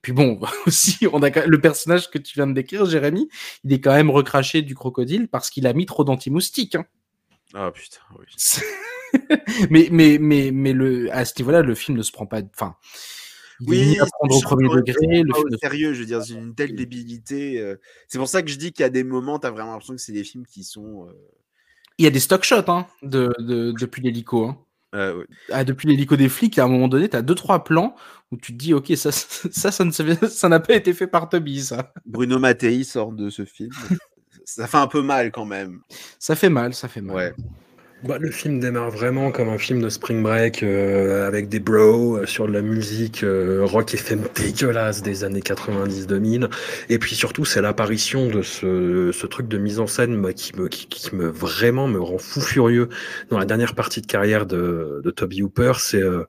[0.00, 3.28] puis bon, aussi, on a quand- le personnage que tu viens de décrire, Jérémy,
[3.64, 6.76] il est quand même recraché du crocodile parce qu'il a mis trop d'anti-moustiques.
[6.76, 6.84] hein.
[7.52, 8.26] Ah putain, oui.
[9.70, 12.42] mais, mais, mais, mais le, à ce niveau-là, le film ne se prend pas.
[12.54, 12.76] Enfin,
[13.60, 15.22] il est Oui, mis à prendre au premier degré.
[15.22, 17.60] Le film sérieux, je veux dire, une telle débilité.
[17.60, 17.76] euh,
[18.08, 19.94] C'est pour ça que je dis qu'il y a des moments, tu as vraiment l'impression
[19.94, 21.06] que c'est des films qui sont.
[21.08, 21.12] euh,
[21.98, 24.46] Il y a des stock shots hein, de, de- depuis l'hélico.
[24.46, 24.58] hein.
[24.94, 25.26] Euh, ouais.
[25.52, 27.94] Ah, depuis l'hélico des flics, à un moment donné, tu as deux trois plans
[28.32, 31.92] où tu te dis, ok, ça, ça, ça n'a pas été fait par Toby, ça.
[32.06, 33.70] Bruno Mattei sort de ce film.
[34.46, 35.80] ça fait un peu mal quand même.
[36.18, 37.16] Ça fait mal, ça fait mal.
[37.16, 37.34] Ouais.
[38.04, 42.16] Bah, le film démarre vraiment comme un film de spring break euh, avec des bros
[42.16, 46.48] euh, sur de la musique euh, rock FM dégueulasse des années 90-2000
[46.90, 50.68] et puis surtout c'est l'apparition de ce, ce truc de mise en scène qui me
[50.68, 52.88] qui, qui me vraiment me rend fou furieux.
[53.30, 56.22] Dans la dernière partie de carrière de, de Toby Hooper c'est euh,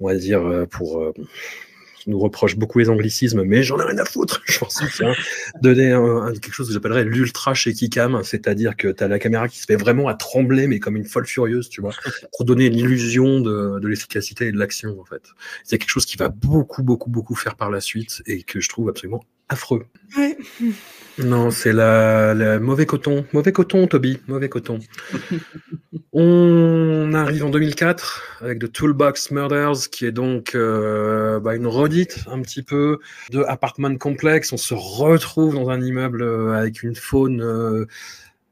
[0.00, 1.02] on va dire euh, pour
[2.06, 4.40] nous reproche beaucoup les anglicismes, mais j'en ai rien à foutre.
[4.44, 5.04] Je pense que
[5.60, 9.48] donner un- quelque chose que j'appellerais l'ultra shaky cam, c'est-à-dire que tu as la caméra
[9.48, 11.92] qui se fait vraiment à trembler, mais comme une folle furieuse, tu vois,
[12.36, 15.22] pour donner l'illusion de, de l'efficacité et de l'action, en fait.
[15.64, 18.68] C'est quelque chose qui va beaucoup, beaucoup, beaucoup faire par la suite et que je
[18.68, 19.86] trouve absolument affreux.
[20.16, 20.36] Ouais.
[21.18, 24.80] Non, c'est la, la mauvais coton, mauvais coton, Toby, mauvais coton.
[26.12, 32.24] On arrive en 2004 avec The Toolbox Murders, qui est donc euh, bah, une redite
[32.30, 32.98] un petit peu
[33.30, 34.52] de Apartment Complex.
[34.52, 37.86] On se retrouve dans un immeuble euh, avec une faune euh,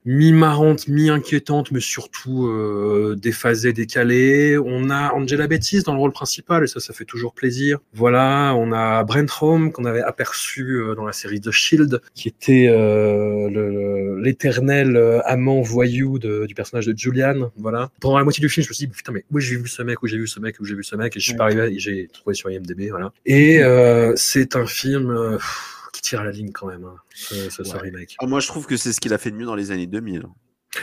[0.05, 4.59] mi-marrante, mi-inquiétante, mais surtout euh, déphasée, décalée.
[4.59, 7.79] On a Angela Bettis dans le rôle principal, et ça, ça fait toujours plaisir.
[7.95, 12.29] Voilà, on a Brent Home qu'on avait aperçu euh, dans la série The Shield, qui
[12.29, 17.51] était euh, l'éternel euh, amant voyou de- du personnage de Julian.
[17.57, 17.91] Voilà.
[18.01, 19.83] Pendant la moitié du film, je me suis dit, putain, mais où j'ai vu ce
[19.83, 21.45] mec, où j'ai vu ce mec, où j'ai vu ce mec, et je suis pas
[21.45, 23.13] arrivé, j'ai trouvé sur IMDb, voilà.
[23.27, 26.97] Et euh, c'est un film euh, pff, qui tire à la ligne quand même, hein,
[27.15, 27.81] ce, ce- ce Ouais.
[27.81, 28.17] remake.
[28.19, 29.87] Ah, moi, je trouve que c'est ce qu'il a fait de mieux dans les années
[29.87, 30.27] 2000.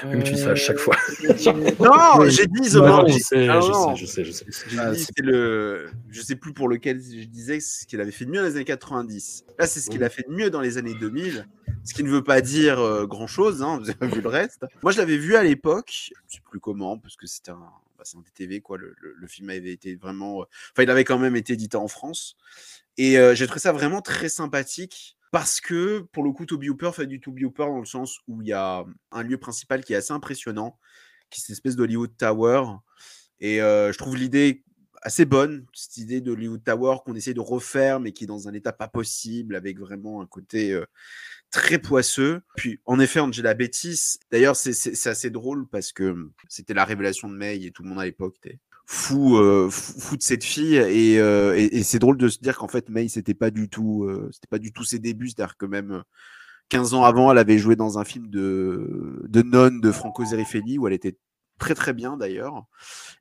[0.01, 0.95] Comme tu dis ça à chaque fois.
[1.79, 3.59] Non, j'ai dit The Non, je sais, Ah,
[3.95, 4.65] je sais, je sais, je sais.
[4.79, 5.89] Ah, dit, le.
[6.09, 8.55] Je sais plus pour lequel je disais ce qu'il avait fait de mieux dans les
[8.55, 9.43] années 90.
[9.59, 11.45] Là, c'est ce qu'il a fait de mieux dans les années 2000.
[11.83, 14.65] Ce qui ne veut pas dire grand chose, hein, vous avez vu le reste.
[14.81, 17.55] Moi, je l'avais vu à l'époque, je ne sais plus comment, parce que c'était un,
[17.97, 18.77] bah, c'est un DTV, quoi.
[18.77, 20.41] Le, le- le film avait été vraiment.
[20.41, 22.37] euh, Enfin, il avait quand même été édité en France.
[22.97, 25.17] Et euh, j'ai trouvé ça vraiment très sympathique.
[25.31, 28.41] Parce que, pour le coup, Toby Hooper fait du Toby Hooper dans le sens où
[28.41, 30.77] il y a un lieu principal qui est assez impressionnant,
[31.29, 32.63] qui est cette espèce d'Hollywood Tower.
[33.39, 34.65] Et euh, je trouve l'idée
[35.03, 38.49] assez bonne, cette idée de Hollywood Tower qu'on essaie de refaire, mais qui est dans
[38.49, 40.85] un état pas possible, avec vraiment un côté euh,
[41.49, 42.41] très poisseux.
[42.57, 47.29] Puis, en effet, Angela Bettis, d'ailleurs, c'est- assez drôle parce que hum, c'était la révélation
[47.29, 48.59] de May et tout le monde à l'époque était
[48.93, 50.75] fou, euh, fou, de cette fille.
[50.75, 53.69] Et, euh, et- et c'est drôle de se dire qu'en fait, May, c'était pas du
[53.69, 56.01] tout, euh, c'était pas du tout ses débuts, c'est-à-dire que même euh,
[56.69, 60.77] 15 ans avant, elle avait joué dans un film de, de nonne de Franco Zeffirelli
[60.77, 61.17] où elle était
[61.57, 62.65] très très bien d'ailleurs.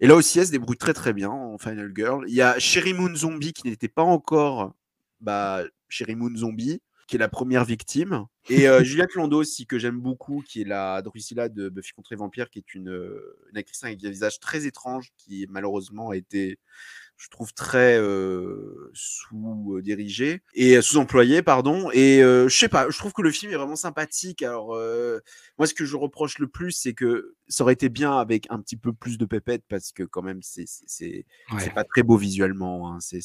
[0.00, 2.24] Et là aussi, elle se débrouille très très bien en Final Girl.
[2.28, 4.72] Il y a Sherry Moon Zombie qui n'était pas encore
[5.20, 6.80] bah, Sherry Moon Zombie,
[7.10, 8.26] qui est la première victime.
[8.48, 12.12] Et euh, Juliette Landau aussi, que j'aime beaucoup, qui est la Drusilla de Buffy contre
[12.12, 16.10] les vampires, qui est une, euh, une actrice avec un visage très étrange, qui malheureusement
[16.10, 16.60] a été,
[17.16, 21.90] je trouve, très euh, sous-dirigée et euh, sous-employée, pardon.
[21.92, 24.42] Et euh, je sais pas, je trouve que le film est vraiment sympathique.
[24.42, 25.18] Alors, euh,
[25.58, 28.60] moi, ce que je reproche le plus, c'est que ça aurait été bien avec un
[28.60, 30.66] petit peu plus de pépette, parce que quand même, c'est
[31.52, 31.70] Ouais.
[31.74, 32.92] pas très beau visuellement.
[32.94, 32.98] hein.
[33.00, 33.20] C'est-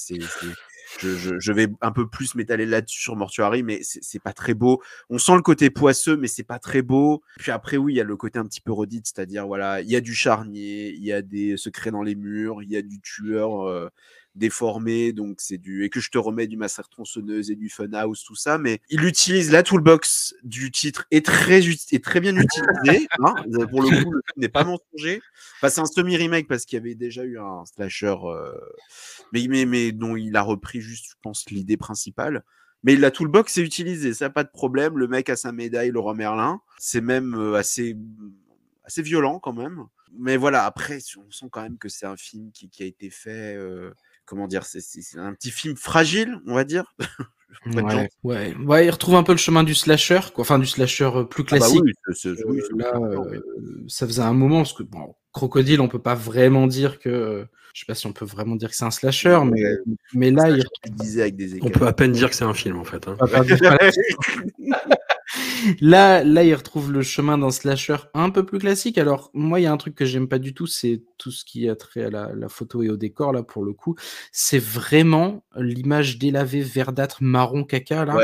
[1.00, 4.54] je, je- je vais un peu plus m'étaler là-dessus sur Mortuary, mais c'est pas très
[4.54, 4.82] beau.
[5.10, 7.22] On sent le côté poisseux, mais c'est pas très beau.
[7.38, 9.90] Puis après, oui, il y a le côté un petit peu redite, c'est-à-dire, voilà, il
[9.90, 12.82] y a du charnier, il y a des secrets dans les murs, il y a
[12.82, 13.90] du tueur euh,
[14.36, 15.86] déformé, donc c'est du.
[15.86, 19.04] Et que je te remets du massacre tronçonneuse et du funhouse, tout ça, mais il
[19.06, 23.08] utilise la toolbox du titre est très, est très bien utilisée.
[23.20, 23.36] hein.
[23.70, 25.22] Pour le coup, le film n'est pas mensonger.
[25.58, 28.52] Enfin, c'est un semi-remake parce qu'il y avait déjà eu un slasher, euh,
[29.32, 32.44] mais, mais, mais dont il a repris juste, je pense, l'idée principale.
[32.84, 34.98] Mais la toolbox est utilisée, ça pas de problème.
[35.00, 36.62] Le mec a sa médaille, le roi Merlin.
[36.78, 37.98] C'est même euh, assez,
[38.84, 39.86] assez violent quand même.
[40.18, 43.10] Mais voilà, après, on sent quand même que c'est un film qui, qui a été
[43.10, 43.56] fait.
[43.56, 43.92] euh,
[44.26, 44.80] comment dire C'est
[45.18, 46.94] un petit film fragile, on va dire.
[47.74, 48.54] Ouais, ouais.
[48.66, 50.42] Ouais, il retrouve un peu le chemin du slasher, quoi.
[50.42, 51.82] enfin du slasher euh, plus Ah bah classique.
[51.84, 51.94] oui,
[52.48, 53.42] oui, Là, oui, euh,
[53.88, 57.48] ça faisait un moment, parce que bon, Crocodile, on peut pas vraiment dire que.
[57.74, 59.62] Je sais pas si on peut vraiment dire que c'est un slasher, mais,
[60.14, 60.64] mais là, il
[61.22, 63.08] avec des On peut à peine dire que c'est un film, en fait.
[63.08, 63.18] hein.
[65.82, 68.98] là, là, il retrouve le chemin d'un slasher un peu plus classique.
[68.98, 71.46] Alors, moi, il y a un truc que j'aime pas du tout, c'est tout ce
[71.46, 73.96] qui a trait à la, photo et au décor, là, pour le coup.
[74.32, 78.18] C'est vraiment l'image délavée verdâtre marron caca, là.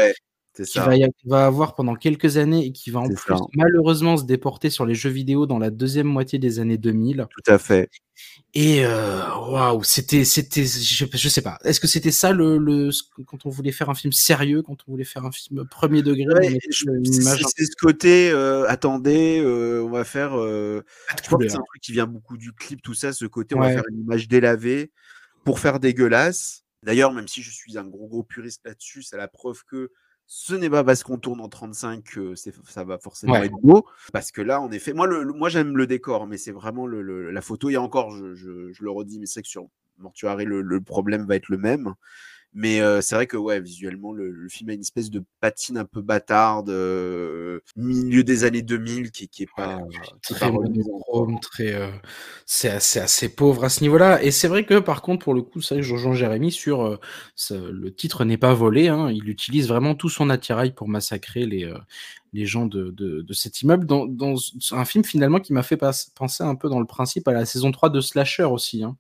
[0.56, 0.86] Qui ça.
[0.86, 3.36] va, y va avoir pendant quelques années et qui va en plus ça.
[3.56, 7.26] malheureusement se déporter sur les jeux vidéo dans la deuxième moitié des années 2000.
[7.30, 7.90] Tout à fait.
[8.54, 11.58] Et euh, waouh, c'était, c'était, je, je sais pas.
[11.64, 12.90] Est-ce que c'était ça le,
[13.26, 16.26] quand on voulait faire un film sérieux, quand on voulait faire un film premier degré,
[16.34, 20.38] Ouais, c'est ce côté, euh, attendez, euh, on va faire.
[20.38, 22.94] euh, peu de je crois que c'est un truc qui vient beaucoup du clip, tout
[22.94, 24.92] ça, ce côté, on va faire une image délavée
[25.46, 26.66] pour faire dégueulasse.
[26.84, 29.92] D'ailleurs, même si je suis un gros gros puriste là-dessus, c'est la preuve que
[30.34, 33.48] ce n'est pas parce qu'on tourne en 35 que ça va forcément Ouais.
[33.48, 33.86] être beau.
[34.14, 36.88] Parce que là, en effet, moi, le, le- moi j'aime le décor, mais c'est vraiment
[36.88, 37.70] le, le- la photo.
[37.70, 39.68] Et encore, je, je- je le redis, mais c'est que sur
[39.98, 41.96] Mortuary, le problème va être le même.
[42.54, 45.78] Mais euh, c'est vrai que ouais, visuellement, le, le film a une espèce de patine
[45.78, 49.80] un peu bâtarde, euh, milieu des années 2000, qui, qui est pas,
[50.26, 50.52] qui très
[51.42, 51.90] très, euh,
[52.46, 54.22] c'est assez, assez pauvre à ce niveau-là.
[54.24, 56.52] Et c'est vrai que par contre, pour le coup, c'est vrai que je rejoins Jérémy
[56.52, 57.00] sur euh,
[57.52, 58.88] le titre n'est pas volé.
[58.90, 59.10] hein.
[59.12, 61.72] il utilise vraiment tout son attirail pour massacrer les,
[62.34, 64.36] les gens de, de, de cet immeuble dans, dans
[64.72, 65.78] un film finalement qui m'a fait
[66.16, 68.84] penser un peu dans le principe à la saison 3 de Slasher aussi.
[68.84, 68.98] Hein.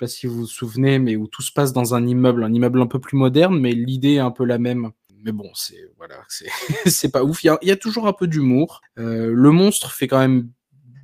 [0.00, 2.80] Pas si vous vous souvenez, mais où tout se passe dans un immeuble, un immeuble
[2.80, 4.92] un peu plus moderne, mais l'idée est un peu la même.
[5.22, 6.16] Mais bon, c'est voilà,
[6.86, 7.44] c'est pas ouf.
[7.44, 8.80] Il y a, il y a toujours un peu d'humour.
[8.98, 10.48] Euh, le monstre fait quand même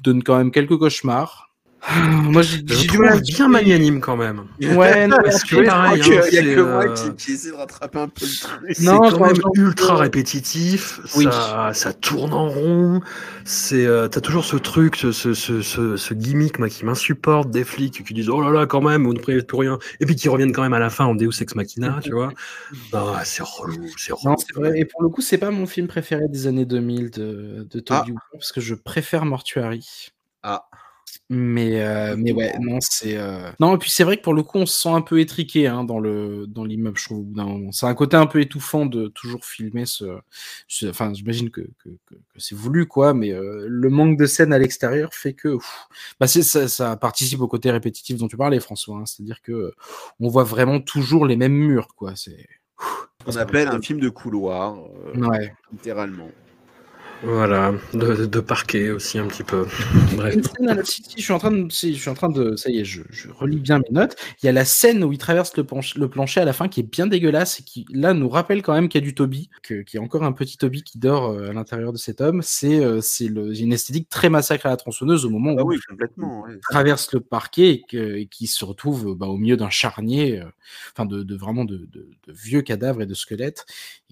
[0.02, 1.45] donne quand même quelques cauchemars.
[1.95, 4.45] Moi, j'ai du mal à bien magnanime quand même.
[4.61, 6.85] Ouais, non, Parce que pareil, Il y a hein, que- il y a que moi
[6.85, 8.79] euh, qui, qui essaie de rattraper un peu le truc.
[8.81, 11.25] Non, quand quand même ultra répétitif, Oui.
[11.25, 13.01] ça, ça tourne en rond,
[13.45, 17.51] c'est, euh, t'as toujours ce truc, ce, ce, ce, ce, ce gimmick moi, qui m'insupporte,
[17.51, 20.07] des flics qui disent oh là là quand même, vous ne prévenez plus rien, et
[20.07, 22.33] puis qui reviennent quand même à la fin en Deus Ex Machina, tu vois.
[22.93, 24.31] Ah, c'est relou, c'est relou.
[24.31, 24.79] Non, c'est vrai.
[24.79, 28.13] Et pour le coup, c'est pas mon film préféré des années 2000 de, de Toby
[28.17, 28.21] Ah.
[28.33, 30.13] Parce que je préfère Mortuary.
[30.43, 30.65] Ah.
[31.28, 33.16] Mais, euh, mais ouais, non, c'est.
[33.16, 35.19] euh, Non, et puis c'est vrai que pour le coup, on se sent un peu
[35.19, 37.19] étriqué hein, dans le dans l'immeuble, je trouve.
[37.19, 37.73] au bout d'un moment.
[37.73, 40.05] C'est un côté un peu étouffant de toujours filmer ce.
[40.69, 44.27] ce- Enfin, j'imagine que, que, que- que c'est voulu, quoi, mais euh, le manque de
[44.27, 45.57] scène à l'extérieur fait que.
[46.20, 48.98] bah, ça, ça participe au côté répétitif dont tu parlais, François.
[48.98, 49.07] hein.
[49.07, 49.73] C'est-à-dire que
[50.20, 52.15] on voit vraiment toujours les mêmes murs, quoi.
[52.15, 52.47] C'est.
[53.27, 55.53] On appelle un film de couloir, euh, Ouais.
[55.73, 56.28] littéralement.
[57.23, 59.67] Voilà, de, de parquet aussi un petit peu.
[60.17, 60.35] Bref.
[60.35, 62.15] Une scène à la- si, si, je suis en train de, si, je suis en
[62.15, 64.17] train de, ça y est, je, je relis bien mes notes.
[64.43, 66.69] Il y a la scène où il traverse le, planche- le plancher à la fin
[66.69, 69.15] qui est bien dégueulasse et qui, là, nous rappelle quand même qu'il y a du
[69.15, 72.21] Toby, qu'il y a encore un petit Toby qui dort euh, à l'intérieur de cet
[72.21, 72.43] homme.
[72.43, 75.69] C'est, euh, c'est le- une esthétique très massacre à la tronçonneuse au moment Ah où
[75.69, 76.43] oui, complètement.
[76.43, 76.51] ouais.
[76.55, 79.71] il traverse le parquet et, que- et qui se retrouve euh, bah, au milieu d'un
[79.71, 80.45] charnier, euh,
[80.93, 83.65] enfin de, de vraiment de, de- de vieux cadavres et de squelettes.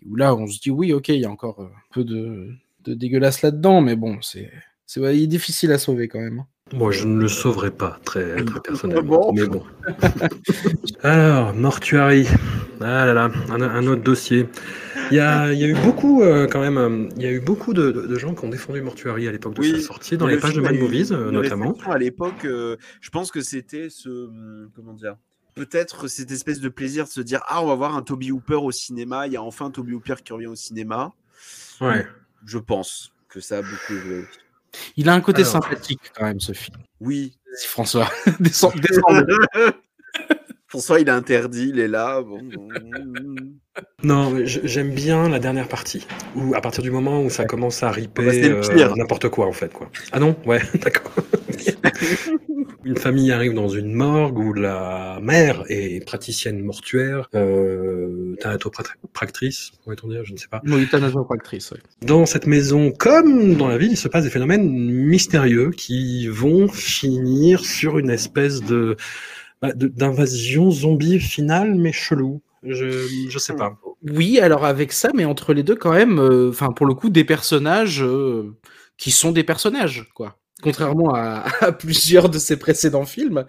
[0.06, 2.50] Où là, on se dit oui, ok, il y a encore un peu de,
[2.84, 4.50] de dégueulasse là-dedans, mais bon, c'est,
[4.86, 6.44] c'est ouais, il est difficile à sauver quand même.
[6.72, 9.32] Moi, je ne le sauverai pas, très, très personnellement.
[9.32, 9.62] Mais bon.
[11.02, 12.26] Alors, Mortuary.
[12.80, 14.48] Ah là là, un, un autre dossier.
[15.10, 17.30] Il y a, il y a eu beaucoup, euh, quand même, euh, il y a
[17.30, 19.80] eu beaucoup de, de- de gens qui ont défendu Mortuary à l'époque de Oui, sa
[19.86, 21.76] sortie, dans les le pages de Mad Movies, notamment.
[21.86, 24.08] À l'époque, euh, je pense que c'était ce.
[24.08, 25.16] hum, Comment dire
[25.54, 28.54] Peut-être cette espèce de plaisir de se dire Ah, on va voir un Toby Hooper
[28.56, 29.26] au cinéma.
[29.28, 31.12] Il y a enfin un Toby Hooper qui revient au cinéma.
[31.80, 32.06] Ouais.
[32.46, 34.24] Je pense que ça a beaucoup joué.
[34.96, 35.52] Il a un côté Alors.
[35.52, 36.76] sympathique quand même, ce film.
[37.00, 37.36] Oui.
[37.66, 38.10] François,
[38.40, 39.22] descends, descends.
[40.74, 42.20] François, il est interdit, il est là.
[42.20, 42.40] Bon.
[44.02, 47.92] Non, j'aime bien la dernière partie, où à partir du moment où ça commence à
[47.92, 49.88] riper euh, n'importe quoi en fait quoi.
[50.10, 51.12] Ah non, ouais, d'accord.
[52.84, 60.08] une famille arrive dans une morgue où la mère est praticienne mortuaire, euh, thanatopractrice, pourrait-on
[60.08, 60.60] dire, je ne sais pas.
[60.66, 60.88] Oui,
[61.30, 61.78] actrice, ouais.
[62.02, 66.66] Dans cette maison, comme dans la ville, il se passe des phénomènes mystérieux qui vont
[66.66, 68.96] finir sur une espèce de-
[69.74, 72.42] d'invasion zombie finale, mais chelou.
[72.62, 73.78] Je, je sais pas.
[74.02, 77.24] Oui, alors avec ça, mais entre les deux, quand même, euh, pour le coup, des
[77.24, 78.54] personnages euh,
[78.96, 80.38] qui sont des personnages, quoi.
[80.62, 81.44] Contrairement à,
[81.78, 83.44] plusieurs de ses précédents films,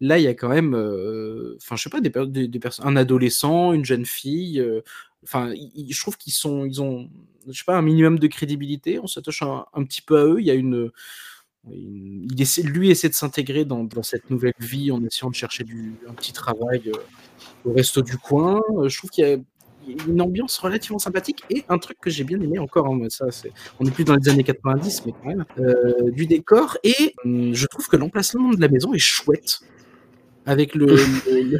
[0.00, 2.96] là, il y a quand même, euh, enfin, je sais pas, des, des, des un
[2.96, 4.64] adolescent, une jeune fille.
[5.24, 5.52] Enfin,
[5.88, 7.08] je trouve qu'ils sont, ils ont,
[7.48, 9.00] je sais pas, un minimum de crédibilité.
[9.00, 10.36] On s'attache un, un petit peu à eux.
[10.40, 10.90] Il y a une-
[11.68, 15.64] il essaie, lui essaie de s'intégrer dans, dans cette nouvelle vie en essayant de chercher
[15.64, 16.92] du, un petit travail euh,
[17.64, 18.60] au resto du coin.
[18.78, 19.36] Euh, Je trouve qu'il y a
[20.06, 23.26] une ambiance relativement sympathique et un truc que j'ai bien aimé encore, hein, ça,
[23.78, 27.54] on est plus dans les années 90, mais quand même, euh, du décor et hum,
[27.54, 29.60] je trouve que l'emplacement de la maison est chouette.
[30.46, 31.58] Avec le, le- le-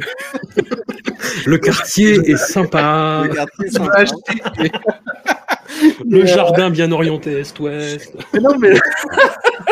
[1.45, 4.03] Le quartier est sympa, Le quartier, le- sympa.
[6.09, 8.15] le jardin bien orienté est-ouest.
[8.39, 8.73] Non, mais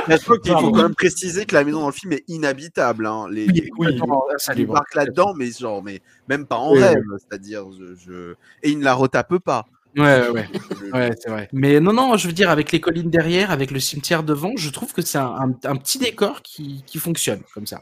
[0.07, 2.23] Mais je crois qu'il faut quand même préciser que la maison dans le film est
[2.27, 3.05] inhabitable.
[3.05, 3.27] Hein.
[3.29, 4.07] Les, Oui, les- oui, les- oui,
[4.37, 7.03] ça, il marque là-dedans, mais genre, mais même pas en Oui, rêve.
[7.19, 8.33] C'est-à-dire, je, je-
[8.63, 9.65] et il ne la retape pas.
[9.97, 10.45] Ouais, ouais,
[10.93, 11.49] ouais, c'est vrai.
[11.51, 14.69] Mais non, non, je veux dire, avec les collines derrière, avec le cimetière devant, je
[14.69, 17.81] trouve que c'est un, un- un petit décor qui, qui fonctionne comme ça.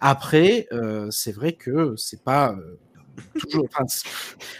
[0.00, 2.76] Après, euh, c'est vrai que c'est pas euh,
[3.38, 3.66] toujours.
[3.72, 4.06] enfin, c'est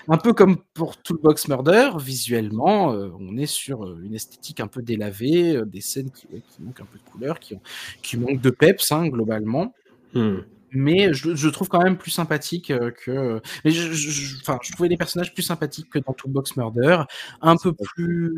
[0.09, 4.69] un peu comme pour Toolbox Murder, visuellement, euh, on est sur euh, une esthétique un
[4.69, 7.61] peu délavée, euh, des scènes qui, ouais, qui manquent un peu de couleur, qui, ont,
[8.03, 9.75] qui manquent de peps, hein, globalement
[10.15, 10.43] Hmm.
[10.71, 13.41] mais je, je trouve quand même plus sympathique euh, que.
[13.65, 17.03] Mais je, je, enfin, je trouvais les personnages plus sympathiques que dans Toolbox Murder,
[17.43, 18.33] un peu plus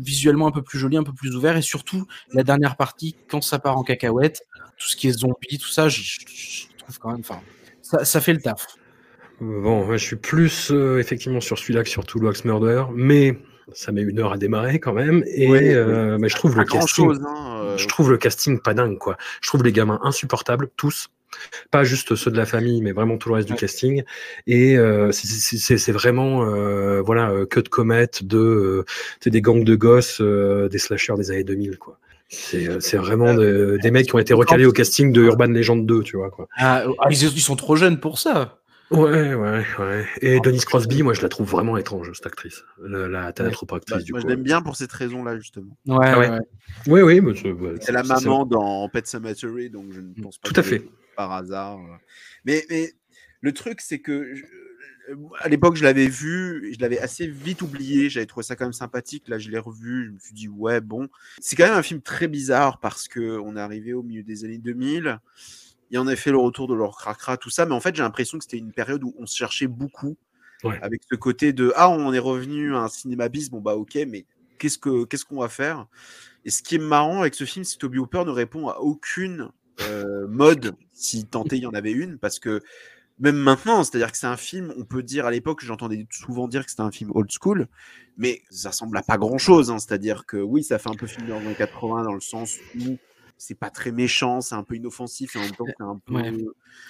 [0.00, 3.42] visuellement un peu plus joli, un peu plus ouvert, et surtout la dernière partie quand
[3.42, 4.42] ça part en cacahuète,
[4.76, 7.20] tout ce qui est zombie, tout ça, je trouve quand même.
[7.20, 7.40] Enfin,
[7.82, 8.77] ça, ça fait le taf.
[9.40, 13.38] Bon, moi, je suis plus euh, effectivement sur celui-là que sur Toolbox Murder, mais
[13.72, 15.22] ça met une heure à démarrer quand même.
[15.26, 17.20] Et Ouais, euh, mais je trouve Pas le casting, chose.
[17.24, 19.16] Hein, euh, je trouve le casting pas dingue quoi.
[19.40, 21.10] Je trouve les gamins insupportables tous,
[21.70, 23.54] pas juste ceux de la famille, mais vraiment tout le reste Ouais.
[23.54, 24.02] du casting.
[24.48, 28.84] Et euh, c'est- c'est c'est- c'est vraiment euh, voilà euh, que de comète de euh,
[29.20, 31.98] c'est des gangs de gosses, euh, des slashers des années 2000 quoi.
[32.30, 35.86] C'est c'est vraiment de- des mecs qui ont été recalés au casting de Urban Legend
[35.86, 36.48] 2, tu vois quoi.
[36.56, 38.57] Ah, ah, ils, ils sont trop jeunes pour ça.
[38.90, 40.06] Ouais, ouais, ouais.
[40.22, 42.64] Et Denise Crosby, moi, je la trouve vraiment étrange, cette actrice.
[42.82, 44.26] La, la théâtre actrice, bah, du moi, coup.
[44.28, 45.76] je l'aime bien pour cette raison-là, justement.
[45.86, 46.30] Ouais, Ah ouais.
[46.30, 46.38] ouais.
[46.86, 50.14] Oui, oui, mais c'est ouais, C'est la c'est- maman dans Pet Cemetery, donc je ne
[50.22, 50.82] pense pas Tout que à fait.
[51.16, 51.78] par hasard.
[52.46, 52.92] Mais, mais
[53.42, 54.44] le truc, c'est que je-
[55.10, 58.08] euh, à l'époque, je l'avais vu, je l'avais assez vite oublié.
[58.08, 59.28] J'avais trouvé ça quand même sympathique.
[59.28, 60.06] Là, je l'ai revu.
[60.06, 61.08] Je me suis dit, ouais, bon.
[61.40, 64.44] C'est quand même un film très bizarre parce que on est arrivé au milieu des
[64.46, 65.18] années 2000.
[65.90, 67.66] Il y en a fait le retour de leur cracra, tout ça.
[67.66, 70.16] Mais en fait, j'ai l'impression que c'était une période où on se cherchait beaucoup.
[70.64, 70.78] Ouais.
[70.82, 73.48] Avec ce côté de Ah, on est revenu à un cinéma bis.
[73.50, 74.26] Bon, bah, ok, mais
[74.58, 75.86] qu'est-ce que qu'est-ce qu'on va faire?
[76.44, 78.78] Et ce qui est marrant avec ce film, c'est que Toby Hooper ne répond à
[78.78, 79.50] aucune
[79.82, 82.60] euh, mode, si tant est il y en avait une, parce que
[83.20, 86.64] même maintenant, c'est-à-dire que c'est un film, on peut dire à l'époque, j'entendais souvent dire
[86.64, 87.68] que c'était un film old school,
[88.16, 89.70] mais ça ressemble à pas grand-chose.
[89.70, 89.78] hein.
[89.78, 92.96] c'est-à-dire que oui, ça fait un peu film des années 80 dans le sens où
[93.38, 96.14] c'est pas très méchant, c'est un peu inoffensif et en même temps c'est un peu.
[96.14, 96.32] Ouais.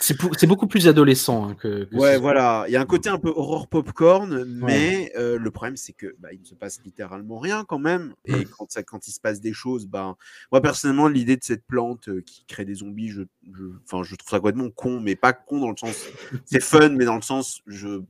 [0.01, 1.85] C'est beaucoup plus adolescent hein, que.
[1.85, 2.65] que Ouais, voilà.
[2.69, 6.17] Il y a un côté un peu horror popcorn, mais euh, le problème c'est que
[6.19, 8.15] bah, il ne se passe littéralement rien quand même.
[8.25, 10.17] Et quand, ça, quand il se passe des choses, ben
[10.51, 13.23] moi personnellement l'idée de cette plante euh, qui crée des zombies, je,
[13.53, 16.07] je, enfin, je trouve ça complètement con, mais pas con dans le sens
[16.47, 18.01] c'est fun, mais dans le sens je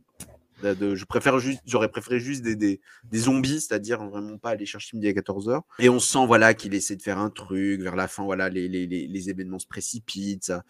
[0.62, 2.80] de- de- je préfère juste, j'aurais préféré juste des, des,
[3.10, 5.60] des zombies, c'est-à-dire vraiment pas aller chercher midi à 14h.
[5.78, 8.68] Et on sent, voilà, qu'il essaie de faire un truc, vers la fin, voilà, les,
[8.68, 10.64] les, les, les événements se précipitent, ça.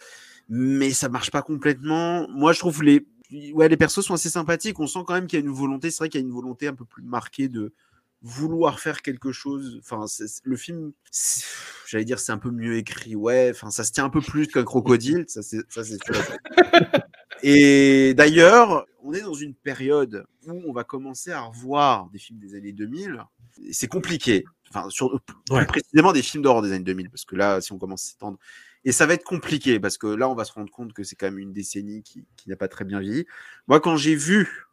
[0.48, 2.28] mais ça marche pas complètement.
[2.28, 3.06] Moi, je trouve les,
[3.52, 5.90] ouais, les persos sont assez sympathiques, on sent quand même qu'il y a une volonté,
[5.90, 7.72] c'est vrai qu'il y a une volonté un peu plus marquée de
[8.20, 9.78] vouloir faire quelque chose.
[9.80, 10.04] Enfin,
[10.42, 10.92] le film,
[11.86, 14.48] j'allais dire, c'est un peu mieux écrit, ouais, enfin, ça se tient un peu plus
[14.48, 15.96] qu'un crocodile, ça, c'est sûr.
[17.42, 22.38] Et d'ailleurs, on est dans une période où on va commencer à revoir des films
[22.38, 23.24] des années 2000.
[23.64, 24.44] Et C'est compliqué.
[24.68, 25.64] Enfin, sur, plus Ouais.
[25.64, 28.38] précisément des films d'horreur des années 2000, parce que là, si on commence à s'étendre,
[28.84, 31.16] et ça va être compliqué, parce que là, on va se rendre compte que c'est
[31.16, 33.24] quand même une décennie qui, qui n'a pas très bien vieilli.
[33.66, 34.66] Moi, quand j'ai vu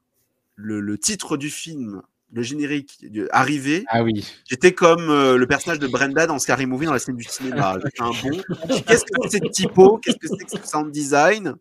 [0.56, 2.02] le, le titre du film,
[2.34, 4.26] le générique arriver, Ah oui.
[4.50, 7.78] J'étais comme euh, le personnage de Brenda dans Scary Movie dans la scène du cinéma.
[7.86, 8.42] J'étais un bon.
[8.86, 9.98] Qu'est-ce que c'est cette typo?
[10.00, 11.56] Qu'est-ce que c'est que ce sound design?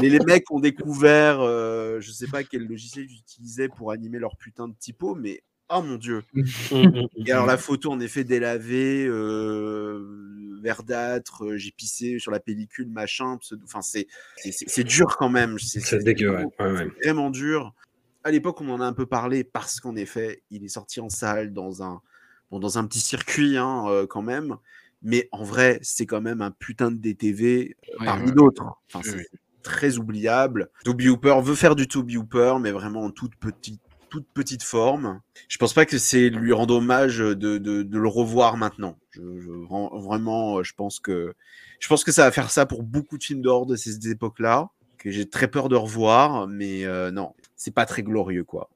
[0.00, 4.18] Mais les mecs ont découvert, euh, je sais pas quel logiciel ils utilisaient pour animer
[4.18, 6.22] leur putain de typo, mais oh mon dieu
[7.26, 12.88] Et alors la photo en effet délavée, euh, verdâtre, euh, j'ai pissé sur la pellicule,
[12.88, 13.38] machin.
[13.64, 15.58] Enfin c'est dur quand même.
[15.58, 16.44] C'est C'est dégueu, ouais.
[16.58, 16.88] ouais, ouais.
[17.02, 17.74] vraiment dur.
[18.22, 21.08] À l'époque, on en a un peu parlé parce qu'en effet, il est sorti en
[21.08, 22.02] salle dans un,
[22.50, 24.56] bon, dans un petit circuit hein, euh, quand même.
[25.02, 28.32] Mais en vrai, c'est quand même un putain de DTV euh, parmi ouais.
[28.32, 28.64] d'autres.
[28.92, 29.24] Enfin, Oui, c'est oui.
[29.62, 30.70] très oubliable.
[30.84, 35.20] Toby Hooper veut faire du Toby Hooper, mais vraiment en toute petite, toute petite forme.
[35.48, 38.98] Je pense pas que c'est lui rendre hommage de, de, de le revoir maintenant.
[39.10, 41.34] Je, je- vra- vraiment, euh, je pense que
[41.78, 44.68] je pense que ça va faire ça pour beaucoup de films d'horreur de ces époques-là,
[44.98, 48.68] que j'ai très peur de revoir, mais euh, non, c'est pas très glorieux, quoi.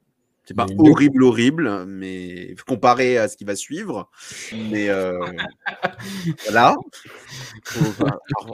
[0.47, 4.09] C'est pas Mais du- horrible, horrible, mais comparé à ce qui va suivre.
[4.53, 5.17] Mais euh,
[6.45, 6.75] voilà,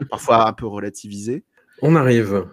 [0.09, 1.43] parfois un peu relativiser.
[1.81, 2.45] On arrive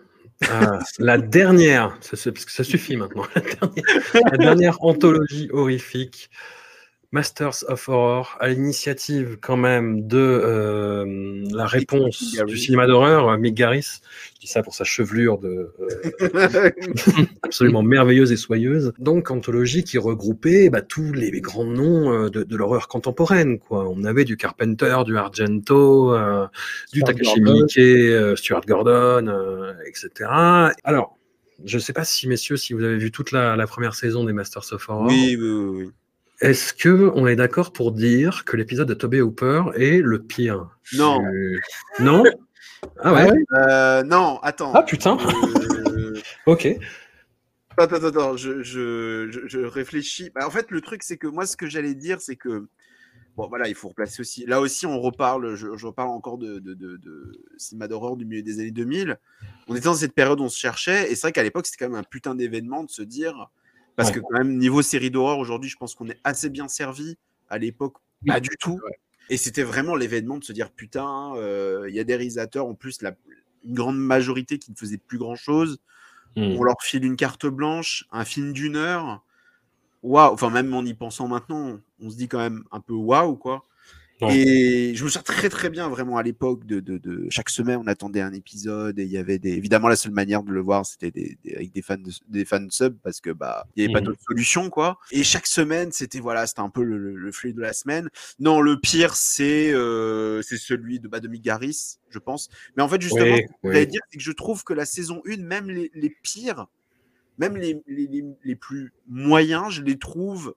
[0.51, 3.85] à la dernière, parce que ça suffit maintenant, la dernière,
[4.33, 6.31] la dernière anthologie horrifique,
[7.11, 13.39] Masters of Horror, à l'initiative quand même de euh, la réponse du cinéma d'horreur, euh,
[13.39, 14.01] Mick Garris.
[14.35, 15.73] Je dis ça pour sa chevelure de,
[16.35, 16.71] euh,
[17.43, 18.93] absolument merveilleuse et soyeuse.
[18.99, 23.59] Donc, anthologie qui regroupait bah, tous les grands noms de, de l'horreur contemporaine.
[23.59, 23.89] Quoi.
[23.89, 26.47] On avait du Carpenter, du Argento, euh,
[26.93, 27.41] du Takashi.
[27.41, 30.31] Miike, Stuart Gordon, etc.
[30.85, 31.17] Alors,
[31.65, 34.35] je sais pas si, messieurs, si vous avez vu toute la, la première saison des
[34.35, 35.07] Masters of Horror.
[35.07, 35.85] Oui, oui, oui.
[35.85, 35.91] oui.
[36.41, 40.69] Est-ce que on est d'accord pour dire que l'épisode de Toby Hooper est le pire?
[40.95, 41.25] Non.
[41.25, 41.59] Euh,
[42.01, 42.23] Non?
[43.01, 44.73] Ah ouais, Euh, non, attends.
[44.75, 46.15] Ah putain Euh,
[46.47, 46.69] Ok.
[47.77, 50.31] Attends, attends, attends, je, je, je, je réfléchis.
[50.35, 52.67] Bah, en fait, le truc, c'est que moi, ce que j'allais dire, c'est que.
[53.37, 54.45] Bon, voilà, il faut replacer aussi.
[54.47, 58.25] Là aussi, on reparle, je, je reparle encore de, de, de, de cinéma d'horreur du
[58.25, 59.17] milieu des années 2000.
[59.69, 61.85] On était dans cette période où on se cherchait, et c'est vrai qu'à l'époque, c'était
[61.85, 63.49] quand même un putain d'événement de se dire.
[63.99, 64.17] Parce Ouais.
[64.17, 67.19] que, quand même, niveau série d'horreur, aujourd'hui, je pense qu'on est assez bien servi.
[67.51, 67.97] À l'époque,
[68.27, 68.81] pas du tout.
[69.31, 72.75] Et c'était vraiment l'événement de se dire putain, euh, il y a des réalisateurs, en
[72.75, 73.15] plus, la,
[73.65, 75.81] une grande majorité qui ne faisaient plus grand chose
[76.37, 76.57] Hmm.
[76.57, 79.25] on leur file une carte blanche, un film d'une heure.
[80.03, 83.37] Waouh, enfin même en y pensant maintenant, on se dit quand même un peu waouh
[83.37, 83.68] quoi.
[84.21, 84.37] Ouais.
[84.37, 87.79] Et je me souviens très très bien vraiment à l'époque de, de, de- chaque semaine
[87.83, 90.61] on attendait un épisode et il y avait des évidemment la seule manière de le
[90.61, 93.83] voir c'était des, des- avec des fans de, des fans sub parce que bah il
[93.83, 94.07] y avait pas Mhm.
[94.07, 94.99] d'autre solution quoi.
[95.13, 98.09] Et chaque semaine c'était voilà c'était un peu le, le, le flux de la semaine.
[98.41, 102.49] Non le pire c'est euh, c'est celui de bah, de Mick Garris je pense.
[102.77, 103.87] Mais en fait justement Oui, ce que oui.
[103.87, 106.67] dire c'est que je trouve que la saison 1 même les, les pires
[107.39, 110.57] même les, les, les plus moyens, je les trouve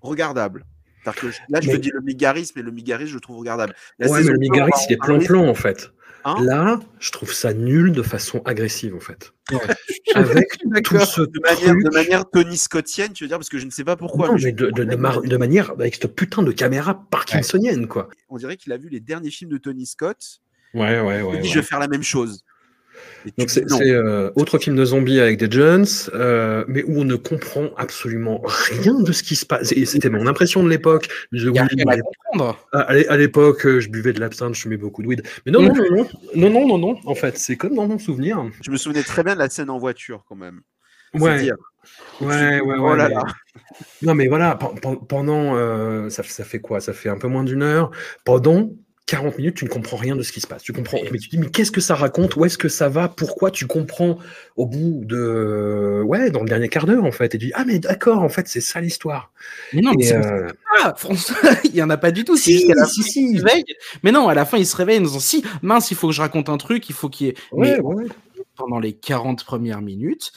[0.00, 0.64] regardables.
[1.12, 3.38] Que je- là, je Mais- te dis le Migaris, mais le Migaris, je le trouve
[3.38, 3.74] regardable.
[3.98, 5.90] La Ouais, mais le deux, on Migaris, va en il est plan-plan en fait.
[6.26, 9.32] Hein Là, je trouve ça nul de façon agressive en fait.
[10.14, 10.48] Avec
[10.84, 13.66] tout ce De manière, truc- de manière Tony Scottienne, tu veux dire, parce que je
[13.66, 14.28] ne sais pas pourquoi.
[14.28, 18.08] Non, mais de, de, de, mar- de manière avec cette putain de caméra parkinsonienne quoi.
[18.30, 20.40] On dirait qu'il a vu les derniers films de Tony Scott.
[20.72, 21.32] Ouais, ouais, Il ouais.
[21.32, 21.44] dit, ouais.
[21.44, 22.42] je vais faire la même chose.
[23.38, 27.16] Donc c'est euh, autre film de zombies avec des Jones, euh, mais où on ne
[27.16, 29.72] comprend absolument rien de ce qui se passe.
[29.72, 31.08] Et C'était mon impression de l'époque.
[31.32, 32.54] Je- Il y a oui, rien
[33.08, 35.22] à l'époque, euh, je buvais de l'absinthe, je fumais beaucoup de weed.
[35.46, 36.98] Mais non, non, non, non, non, non, non, non.
[37.04, 38.44] En fait, c'est comme dans mon souvenir.
[38.62, 40.60] Je me souvenais très bien de la scène en voiture, quand même.
[41.14, 41.50] Ouais,
[42.20, 42.96] ouais, ouais, Oh ouais.
[42.96, 43.24] là mais- là.
[44.02, 46.80] Non, mais voilà, pen- pen- pendant, euh, ça, ça fait quoi?
[46.80, 47.90] Ça fait un peu moins d'une heure.
[48.24, 48.70] Pendant
[49.06, 50.62] 40 minutes, tu ne comprends rien de ce qui se passe.
[50.62, 52.36] Tu comprends, mais tu te dis, mais qu'est-ce que ça raconte?
[52.36, 53.08] Où est-ce que ça va?
[53.08, 54.18] Pourquoi tu comprends
[54.56, 57.64] au bout de, ouais, dans le dernier quart d'heure en fait, et tu dis, ah
[57.66, 59.30] mais d'accord, en fait, c'est ça l'histoire.
[59.74, 60.48] Mais non, mais euh,
[60.80, 62.38] pas François, il y en a pas du tout.
[62.38, 63.30] Si, la si, fin, si.
[63.32, 63.64] il se réveille.
[64.02, 66.14] Mais non, à la fin, il se réveille en disant si, mince, il faut que
[66.14, 67.34] je raconte un truc, il faut qu'il y ait.
[67.52, 68.06] ouais, Mais ouais.
[68.56, 70.32] pendant les 40 premières minutes,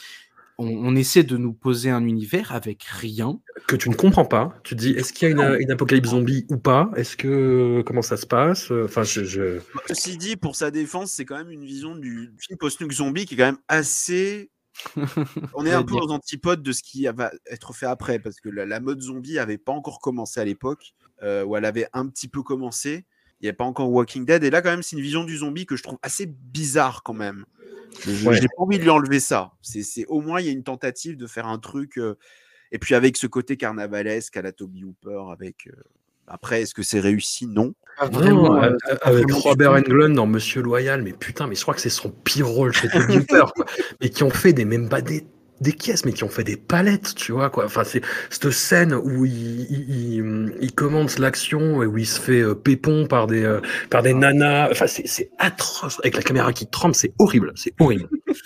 [0.58, 3.40] on, on essaie de nous poser un univers avec rien.
[3.66, 4.54] que tu ne comprends pas.
[4.64, 6.90] Tu te dis, est-ce qu'il y a une, une apocalypse zombie ou pas?
[6.96, 8.70] Est-ce que comment ça se passe?
[8.70, 12.58] Enfin, je, je- Ceci dit, pour sa défense, c'est quand même une vision du film
[12.58, 14.50] post-nuke zombie qui est quand même assez.
[15.54, 18.48] On est un peu aux antipodes de ce qui va être fait après, parce que
[18.48, 22.06] la, la mode zombie avait pas encore commencé à l'époque, euh, où elle avait un
[22.08, 23.04] petit peu commencé.
[23.40, 25.36] Il n'y avait pas encore Walking Dead, et là, quand même, c'est une vision du
[25.36, 27.44] zombie que je trouve assez bizarre quand même.
[28.06, 28.36] Je Ouais.
[28.40, 29.52] j'ai pas envie de lui enlever ça.
[29.62, 32.14] C'est c'est- au moins il y a une tentative de faire un truc, euh,
[32.72, 35.32] et puis avec ce côté carnavalesque à la Toby Hooper.
[35.32, 35.72] Avec euh,
[36.26, 37.46] après, est-ce que c'est réussi?
[37.46, 37.74] Non.
[38.00, 38.62] Non, vraiment.
[38.62, 39.72] euh, euh, avec vraiment Robert.
[39.72, 42.88] Englund dans Monsieur Loyal, mais putain, mais je crois que c'est son pire rôle chez
[42.88, 43.64] Toby Hooper, quoi.
[44.00, 45.00] Mais qui ont fait des même pas
[45.60, 47.64] des, caisses, mais qui ont fait des palettes, tu vois, quoi.
[47.64, 52.20] Enfin, c'est cette scène où il, il, il- il commence l'action et où il se
[52.20, 53.60] fait euh, pépon par des, euh,
[53.90, 54.70] par des nanas.
[54.70, 55.98] Enfin, c'est c'est atroce.
[56.00, 58.08] Avec la caméra qui tremble, c'est horrible, c'est horrible.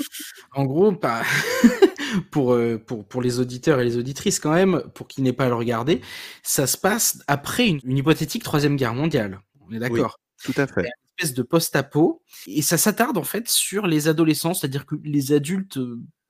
[0.55, 1.23] En gros, pas-
[2.31, 5.47] pour, euh, pour, pour les auditeurs et les auditrices quand même, pour qu'ils n'aient pas
[5.47, 6.01] à le regarder,
[6.43, 9.41] ça se passe après une, une hypothétique troisième guerre mondiale.
[9.67, 10.91] On est d'accord Tout à fait.
[11.17, 15.79] espèce de post-apo et ça s'attarde en fait sur les adolescents, c'est-à-dire que les adultes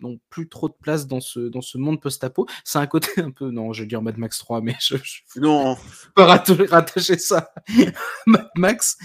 [0.03, 2.47] n'ont plus trop de place dans ce, dans ce monde post-apo.
[2.65, 5.41] C'est un côté un peu, non, je vais dire Mad Max 3, mais je, je
[5.41, 5.77] Non,
[6.15, 7.53] peux ratta- rattacher ça
[8.27, 8.97] Mad Max.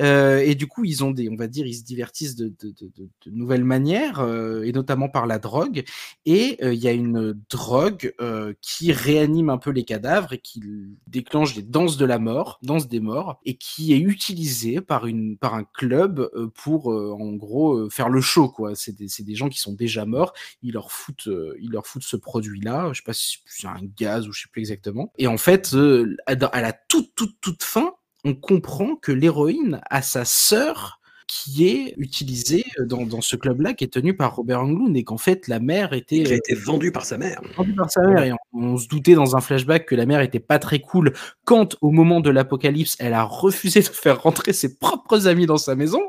[0.00, 2.70] Euh, et du coup, ils ont des, on va dire, ils se divertissent de, de,
[2.80, 5.84] de, de- nouvelles manières, euh, et notamment par la drogue.
[6.24, 10.38] Et euh, il y a une drogue euh, qui réanime un peu les cadavres et
[10.38, 10.62] qui
[11.06, 15.36] déclenche les danses de la mort, danse des morts, et qui est utilisée par une,
[15.36, 18.74] par un club euh, pour, euh, en gros, euh, faire le show, quoi.
[18.74, 20.32] C'est des, c'est des gens qui sont déjà morts.
[20.62, 22.90] Ils leur foutent, euh, ils leur foutent ce produit-là.
[22.92, 25.12] Je sais pas si c'est un gaz ou je sais plus exactement.
[25.18, 27.92] Et en fait, euh, à la toute, toute, toute fin,
[28.24, 33.84] on comprend que l'héroïne a sa sœur qui est utilisée dans, dans ce club-là, qui
[33.84, 36.54] est tenu par Robert Englund, et qu'en fait, la mère était, Qui a euh, été
[36.54, 37.40] vendu par sa mère.
[37.56, 38.22] vendue par sa mère.
[38.22, 41.12] Et on, on se doutait dans un flashback que la mère était pas très cool
[41.44, 45.56] quand, au moment de l'apocalypse, elle a refusé de faire rentrer ses propres amis dans
[45.56, 46.00] sa maison.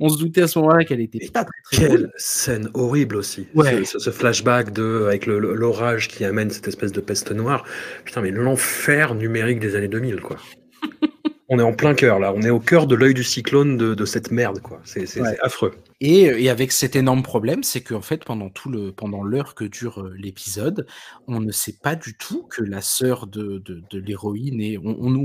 [0.00, 2.12] On se doutait à ce moment-là qu'elle était Et pas très, très Quelle cool.
[2.16, 3.46] scène horrible aussi.
[3.54, 3.84] Ouais.
[3.84, 7.64] Ce, flashback de, avec l'orage qui amène cette espèce de peste noire.
[8.04, 10.36] Putain, mais l'enfer numérique des années 2000, quoi.
[11.48, 12.32] on est en plein cœur, là.
[12.34, 14.80] On est au cœur de l'œil du cyclone de, de cette merde, quoi.
[14.84, 15.28] C'est, c'est- Ouais.
[15.32, 15.72] c'est affreux.
[16.00, 19.64] Et, et avec cet énorme problème, c'est qu'en fait, pendant tout le, pendant l'heure que
[19.64, 20.86] dure euh, l'épisode,
[21.28, 24.76] on ne sait pas du tout que la sœur de, de, de l'héroïne est.
[24.78, 25.16] On, on,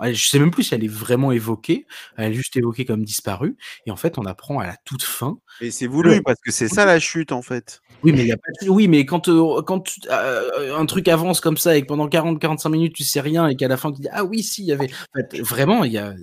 [0.00, 1.86] on- je sais même plus si elle est vraiment évoquée.
[2.16, 3.56] Elle est juste évoquée comme disparue.
[3.86, 5.38] Et en fait, on apprend à la toute fin.
[5.60, 7.80] Et c'est voulu parce que c'est ça la chute en fait.
[8.02, 10.86] Oui, mais il y a pas de- oui, mais quand euh, quand tu- euh, un
[10.86, 13.76] truc avance comme ça et que pendant 40-45 minutes tu sais rien et qu'à la
[13.76, 16.14] fin tu dis ah oui si il y avait en fait, vraiment il y a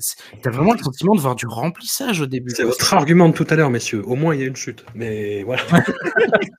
[0.42, 2.52] t'as vraiment le sentiment de voir du remplissage au début.
[2.56, 4.04] C'est votre argument de tout à l'heure, messieurs.
[4.08, 4.84] Au moins, il y a une chute.
[4.96, 5.62] Mais voilà.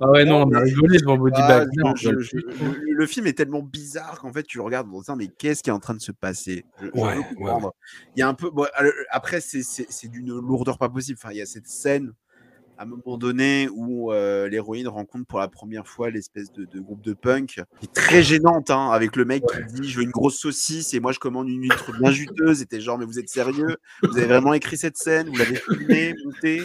[0.00, 1.68] Ah ouais non on a rigolé devant Body Ah, Bag.
[1.72, 4.64] je- Non, je- je- je- le, le film est tellement bizarre qu'en fait tu le
[4.64, 6.64] regardes en disant mais qu'est-ce qui est en train de se passer?
[6.82, 7.52] Je- Ouais, ouais.
[8.16, 8.66] Il y a un peu bon,
[9.10, 11.18] après c'est d'une lourdeur pas possible.
[11.22, 12.12] Enfin il y a cette scène
[12.76, 16.80] à un moment donné où euh, l'héroïne rencontre pour la première fois l'espèce de, de
[16.80, 20.04] groupe de punk qui est très gênante hein, avec le mec qui dit je veux
[20.04, 22.62] une grosse saucisse et moi je commande une huître bien juteuse.
[22.62, 23.76] Et t'es genre mais vous êtes sérieux?
[24.02, 25.28] Vous avez vraiment écrit cette scène?
[25.28, 26.62] Vous l'avez filmée montée?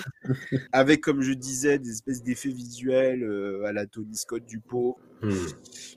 [0.71, 4.97] Avec comme je disais des espèces d'effets visuels euh, à la Tony Scott du pot
[5.21, 5.33] Hmm.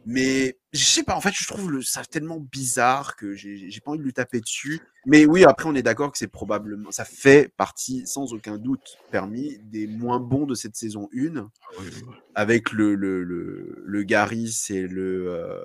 [0.04, 3.80] mais je sais pas, en fait, je trouve le, ça tellement bizarre que j'ai j'ai
[3.80, 4.80] pas envie de lui taper dessus.
[5.06, 8.98] Mais oui, après, on est d'accord que c'est probablement, ça fait partie, sans aucun doute
[9.10, 11.50] permis, des moins bons de cette saison 1,
[12.34, 15.26] avec le, le, le, le Garis et le.
[15.28, 15.58] euh,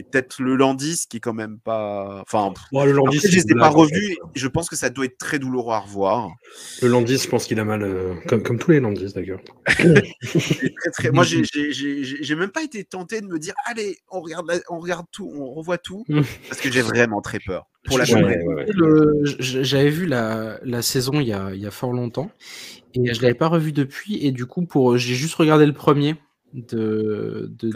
[0.00, 2.22] et peut-être le Landis qui est quand même pas.
[2.22, 4.16] Enfin, le Landis, après, je les ai pas revus.
[4.34, 6.30] Je pense que ça doit être très douloureux à revoir.
[6.80, 9.40] Le Landis, je pense qu'il a mal, euh, comme, comme tous les Landis d'ailleurs.
[9.66, 14.60] Très, très- Moi, j'ai- même pas été tenté de me dire, allez, on regarde, la-
[14.70, 16.04] on regarde tout, on revoit tout,
[16.48, 17.66] parce que j'ai vraiment très peur.
[17.84, 18.66] Pour la Ouais.
[18.74, 22.30] Le- J'avais vu la, la saison il y, a, il y a fort longtemps
[22.94, 26.16] et je l'avais pas revu depuis et du coup pour j'ai juste regardé le premier
[26.52, 27.70] de de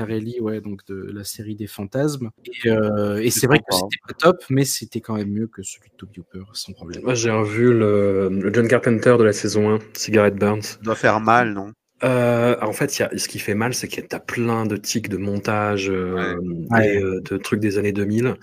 [0.00, 2.30] Coscarelli, ouais donc de la série des fantasmes
[2.64, 3.88] et, euh, et C'est vrai que sympa, hein.
[3.90, 7.02] c'était pas top mais c'était quand même mieux que celui de Toby Hooper sans problème.
[7.02, 10.62] Moi, j'ai revu le, le John Carpenter de la saison 1, Cigarette Burns.
[10.62, 11.72] Ça doit faire mal, non?
[12.04, 14.66] Euh, en fait, il y a, ce qui fait mal, c'est que tu as plein
[14.66, 16.34] de tics de montage euh,
[16.70, 16.96] Ouais.
[16.96, 18.34] et euh, de trucs des années 2000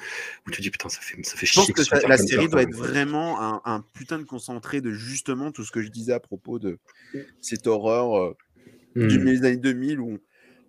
[0.48, 1.74] où tu dis putain, ça fait, ça fait Je pense chier.
[1.76, 5.64] que ça- la série doit être vraiment un, un putain de concentré de justement tout
[5.64, 6.80] ce que je disais à propos de
[7.42, 8.34] cette horreur euh,
[8.96, 9.24] du Hmm.
[9.24, 10.18] milieu des années 2000 où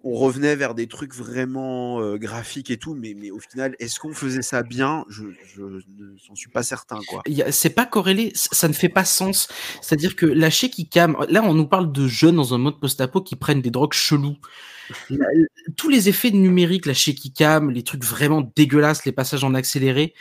[0.04, 3.98] on, revenait vers des trucs vraiment euh, graphiques et tout, mais, mais au final, est-ce
[3.98, 5.04] qu'on faisait ça bien?
[5.08, 5.24] Je
[5.54, 7.22] je ne s'en suis pas certain, quoi.
[7.50, 9.48] C'est pas corrélé, ça ne fait pas sens.
[9.80, 13.22] C'est-à-dire que la shaky cam, là on nous parle de jeunes dans un mode post-apo
[13.22, 14.36] qui prennent des drogues chelous.
[15.10, 15.26] La-
[15.76, 20.14] tous les effets numériques, la shaky cam, les trucs vraiment dégueulasses, les passages en accéléré,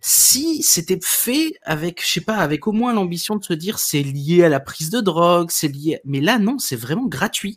[0.00, 4.02] si c'était fait avec, je sais pas, avec au moins l'ambition de se dire c'est
[4.02, 6.00] lié à la prise de drogue, c'est lié.
[6.04, 7.56] Mais là non, c'est vraiment gratuit.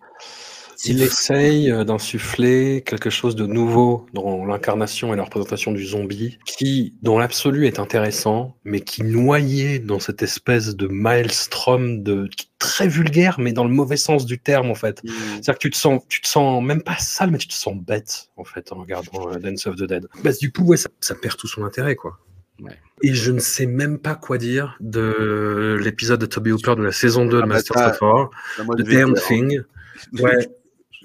[0.85, 6.37] Il essaye euh, d'insuffler quelque chose de nouveau dans l'incarnation et la représentation du zombie,
[6.45, 12.29] qui, dans l'absolu, est intéressant, mais qui noyé dans cette espèce de maelstrom de
[12.59, 15.01] très vulgaire, mais dans le mauvais sens du terme, en fait.
[15.05, 17.75] C'est-à-dire que tu te sens, tu te sens même pas sale, mais tu te sens
[17.75, 20.07] bête, en fait, en regardant euh, Dance of the Dead.
[20.23, 22.19] Bah, du coup, ouais, ça, ça perd tout son intérêt, quoi.
[22.61, 22.77] Ouais.
[23.01, 26.91] Et je ne sais même pas quoi dire de l'épisode de Toby Hooper de la
[26.91, 28.89] saison 2 Ah de bah Masters ça, of mode The.
[28.89, 29.61] Damn Thing.
[30.19, 30.47] Ouais.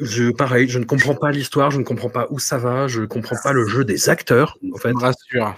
[0.01, 3.01] Je, pareil, je ne comprends pas l'histoire, je ne comprends pas où ça va, je
[3.01, 4.93] ne comprends pas le jeu des acteurs, en fait.
[4.93, 5.57] rassure.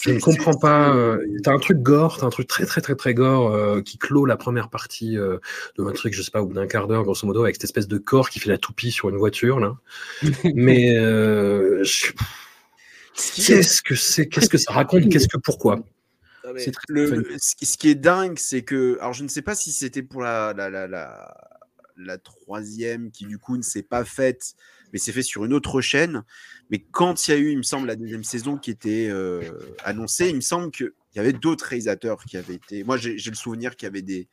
[0.00, 0.94] Je ne comprends pas.
[0.94, 3.98] Euh, t'as un truc gore, t'as un truc très très très très gore euh, qui
[3.98, 5.38] clôt la première partie euh,
[5.76, 7.88] de un truc, je sais pas, ou d'un quart d'heure grosso modo, avec cette espèce
[7.88, 9.76] de corps qui fait la toupie sur une voiture là.
[10.54, 12.12] Mais euh, je-
[13.14, 15.76] qu'est-ce que c'est Qu'est-ce que ça raconte Qu'est-ce que pourquoi?
[16.46, 17.16] Non, mais C'est très le- fun.
[17.16, 19.72] le- ce, qui- ce qui est dingue, c'est que, alors je ne sais pas si
[19.72, 21.34] c'était pour la, la, la, la,
[21.98, 24.54] la troisième qui du coup ne s'est pas faite,
[24.92, 26.22] mais c'est fait sur une autre chaîne.
[26.70, 29.42] Mais quand il y a eu, il me semble, la deuxième saison qui était euh,
[29.84, 32.84] annoncée, il me semble qu'il y avait d'autres réalisateurs qui avaient été.
[32.84, 34.28] Moi, j'ai le souvenir qu'il y avait des,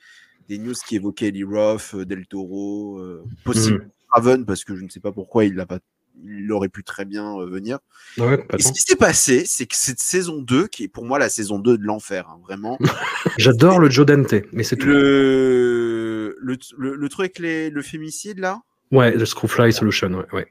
[0.47, 4.83] des news qui évoquaient Lee Roth, euh, Del Toro, euh, possible Raven, parce que je
[4.83, 5.79] ne sais pas pourquoi il l'a pas.
[6.23, 7.79] Il aurait pu très bien euh, venir.
[8.17, 8.67] Ouais, Et complètement.
[8.67, 11.59] ce qui s'est passé, c'est que cette saison 2, qui est pour moi la saison
[11.59, 12.79] 2 de l'enfer, hein, vraiment,
[13.37, 14.87] J'adore le Joe Dante, mais c'est tout.
[14.87, 16.04] le,
[16.39, 20.25] le, le, le truc avec les, le fémicide là, Ouais, le Screwfly Solution, ouais.
[20.31, 20.47] ouais.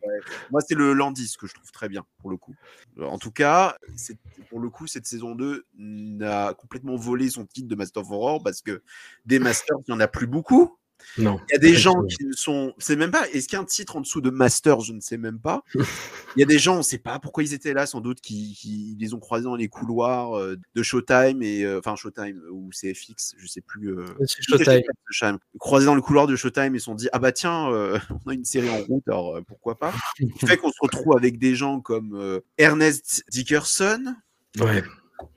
[0.51, 2.55] moi c'est le Landis que je trouve très bien pour le coup.
[3.01, 4.19] En tout cas, c'est-
[4.51, 8.43] pour le coup, cette saison 2 n'a complètement volé son titre de Master of Horror
[8.43, 8.83] parce que
[9.25, 10.77] des Masters, il n'y en a plus beaucoup.
[11.19, 11.39] Non.
[11.49, 12.73] Il y a des gens qui ne sont.
[12.79, 13.29] C'est même pas.
[13.31, 15.63] Est-ce qu'il y a un titre en dessous de Master Je ne sais même pas.
[16.37, 18.21] Il y a des gens, on ne sait pas pourquoi ils étaient là, sans doute,
[18.21, 22.43] qui, qui les ont croisés dans les couloirs euh, de Showtime et euh, enfin Showtime
[22.51, 23.91] ou CFX, je sais plus.
[23.97, 24.83] euh, C'est Showtime.
[25.11, 25.39] Showtime.
[25.61, 28.31] Croisés dans le couloir de Showtime, ils se sont dit ah bah tiens, euh, on
[28.31, 29.93] a une série en route, alors euh, pourquoi pas.
[30.19, 34.17] Ce qui fait qu'on se retrouve avec des gens comme Ernest Dickerson
[34.61, 34.83] Ouais.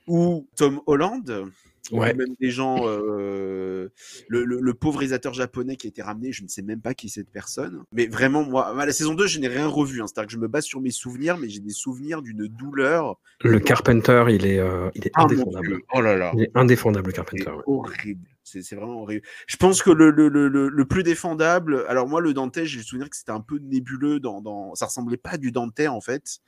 [0.08, 1.48] ou Tom Holland.
[1.90, 2.12] Ouais.
[2.14, 3.88] Même des gens, euh,
[4.28, 6.92] le, le- le pauvre réalisateur japonais qui a été ramené, je ne sais même pas
[6.94, 7.82] qui est cette personne.
[7.92, 10.02] Mais vraiment, moi, la saison 2, je n'ai rien revu.
[10.02, 10.06] hein.
[10.06, 13.18] C'est-à-dire que je me base sur mes souvenirs, mais j'ai des souvenirs d'une douleur.
[13.42, 15.78] Le Carpenter, il est, euh, il est Ah, indéfendable.
[15.94, 16.32] Oh là là.
[16.34, 17.48] Il est indéfendable, le Carpenter.
[17.50, 17.62] ouais.
[17.66, 18.26] horrible.
[18.44, 19.26] C'est vraiment horrible.
[19.46, 22.82] Je pense que le, le, le, le- plus défendable, alors moi, le Dante, j'ai le
[22.82, 24.74] souvenir que c'était un peu nébuleux dans, dans.
[24.74, 26.38] Ça ressemblait pas à du Dante, en fait.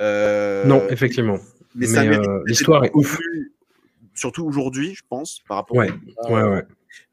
[0.00, 1.38] Euh, Non, effectivement.
[1.74, 3.16] mais, ça mais, euh, l'histoire est ouf.
[3.16, 3.52] plus-
[4.20, 6.66] Surtout aujourd'hui, je pense, par rapport Ouais, au- ouais, ouais.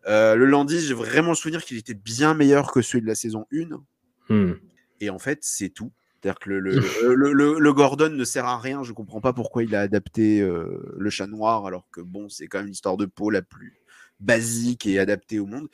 [0.07, 3.15] Euh, le Landy, j'ai vraiment le souvenir qu'il était bien meilleur que celui de la
[3.15, 3.81] saison 1.
[4.27, 4.55] Hmm.
[4.99, 5.93] Et en fait, c'est tout.
[6.21, 8.83] C'est-à-dire que le, le, le, Gordon ne sert à rien.
[8.83, 12.47] Je comprends pas pourquoi il a adapté euh, le chat noir, alors que bon, c'est
[12.47, 13.79] quand même l'histoire de peau la plus
[14.19, 15.69] basique et adaptée au monde.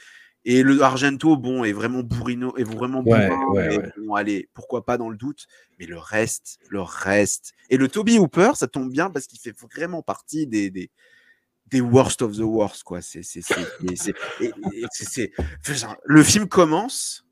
[0.45, 3.91] Et le Argento, bon, est vraiment bourrino, est vraiment Ouais, bourrin, ouais, ouais.
[4.05, 5.47] bon, allez, pourquoi pas dans le doute.
[5.79, 7.53] Mais le reste, le reste.
[7.71, 10.91] Et le Toby Hooper, ça tombe bien parce qu'il fait vraiment partie des, des,
[11.73, 13.01] des worst of the worst, quoi.
[13.01, 13.23] C'est,
[16.05, 17.25] le film commence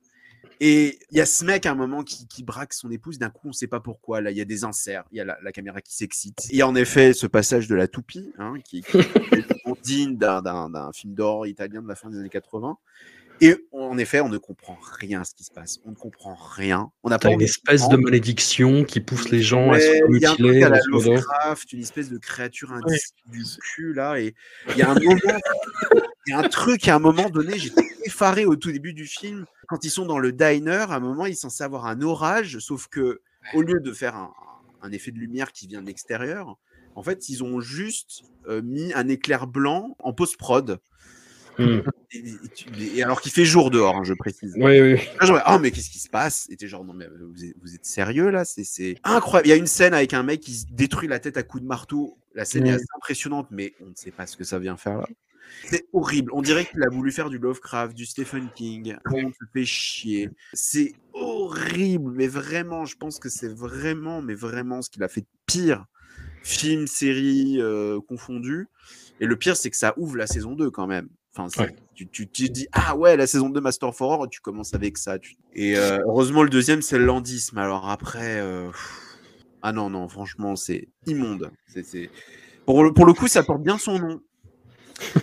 [0.60, 3.18] et il y a ce mec à un moment qui, qui braque son épouse.
[3.18, 4.22] D'un coup, on ne sait pas pourquoi.
[4.22, 6.48] Là, il y a des inserts, il y a la, caméra qui s'excite.
[6.50, 10.18] Il y a en effet ce passage de la toupie, hein, qui, qui est digne
[10.18, 12.78] d'un film d'or italien de la fin des années 80.
[13.44, 15.80] Et en effet, on ne comprend rien à ce qui se passe.
[15.84, 16.92] On ne comprend rien.
[17.02, 19.86] On n'a pas une espèce de malédiction qui pousse les gens à se
[20.16, 20.64] il y a un truc mutiler.
[20.64, 20.80] à la.
[20.86, 23.44] Lovecraft, une espèce de créature indicible du
[23.74, 24.36] cul là, et
[24.70, 25.40] il y a un moment,
[26.28, 29.08] il y a un truc à un moment donné, j'étais effaré au tout début du
[29.08, 30.86] film quand ils sont dans le diner.
[30.90, 33.22] À un moment, ils sont censés avoir un orage, sauf que
[33.56, 34.32] au lieu de faire un,
[34.84, 36.58] un effet de lumière qui vient de l'extérieur,
[36.96, 40.38] en fait, ils ont juste euh, mis un éclair blanc en post
[41.58, 41.82] Hmm.
[42.14, 44.54] Et, et tu- et alors qu'il fait jour dehors, hein, je précise.
[44.58, 44.96] Oui, oui.
[45.20, 46.48] Là, genre, oh, mais qu'est-ce qui se passe?
[46.50, 48.46] Et t'es genre, non, mais euh, vous êtes, vous êtes sérieux là?
[48.46, 49.48] C'est incroyable.
[49.48, 51.62] Il y a une scène avec un mec qui se détruit la tête à coups
[51.64, 52.18] de marteau.
[52.36, 52.76] La scène est Mm.
[52.76, 55.08] assez impressionnante, mais on ne sait pas ce que ça vient faire là.
[55.66, 56.32] C'est horrible.
[56.34, 58.96] On dirait qu'il a voulu faire du Lovecraft, du Stephen King.
[59.12, 60.30] On se fait chier.
[60.54, 65.22] C'est horrible, mais vraiment, je pense que c'est vraiment, mais vraiment ce qu'il a fait
[65.22, 65.86] de pire.
[66.44, 68.68] Film, série euh, confondu.
[69.20, 71.10] Et le pire, c'est que ça ouvre la saison 2 quand même.
[71.36, 71.76] Enfin, Ouais.
[71.96, 75.18] tu, tu, dis, ah ouais, la saison 2 Master of Horror, tu commences avec ça.
[75.18, 77.58] tu- Et euh, heureusement, le deuxième, c'est le landisme.
[77.58, 78.70] Alors après, euh,
[79.62, 81.52] ah non, non, franchement, c'est immonde.
[81.68, 82.10] C'est, c'est-
[82.66, 84.22] Pour, le, pour le coup, ça porte bien son nom.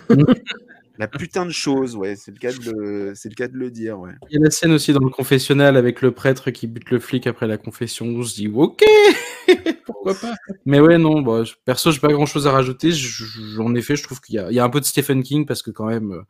[0.98, 3.70] la putain de chose, ouais, c'est le cas de le, c'est le, cas de le
[3.70, 4.12] dire, ouais.
[4.30, 6.98] Il y a la scène aussi dans le confessionnal avec le prêtre qui bute le
[6.98, 8.06] flic après la confession.
[8.06, 8.82] On se dit, ok,
[9.86, 10.34] pourquoi pas.
[10.66, 12.90] Mais ouais, non, bah, je- perso, j'ai pas grand chose à rajouter.
[13.58, 15.46] En effet, je trouve qu'il y, a- il y a un peu de Stephen King
[15.46, 16.22] parce que quand même, euh,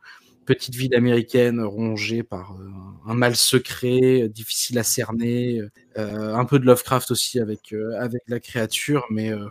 [0.45, 2.67] petite ville américaine rongée par euh,
[3.07, 5.61] un mal secret, euh, difficile à cerner,
[5.97, 9.45] euh, un peu de Lovecraft aussi avec, euh, avec la créature, mais euh,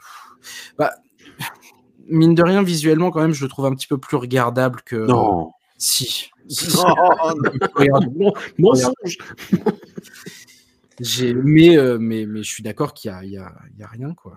[0.76, 0.92] bah,
[2.08, 4.96] mine de rien, visuellement, quand même, je le trouve un petit peu plus regardable que.
[4.96, 5.50] Non.
[5.78, 6.30] Si.
[6.74, 8.16] Non, non.
[8.16, 9.18] Non, mensonge.
[11.00, 13.80] j'ai, mais, euh, mais, mais je suis d'accord qu'il y a, il y, a, il
[13.80, 14.36] y a rien, quoi.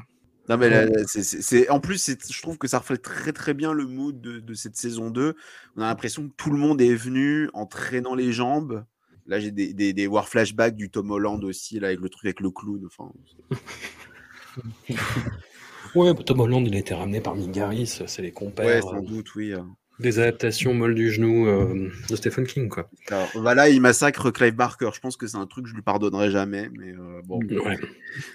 [0.50, 3.32] Non, mais là, là, c'est- c'est- c'est- en plus, je trouve que ça reflète très
[3.32, 5.36] très bien le mood de, de cette saison 2.
[5.78, 8.84] On a l'impression que tout le monde est venu en traînant les jambes.
[9.28, 12.26] Là, j'ai des, des, des war flashbacks du Tom Holland aussi, là, avec le truc
[12.26, 12.86] avec le clown.
[12.86, 13.10] Enfin,
[15.96, 18.66] Ouais, Tom Holland, il a été ramené par Migaris, c'est les compères.
[18.66, 19.52] ouais, sans euh, doute, oui.
[19.54, 19.60] euh.
[20.00, 22.90] des adaptations molles du genou euh, de Stephen King, quoi.
[23.10, 24.90] Alors, voilà, il massacre Clive Barker.
[24.94, 26.70] Je pense que c'est un truc que je lui pardonnerai jamais.
[26.78, 27.40] Mais euh, bon.
[27.66, 27.78] Ouais,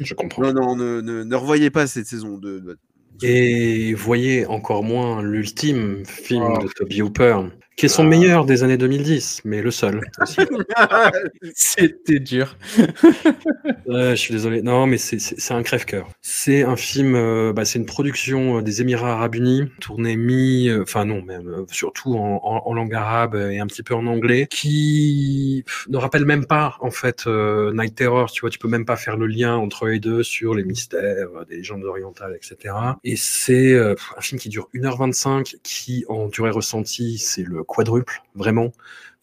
[0.01, 0.43] je comprends.
[0.43, 2.77] Non, non, ne, ne, ne revoyez pas cette saison 2.
[3.23, 6.59] Et voyez encore moins l'ultime film Oh.
[6.63, 7.39] de Toby Hooper,
[7.77, 8.09] qui est son Ah.
[8.09, 10.01] meilleur des années 2010, mais le seul.
[11.55, 12.57] C'était dur.
[13.89, 14.63] Je suis désolé.
[14.63, 16.09] Non, mais c'est- un crève-cœur.
[16.23, 20.69] C'est un film, euh, bah, c'est une production euh, des Émirats Arabes Unis, tournée mi,
[20.69, 24.07] euh, enfin non, même surtout en, en- en langue arabe et un petit peu en
[24.07, 28.31] anglais, qui ne rappelle même pas en fait Night Terror.
[28.31, 31.29] Tu vois, tu peux même pas faire le lien entre les deux sur les mystères
[31.49, 32.75] des légendes orientales, etc.
[33.05, 38.73] Et c'est un film qui dure 1h25, qui en durée ressentie, c'est le quadruple, vraiment.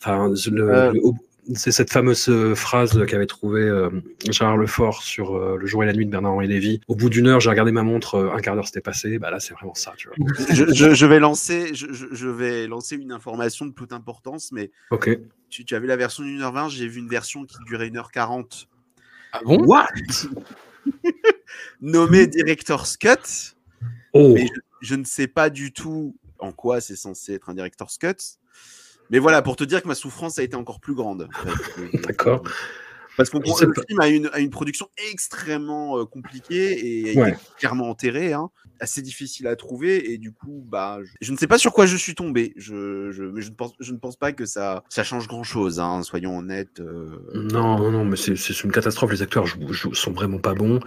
[0.02, 1.15] Enfin, le, le- au-
[1.56, 3.90] c'est cette fameuse euh, phrase qu'avait trouvée euh,
[4.30, 6.80] Gérard Lefort sur euh, Le jour et la nuit de Bernard-Henri Lévy.
[6.88, 9.20] Au bout d'une heure, j'ai regardé ma montre, euh, un quart d'heure s'était passé.
[9.20, 10.15] Bah là, c'est vraiment ça, tu vois.
[10.53, 15.10] je, je- je vais lancer, je, vais lancer une information de toute importance, mais Ok.
[15.49, 17.90] tu, tu as vu la version d'une heure 20 j'ai vu une version qui durait
[17.90, 18.68] 1h40.
[19.34, 19.65] Ah bon?
[19.65, 19.88] What?
[21.82, 23.53] Nommé Director's Cut.
[24.14, 24.48] Oh, Mais
[24.82, 28.38] je ne sais pas du tout en quoi c'est censé être un Director's Cut.
[29.10, 31.30] Mais voilà, pour te dire que ma souffrance a été encore plus grande.
[31.94, 32.44] D'accord.
[33.18, 33.45] Parce qu'on le
[33.88, 37.30] film a une, a une production extrêmement euh, compliquée et a Ouais.
[37.31, 38.49] été clairement enterré, hein,
[38.80, 40.11] assez difficile à trouver.
[40.11, 42.53] Et du coup, bah, je, je ne sais pas sur quoi je suis tombé.
[42.57, 45.44] Je, je, mais je ne, pense, je ne pense pas que ça, ça change grand
[45.44, 46.80] chose, hein, soyons honnêtes.
[46.80, 47.10] euh.
[47.35, 49.11] Non, non, non, mais c'est une catastrophe.
[49.11, 49.45] Les acteurs
[49.94, 50.80] sont vraiment pas bons.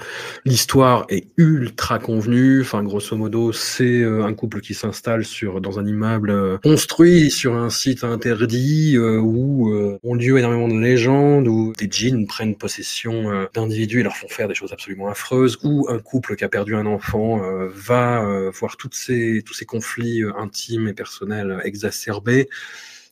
[0.45, 2.61] L'histoire est ultra convenue.
[2.63, 7.55] Enfin, grosso modo, c'est euh, un couple qui s'installe sur dans un immeuble construit sur
[7.55, 9.73] un site interdit euh, où
[10.03, 11.87] ont lieu énormément de légendes, où des
[12.17, 15.99] djinns prennent possession euh, d'individus et leur font faire des choses absolument affreuses, où un
[15.99, 20.23] couple qui a perdu un enfant euh, va euh, voir toutes ces, tous ces conflits
[20.37, 22.49] intimes et personnels exacerbés.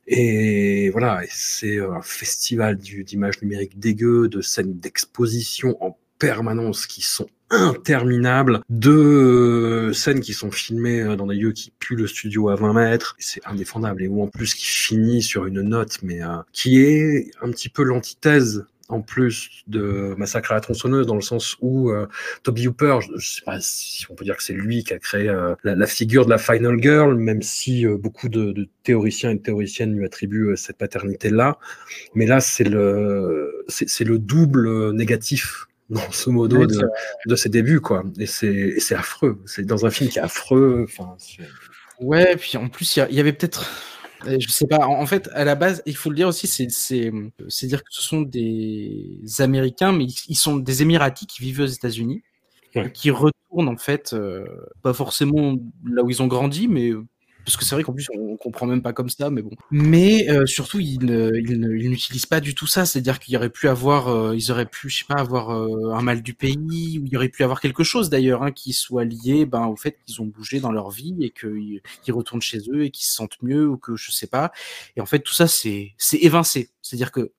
[0.07, 7.27] Et voilà, c'est un festival d'images numériques dégueu, de scènes d'exposition en permanence qui sont
[7.51, 12.75] interminables, de scènes qui sont filmées dans des lieux qui puent le studio à 20
[12.75, 13.17] mètres.
[13.19, 14.03] C'est indéfendable.
[14.03, 16.21] Et où en plus qui finit sur une note, mais
[16.53, 21.21] qui est un petit peu l'antithèse en plus de Massacre à la tronçonneuse, dans le
[21.21, 22.07] sens où euh,
[22.43, 24.99] Toby Hooper, je, je sais pas si on peut dire que c'est lui qui a
[24.99, 28.69] créé euh, la, la figure de la Final Girl, même si euh, beaucoup de, de
[28.85, 31.59] théoriciens et de théoriciennes lui attribuent cette paternité-là.
[32.15, 36.67] Mais là, c'est le, c'est c'est le double négatif, grosso modo, Ouais,
[37.27, 38.05] de, ses débuts, quoi.
[38.19, 39.39] Et c'est affreux.
[39.47, 40.87] C'est dans un film qui est affreux.
[40.89, 41.17] Enfin,
[42.01, 43.71] Ouais, puis en plus, il y a- il y, avait peut-être.
[44.27, 46.67] Je sais pas, en fait, à la base, il faut le dire aussi, c'est
[47.67, 52.23] dire que ce sont des Américains, mais ils sont des Émiratis qui vivent aux États-Unis,
[52.75, 52.91] Ouais.
[52.93, 54.45] qui retournent en fait, euh,
[54.83, 56.91] pas forcément là où ils ont grandi, mais
[57.45, 59.53] parce que c'est vrai qu'en plus on, comprend même pas comme ça, mais bon.
[59.71, 64.09] Mais euh, surtout, ils n'utilisent pas du tout ça, c'est-à-dire qu'il y aurait pu avoir,
[64.09, 67.13] euh, ils auraient pu, je sais pas, avoir euh, un mal du pays, ou il
[67.13, 70.21] y aurait pu avoir quelque chose d'ailleurs hein, qui soit lié, ben, au fait qu'ils
[70.21, 71.81] ont bougé dans leur vie et qu'ils
[72.15, 74.53] retournent chez eux et qu'ils se sentent mieux ou que je sais pas.
[74.97, 76.71] Et en fait, tout ça, c'est c'est évincé.
[76.83, 77.33] C'est-à-dire que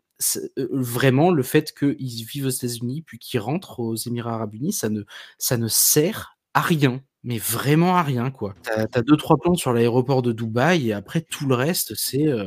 [0.58, 4.74] euh, vraiment, le fait qu'ils vivent aux États-Unis puis qu'ils rentrent aux Émirats Arabes Unis,
[4.74, 5.04] ça ne,
[5.38, 7.02] ça ne sert à rien.
[7.26, 8.54] Mais vraiment à rien, quoi.
[8.64, 12.28] T'as as deux, trois plans sur l'aéroport de Dubaï et après, tout le reste, c'est
[12.28, 12.46] euh,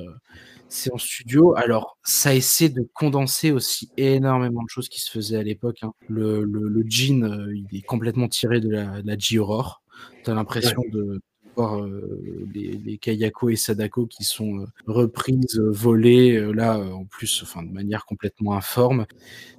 [0.68, 1.54] c'est en studio.
[1.56, 5.78] Alors, ça essaie de condenser aussi énormément de choses qui se faisaient à l'époque.
[5.82, 5.92] hein.
[6.08, 9.82] Le, le, le jean, euh, il est complètement tiré de la, de la J-Aurore.
[10.24, 11.20] T'as l'impression de
[11.60, 17.42] euh, les, les Kayako et Sadako qui sont euh, reprises, euh, volées, là, en plus,
[17.42, 19.06] enfin, de manière complètement informe.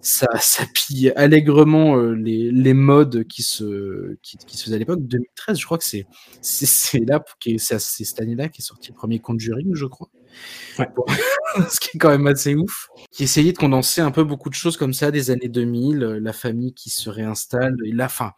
[0.01, 5.01] Ça, ça pille allègrement les, les modes qui se, qui, qui se faisaient à l'époque.
[5.01, 6.05] 2013, je crois que c'est
[6.41, 10.09] c'est c'est là, c'est c'est cette année-là qui est sorti le premier Conjuring, je crois.
[10.77, 10.87] Ouais.
[11.69, 12.89] Ce qui est quand même assez ouf.
[13.11, 16.19] Qui essayait de condenser un peu beaucoup de choses comme ça des années 2000, euh,
[16.19, 18.33] la famille qui se réinstalle, et la fin.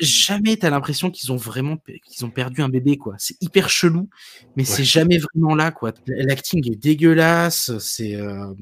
[0.00, 3.14] Jamais t'as l'impression qu'ils ont vraiment qu'ils ont perdu un bébé quoi.
[3.18, 4.08] C'est hyper chelou,
[4.56, 5.92] mais c'est jamais vraiment là quoi.
[6.06, 8.52] L'acting est dégueulasse, c'est euh,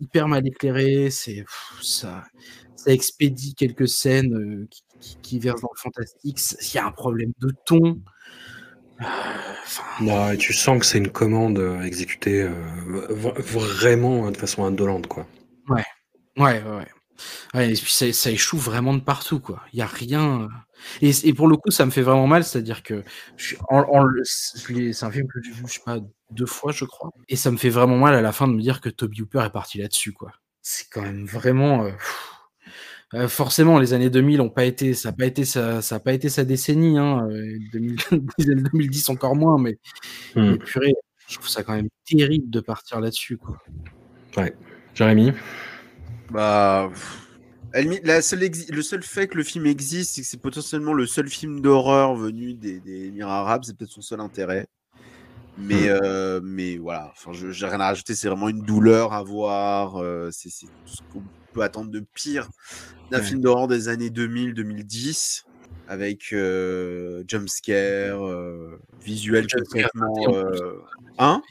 [0.00, 1.44] hyper mal éclairé, c'est
[1.82, 2.24] ça
[2.76, 6.40] ça expédie quelques scènes euh, qui, qui, qui versent dans le fantastique.
[6.62, 8.00] Il y a un problème de ton.
[9.00, 12.52] Enfin, Non, et tu sens que c'est une commande euh, exécutée euh,
[13.08, 15.26] vraiment euh, de façon indolente, quoi.
[15.68, 15.84] Ouais,
[16.36, 16.86] ouais, ouais.
[17.54, 19.62] Ouais, et puis ça, ça échoue vraiment de partout, quoi.
[19.72, 20.42] Il y a rien.
[20.42, 20.48] euh.
[21.02, 23.04] Et, et pour le coup, ça me fait vraiment mal, c'est-à-dire que
[23.36, 23.56] c'est
[25.04, 25.98] un film que j'ai vu, je sais pas,
[26.30, 27.10] deux fois, je crois.
[27.28, 29.42] Et ça me fait vraiment mal à la fin de me dire que Toby Hooper
[29.46, 30.32] est parti là-dessus, quoi.
[30.62, 31.84] C'est quand même vraiment.
[31.84, 31.90] euh.
[33.14, 36.00] Euh, forcément, les années 2000 ont pas été, ça n'a pas été sa, ça a
[36.00, 37.26] pas été sa décennie, hein.
[37.28, 37.96] euh, 2000
[38.38, 39.78] 2010 encore moins, mais,
[40.36, 40.52] Hmm.
[40.52, 40.94] mais purée,
[41.28, 43.58] je trouve ça quand même terrible de partir là-dessus, quoi.
[44.36, 44.54] Ouais.
[44.94, 45.32] Jérémy?
[46.30, 46.90] Bah.
[47.74, 51.28] la seule le seul fait que le film existe, c'est que c'est potentiellement le seul
[51.28, 54.66] film d'horreur venu des, des Émirats arabes, c'est peut-être son seul intérêt.
[55.58, 59.22] Mais, euh, mais voilà, enfin, je j'ai rien à rajouter, c'est vraiment une douleur à
[59.22, 59.96] voir.
[59.96, 62.48] euh, c'est tout ce qu'on peut attendre de pire
[63.10, 63.24] d'un Ouais.
[63.24, 65.42] film d'horreur des années 2000-2010,
[65.88, 70.14] avec euh, jumpscare, euh, visuel complètement.
[71.18, 71.42] Hein?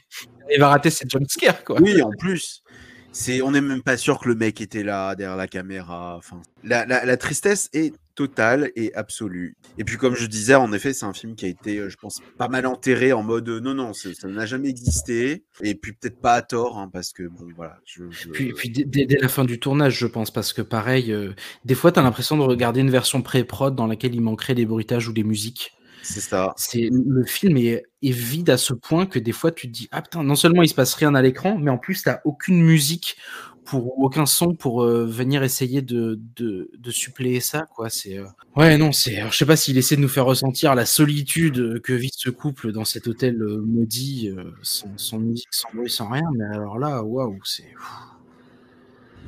[0.52, 1.80] Il va rater cette jumpscare, quoi.
[1.80, 2.64] oui, en plus.
[3.12, 6.16] C'est, on n'est même pas sûr que le mec était là derrière la caméra.
[6.18, 9.56] Enfin, la, la- la tristesse est totale et absolue.
[9.78, 11.96] Et puis, comme je disais, en effet, c'est un film qui a été, euh, je
[11.98, 15.44] pense, pas mal enterré en mode euh, non, non, ça n'a jamais existé.
[15.62, 17.78] Et puis peut-être pas à tort, hein, parce que bon, voilà.
[17.86, 21.34] Je, Puis, puis dès la fin du tournage, je pense, parce que pareil, euh,
[21.66, 24.66] des fois, tu as l'impression de regarder une version pré-prod dans laquelle il manquerait des
[24.66, 25.72] bruitages ou des musiques.
[26.02, 26.54] C'est ça.
[26.58, 30.02] C'est le film est, vide à ce point que des fois, tu te dis ah
[30.02, 33.18] putain, non seulement il se passe rien à l'écran, mais en plus, t'as aucune musique
[33.66, 37.92] pour aucun son pour euh, venir essayer de, de, de suppléer ça quoi.
[37.92, 40.88] C'est euh, ouais non, c'est je sais pas s'il essaie de nous faire ressentir la
[40.88, 44.32] solitude que vit ce couple dans cet hôtel euh, maudit,
[44.64, 46.24] sans, musique, sans bruit, sans rien.
[46.36, 47.72] Mais alors là, waouh, c'est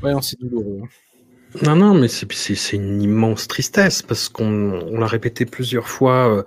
[0.02, 0.82] Ouais, c'est douloureux.
[0.84, 0.88] Hein.
[1.64, 6.44] Non, non, mais c'est une immense tristesse parce qu'on l'a répété plusieurs fois euh,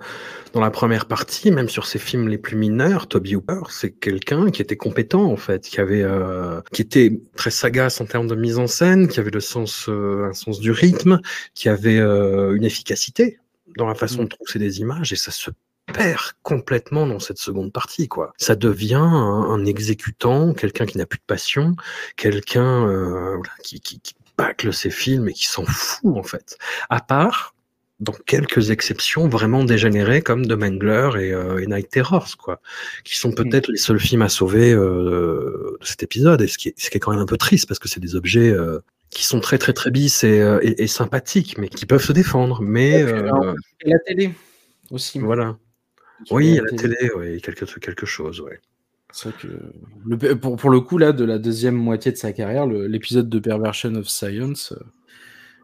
[0.53, 3.07] dans la première partie, même sur ses films les plus mineurs.
[3.07, 7.51] Toby Hooper, c'est quelqu'un qui était compétent en fait, qui avait, euh, qui était très
[7.51, 10.71] sagace en termes de mise en scène, qui avait le sens, euh, un sens du
[10.71, 11.19] rythme,
[11.53, 13.39] qui avait une efficacité
[13.77, 15.51] dans la façon de trouver des images et ça se
[15.93, 18.33] perd complètement dans cette seconde partie, quoi.
[18.37, 21.75] Ça devient un, exécutant, quelqu'un qui n'a plus de passion,
[22.15, 26.57] quelqu'un euh, qui, qui, qui bâcle ses films et qui s'en fout, en fait.
[26.89, 27.55] À part
[27.99, 32.59] dans quelques exceptions vraiment dégénérées comme The Mangler et, euh, et Night Terrors, quoi,
[33.05, 36.69] qui sont peut-être les seuls films à sauver euh, de cet épisode, et ce qui,
[36.69, 38.79] est, ce qui est quand même un peu triste, parce que c'est des objets euh,
[39.11, 42.61] qui sont très très très bis et, et, et, sympathiques, mais qui peuvent se défendre.
[42.61, 43.53] Mais euh,
[43.85, 44.31] la télé
[44.91, 45.19] aussi.
[45.19, 45.57] Voilà.
[46.31, 48.59] Oui, à la télé, oui, quelque, quelque chose, ouais.
[49.15, 49.47] C'est vrai que
[50.05, 53.39] le, pour, pour, le coup, là, de la deuxième moitié de sa carrière, l'épisode de
[53.39, 54.73] Perversion of Science,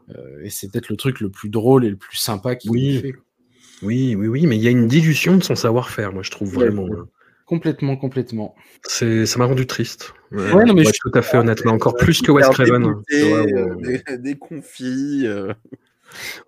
[0.09, 2.99] euh, et c'est peut-être le truc le plus drôle et le plus sympa qu'il oui.
[2.99, 3.13] fait.
[3.81, 6.55] Oui, oui, oui, mais il y a une dilution de son savoir-faire, moi, je trouve
[6.55, 6.83] ouais, vraiment.
[6.83, 7.01] Ouais.
[7.45, 8.55] Complètement, complètement.
[8.83, 10.13] C'est, ça m'a rendu triste.
[10.31, 10.91] Ouais, ouais non, mais je...
[11.01, 13.01] tout à fait honnêtement, encore plus que Wes Craven.
[13.09, 14.37] Des,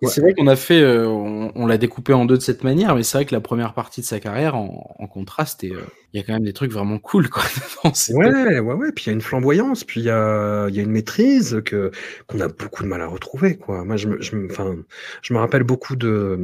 [0.02, 0.08] Ouais.
[0.08, 2.94] C'est vrai qu'on a fait, euh, on, on l'a découpé en deux de cette manière,
[2.94, 5.80] mais c'est vrai que la première partie de sa carrière, en, en contraste, il euh,
[6.12, 7.42] y a quand même des trucs vraiment cool, quoi.
[8.10, 8.92] ouais, ouais, ouais.
[8.92, 11.90] Puis il y a une flamboyance, puis il y a, y a une maîtrise que
[12.26, 13.84] qu'on a beaucoup de mal à retrouver, quoi.
[13.84, 14.76] Moi, je me, je, enfin,
[15.22, 16.38] je me rappelle beaucoup de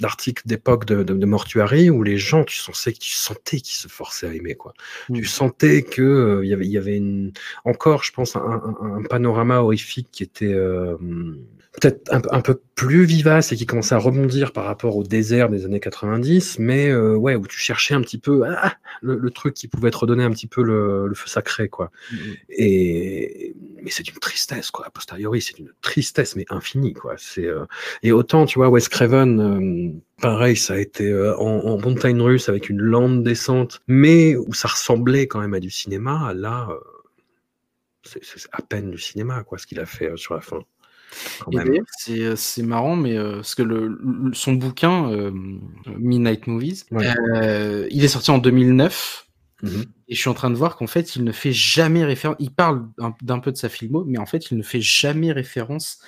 [0.00, 3.88] d'articles d'époque de, de, de, Mortuary où les gens, tu sentais, tu sentais qu'ils se
[3.88, 4.74] forçaient à aimer, quoi.
[5.08, 5.14] Mmh.
[5.16, 7.32] Tu sentais que euh, y avait, il y avait une,
[7.64, 10.96] encore, je pense, un, un, un panorama horrifique qui était euh,
[11.80, 15.48] peut-être un, un, peu plus vivace et qui commençait à rebondir par rapport au désert
[15.48, 19.30] des années 90, mais euh, ouais, où tu cherchais un petit peu ah, le, le,
[19.30, 21.90] truc qui pouvait te redonner un petit peu le, le feu sacré, quoi.
[22.12, 22.16] Mmh.
[22.50, 24.86] Et mais c'est d'une tristesse, quoi.
[24.86, 27.14] A posteriori, c'est une tristesse, mais infinie, quoi.
[27.16, 27.64] C'est euh...
[28.02, 32.48] et autant, tu vois, Wes Craven, euh, pareil, ça a été en, en, montagne russe
[32.48, 36.32] avec une lente descente, mais où ça ressemblait quand même à du cinéma.
[36.34, 36.68] Là,
[38.04, 38.20] c'est
[38.52, 40.60] à peine du cinéma, quoi, ce qu'il a fait sur la fin.
[41.98, 45.30] C'est, c'est marrant, mais euh, parce que le, le, son bouquin, euh,
[45.98, 47.06] Midnight Movies, ouais.
[47.34, 49.26] euh, il est sorti en 2009.
[49.62, 49.68] Mmh.
[50.08, 52.36] Et je suis en train de voir qu'en fait, il ne fait jamais référence.
[52.38, 52.86] Il parle
[53.22, 55.98] d'un, peu de sa filmo, mais en fait, il ne fait jamais référence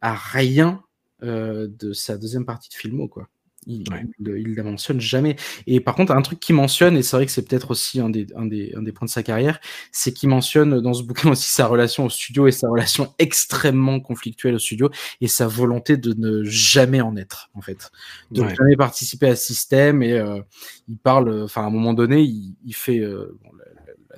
[0.00, 0.82] à rien
[1.22, 3.28] euh, de sa deuxième partie de filmo, quoi.
[3.66, 4.04] Il, ouais.
[4.20, 5.36] il, il, la mentionne jamais.
[5.66, 8.08] Et par contre, un truc qu'il mentionne, et c'est vrai que c'est peut-être aussi un
[8.08, 9.60] des, un, des, un des points de sa carrière,
[9.92, 14.00] c'est qu'il mentionne dans ce bouquin aussi sa relation au studio et sa relation extrêmement
[14.00, 14.90] conflictuelle au studio
[15.20, 17.90] et sa volonté de ne jamais en être, en fait.
[18.30, 18.54] De ouais.
[18.54, 20.02] jamais participer à ce système.
[20.02, 20.40] Et euh,
[20.88, 23.50] il parle, enfin, à un moment donné, il, il fait, euh, bon,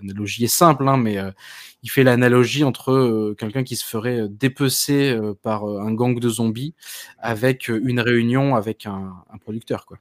[0.01, 1.31] l'analogie est simple, hein, mais euh,
[1.83, 6.29] il fait l'analogie entre euh, quelqu'un qui se ferait dépecer euh, par un gang de
[6.29, 6.75] zombies
[7.19, 9.99] avec une réunion avec un, un producteur, quoi.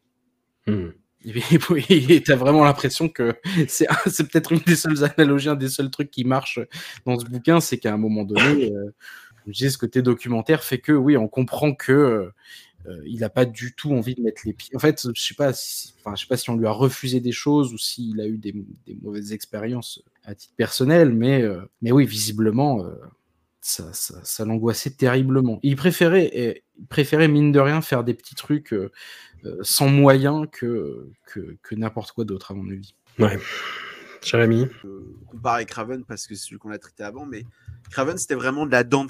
[1.89, 3.35] Et tu as vraiment l'impression que
[3.67, 6.59] c'est, c'est peut-être une des seules analogies, un des seuls trucs qui marche
[7.05, 8.71] dans ce bouquin, c'est qu'à un moment donné,
[9.45, 12.31] je disais, ce côté documentaire fait que, oui, on comprend que
[12.87, 14.75] euh, il n'a pas du tout envie de mettre les pieds.
[14.75, 17.19] En fait, je sais pas, si, enfin, je sais pas si on lui a refusé
[17.19, 18.53] des choses ou s'il a eu des,
[18.85, 22.93] des, mauvaises expériences à titre personnel, mais, euh, mais oui, visiblement, euh,
[23.61, 25.59] ça, ça, ça l'angoissait terriblement.
[25.63, 28.73] il préférait, il préférait mine de rien faire des petits trucs
[29.45, 32.95] euh, sans moyens que, que, que n'importe quoi d'autre, à mon avis.
[33.19, 33.37] Ouais.
[34.23, 37.45] Jérémy euh, Comparé Craven, parce que c'est celui qu'on a traité avant, mais
[37.91, 39.07] Craven, c'était vraiment de la dent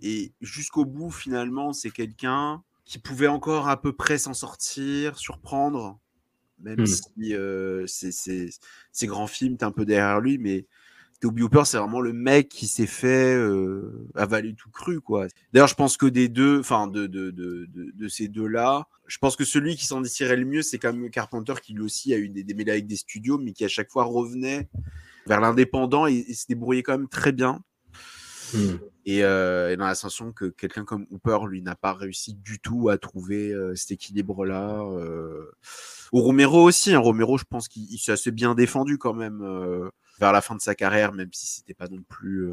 [0.00, 5.98] et jusqu'au bout, finalement, c'est quelqu'un qui pouvait encore à peu près s'en sortir, surprendre,
[6.58, 6.86] même mmh.
[6.86, 10.66] si euh, ces grands films, t'es un peu derrière lui, mais
[11.22, 15.28] Toby Hooper, c'est vraiment le mec qui s'est fait euh, avaler tout cru, quoi.
[15.52, 19.36] D'ailleurs, je pense que des deux, enfin, de, de, de, de, ces deux-là, je pense
[19.36, 22.18] que celui qui s'en tirait le mieux, c'est quand même Carpenter, qui lui aussi a
[22.18, 24.68] eu des, des mêlées avec des studios, mais qui à chaque fois revenait
[25.26, 27.62] vers l'indépendant et, et se débrouillait quand même très bien.
[28.54, 28.78] Mmh.
[29.04, 32.60] Et, euh, et, dans la sensation que quelqu'un comme Hooper, lui, n'a pas réussi du
[32.60, 34.80] tout à trouver euh, cet équilibre-là.
[34.82, 35.50] Euh...
[36.12, 36.94] Ou Romero aussi.
[36.94, 37.00] Hein.
[37.00, 39.88] Romero, je pense qu'il s'est assez bien défendu quand même euh,
[40.20, 42.52] vers la fin de sa carrière, même si c'était pas non plus.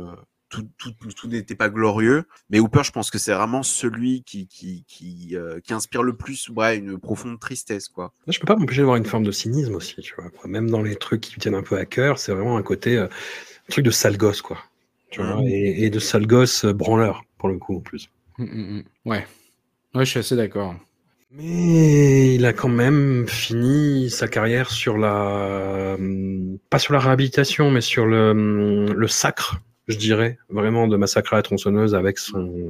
[0.49, 2.23] Tout, tout, tout n'était pas glorieux.
[2.49, 6.15] Mais Hooper, je pense que c'est vraiment celui qui, qui, qui, euh, qui, inspire le
[6.15, 7.87] plus ouais, une profonde tristesse.
[7.87, 8.11] Quoi.
[8.27, 10.01] Je peux pas m'empêcher d'avoir une forme de cynisme aussi.
[10.01, 10.31] Tu vois.
[10.47, 12.97] Même dans les trucs qui me tiennent un peu à cœur, c'est vraiment un côté.
[12.97, 13.09] un
[13.69, 14.57] truc de sale gosse, quoi
[15.09, 15.47] tu vois, mmh.
[15.47, 18.09] et, et, de sale gosse branleur, pour le coup, en plus.
[18.37, 19.25] Mmh, ouais.
[19.95, 20.75] Ouais, je suis assez d'accord.
[21.31, 25.95] Mais il a quand même fini sa carrière sur la,
[26.69, 31.37] pas sur la réhabilitation, mais sur le, le sacre je dirais, vraiment de Massacre à
[31.37, 32.67] la tronçonneuse avec son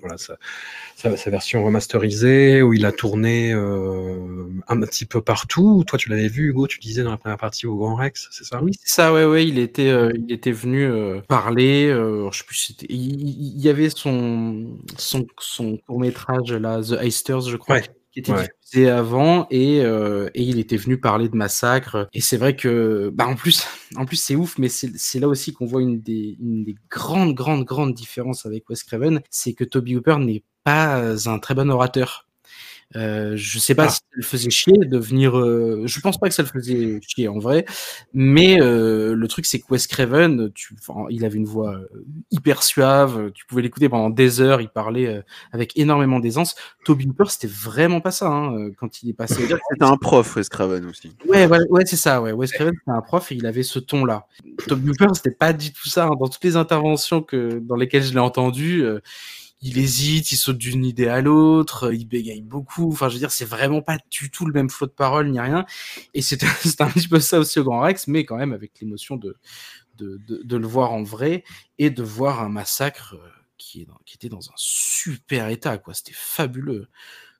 [0.00, 0.36] voilà, sa,
[0.96, 5.84] sa, sa, version remasterisée où il a tourné euh, un petit peu partout.
[5.86, 8.44] Toi, tu l'avais vu, Hugo, tu disais dans la première partie au Grand Rex, c'est
[8.44, 8.62] ça?
[8.62, 9.46] Oui, c'est ça, ouais, ouais.
[9.46, 11.88] Il était, euh, il était venu euh, parler.
[11.88, 17.42] Je sais plus, il, il, y avait son, son, son court métrage là, The Heisters,
[17.42, 17.76] je crois.
[17.76, 17.84] Ouais.
[18.12, 18.48] Qui était ouais.
[18.76, 23.26] Avant et, euh, et il était venu parler de massacre et c'est vrai que bah
[23.26, 23.66] en plus
[23.96, 27.34] en plus c'est ouf mais c'est là aussi qu'on voit une des, une des grandes
[27.34, 31.70] grandes grandes différences avec Wes Craven c'est que Toby Hooper n'est pas un très bon
[31.70, 32.27] orateur
[32.96, 33.88] euh, je sais pas ah.
[33.90, 35.36] si ça le faisait chier de venir.
[35.38, 37.66] Euh, je pense pas que ça le faisait chier en vrai,
[38.14, 40.74] mais euh, le truc c'est que Wes Craven, tu,
[41.10, 43.30] il avait une voix euh, hyper suave.
[43.32, 44.60] Tu pouvais l'écouter pendant des heures.
[44.60, 46.54] Il parlait euh, avec énormément d'aisance.
[46.84, 49.34] Toby Hooper, c'était vraiment pas ça hein, quand il est passé.
[49.70, 51.12] C'était un prof, Wes Craven aussi.
[51.26, 52.22] Ouais, ouais, ouais c'est ça.
[52.22, 54.26] Ouais, Wes Craven c'était un prof et il avait ce ton-là.
[54.66, 56.06] Toby Hooper, c'était pas du tout ça.
[56.06, 56.16] Hein.
[56.18, 58.84] Dans toutes les interventions que dans lesquelles je l'ai entendu
[59.60, 62.92] il hésite, il saute d'une idée à l'autre, il bégaye beaucoup.
[62.92, 65.40] Enfin, je veux dire, c'est vraiment pas du tout le même flot de parole ni
[65.40, 65.66] rien.
[66.14, 69.16] Et c'est un petit peu ça aussi au Grand Rex, mais quand même avec l'émotion
[69.16, 69.36] de,
[69.96, 71.44] de, de, de, le voir en vrai
[71.78, 73.16] et de voir un massacre
[73.56, 75.92] qui, est dans, qui était dans un super état, quoi.
[75.92, 76.88] C'était fabuleux.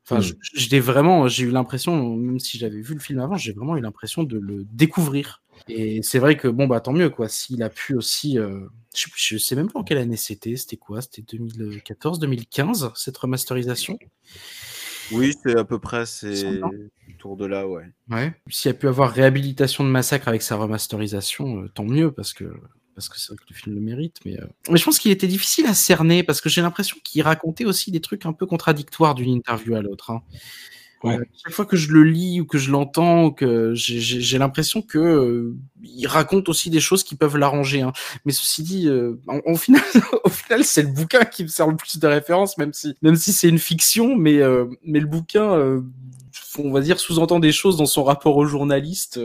[0.04, 0.32] Enfin, mmh.
[0.54, 3.80] j'ai vraiment, j'ai eu l'impression, même si j'avais vu le film avant, j'ai vraiment eu
[3.80, 5.42] l'impression de le découvrir.
[5.68, 7.28] Et c'est vrai que bon bah tant mieux quoi.
[7.28, 8.60] S'il a pu aussi, euh,
[8.94, 10.56] je, je, sais, même pas en quelle année c'était.
[10.56, 11.00] C'était quoi?
[11.00, 13.98] C'était 2014, 2015 cette remasterisation?
[15.12, 16.60] Oui, c'est à peu près c'est
[17.08, 17.84] autour de là, ouais.
[18.10, 18.34] Ouais.
[18.48, 22.44] S'il a pu avoir réhabilitation de massacre avec sa remasterisation, euh, tant mieux parce que
[22.94, 24.16] parce que c'est vrai que le film le mérite.
[24.24, 24.46] Mais, euh...
[24.70, 27.92] mais je pense qu'il était difficile à cerner parce que j'ai l'impression qu'il racontait aussi
[27.92, 30.10] des trucs un peu contradictoires d'une interview à l'autre.
[30.10, 30.22] Hein.
[31.04, 31.16] Ouais.
[31.16, 34.98] Euh, chaque fois que je le lis ou que je l'entends, que j'ai l'impression que
[34.98, 37.82] euh, il raconte aussi des choses qui peuvent l'arranger.
[37.82, 37.92] Hein.
[38.24, 39.82] Mais ceci dit, euh, en, final,
[40.24, 43.16] au final, c'est le bouquin qui me sert le plus de référence, même si même
[43.16, 45.80] si c'est une fiction, mais euh, mais le bouquin, euh,
[46.58, 49.20] on va dire, sous-entend des choses dans son rapport aux journalistes,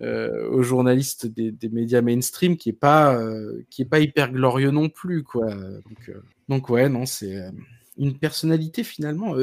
[0.00, 3.18] aux journalistes des, des, médias mainstream, qui est pas
[3.70, 5.54] qui est pas hyper glorieux non plus, quoi.
[5.54, 6.10] Donc
[6.48, 7.42] donc ouais, non, c'est
[7.96, 9.34] une personnalité finalement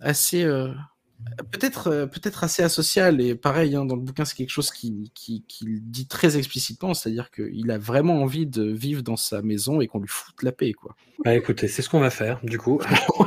[0.00, 0.44] assez
[1.50, 5.10] peut-être euh, peut-être assez asocial et pareil hein, dans le bouquin c'est quelque chose qui,
[5.14, 9.80] qui, qui dit très explicitement c'est-à-dire qu'il a vraiment envie de vivre dans sa maison
[9.80, 10.94] et qu'on lui foute la paix quoi.
[11.24, 12.80] Bah écoutez c'est ce qu'on va faire du coup.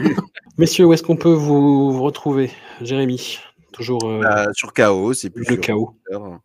[0.58, 2.52] Messieurs où est-ce qu'on peut vous, vous retrouver
[2.82, 3.40] Jérémy?
[3.72, 4.22] Toujours euh...
[4.22, 5.96] bah, sur chaos c'est plus le chaos.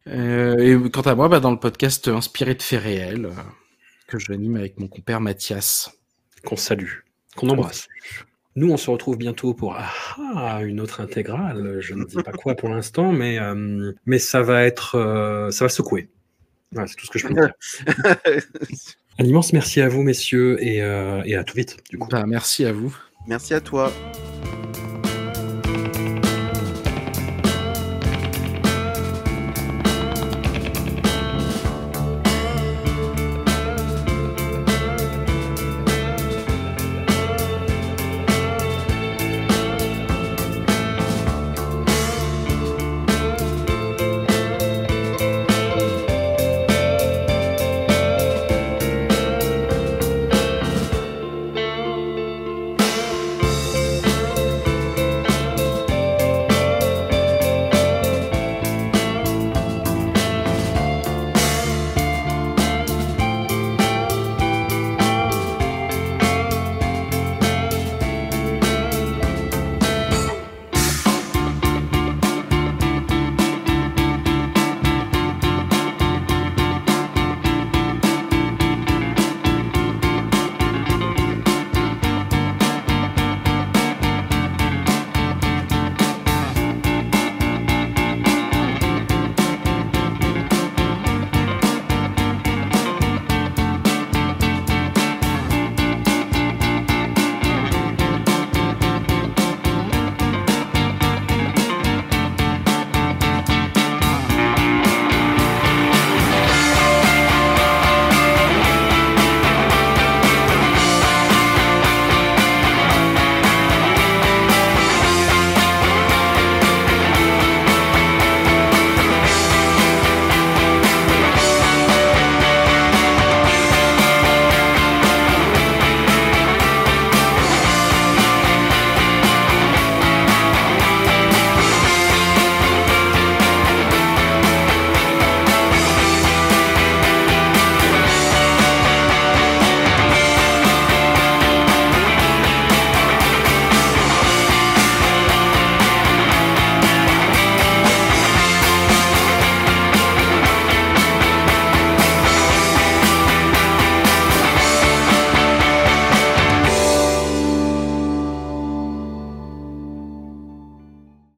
[0.07, 3.33] Euh, et quant à moi bah, dans le podcast inspiré de faits réels euh,
[4.07, 5.91] que je anime avec mon compère Mathias
[6.45, 7.01] qu'on salue
[7.37, 7.89] qu'on embrasse.
[8.59, 11.77] Nous, on se retrouve bientôt pour ah, une autre intégrale.
[11.79, 15.65] Je ne dis pas quoi pour l'instant, mais, euh, mais ça va être, euh, ça
[15.65, 16.09] va secouer.
[16.73, 17.53] Voilà, c'est tout ce que je peux dire.
[19.21, 21.77] Un immense merci à vous, messieurs, et, euh, et à tout vite.
[21.89, 22.09] Du coup.
[22.09, 22.97] Bah, merci à vous.
[23.29, 23.93] Merci à toi.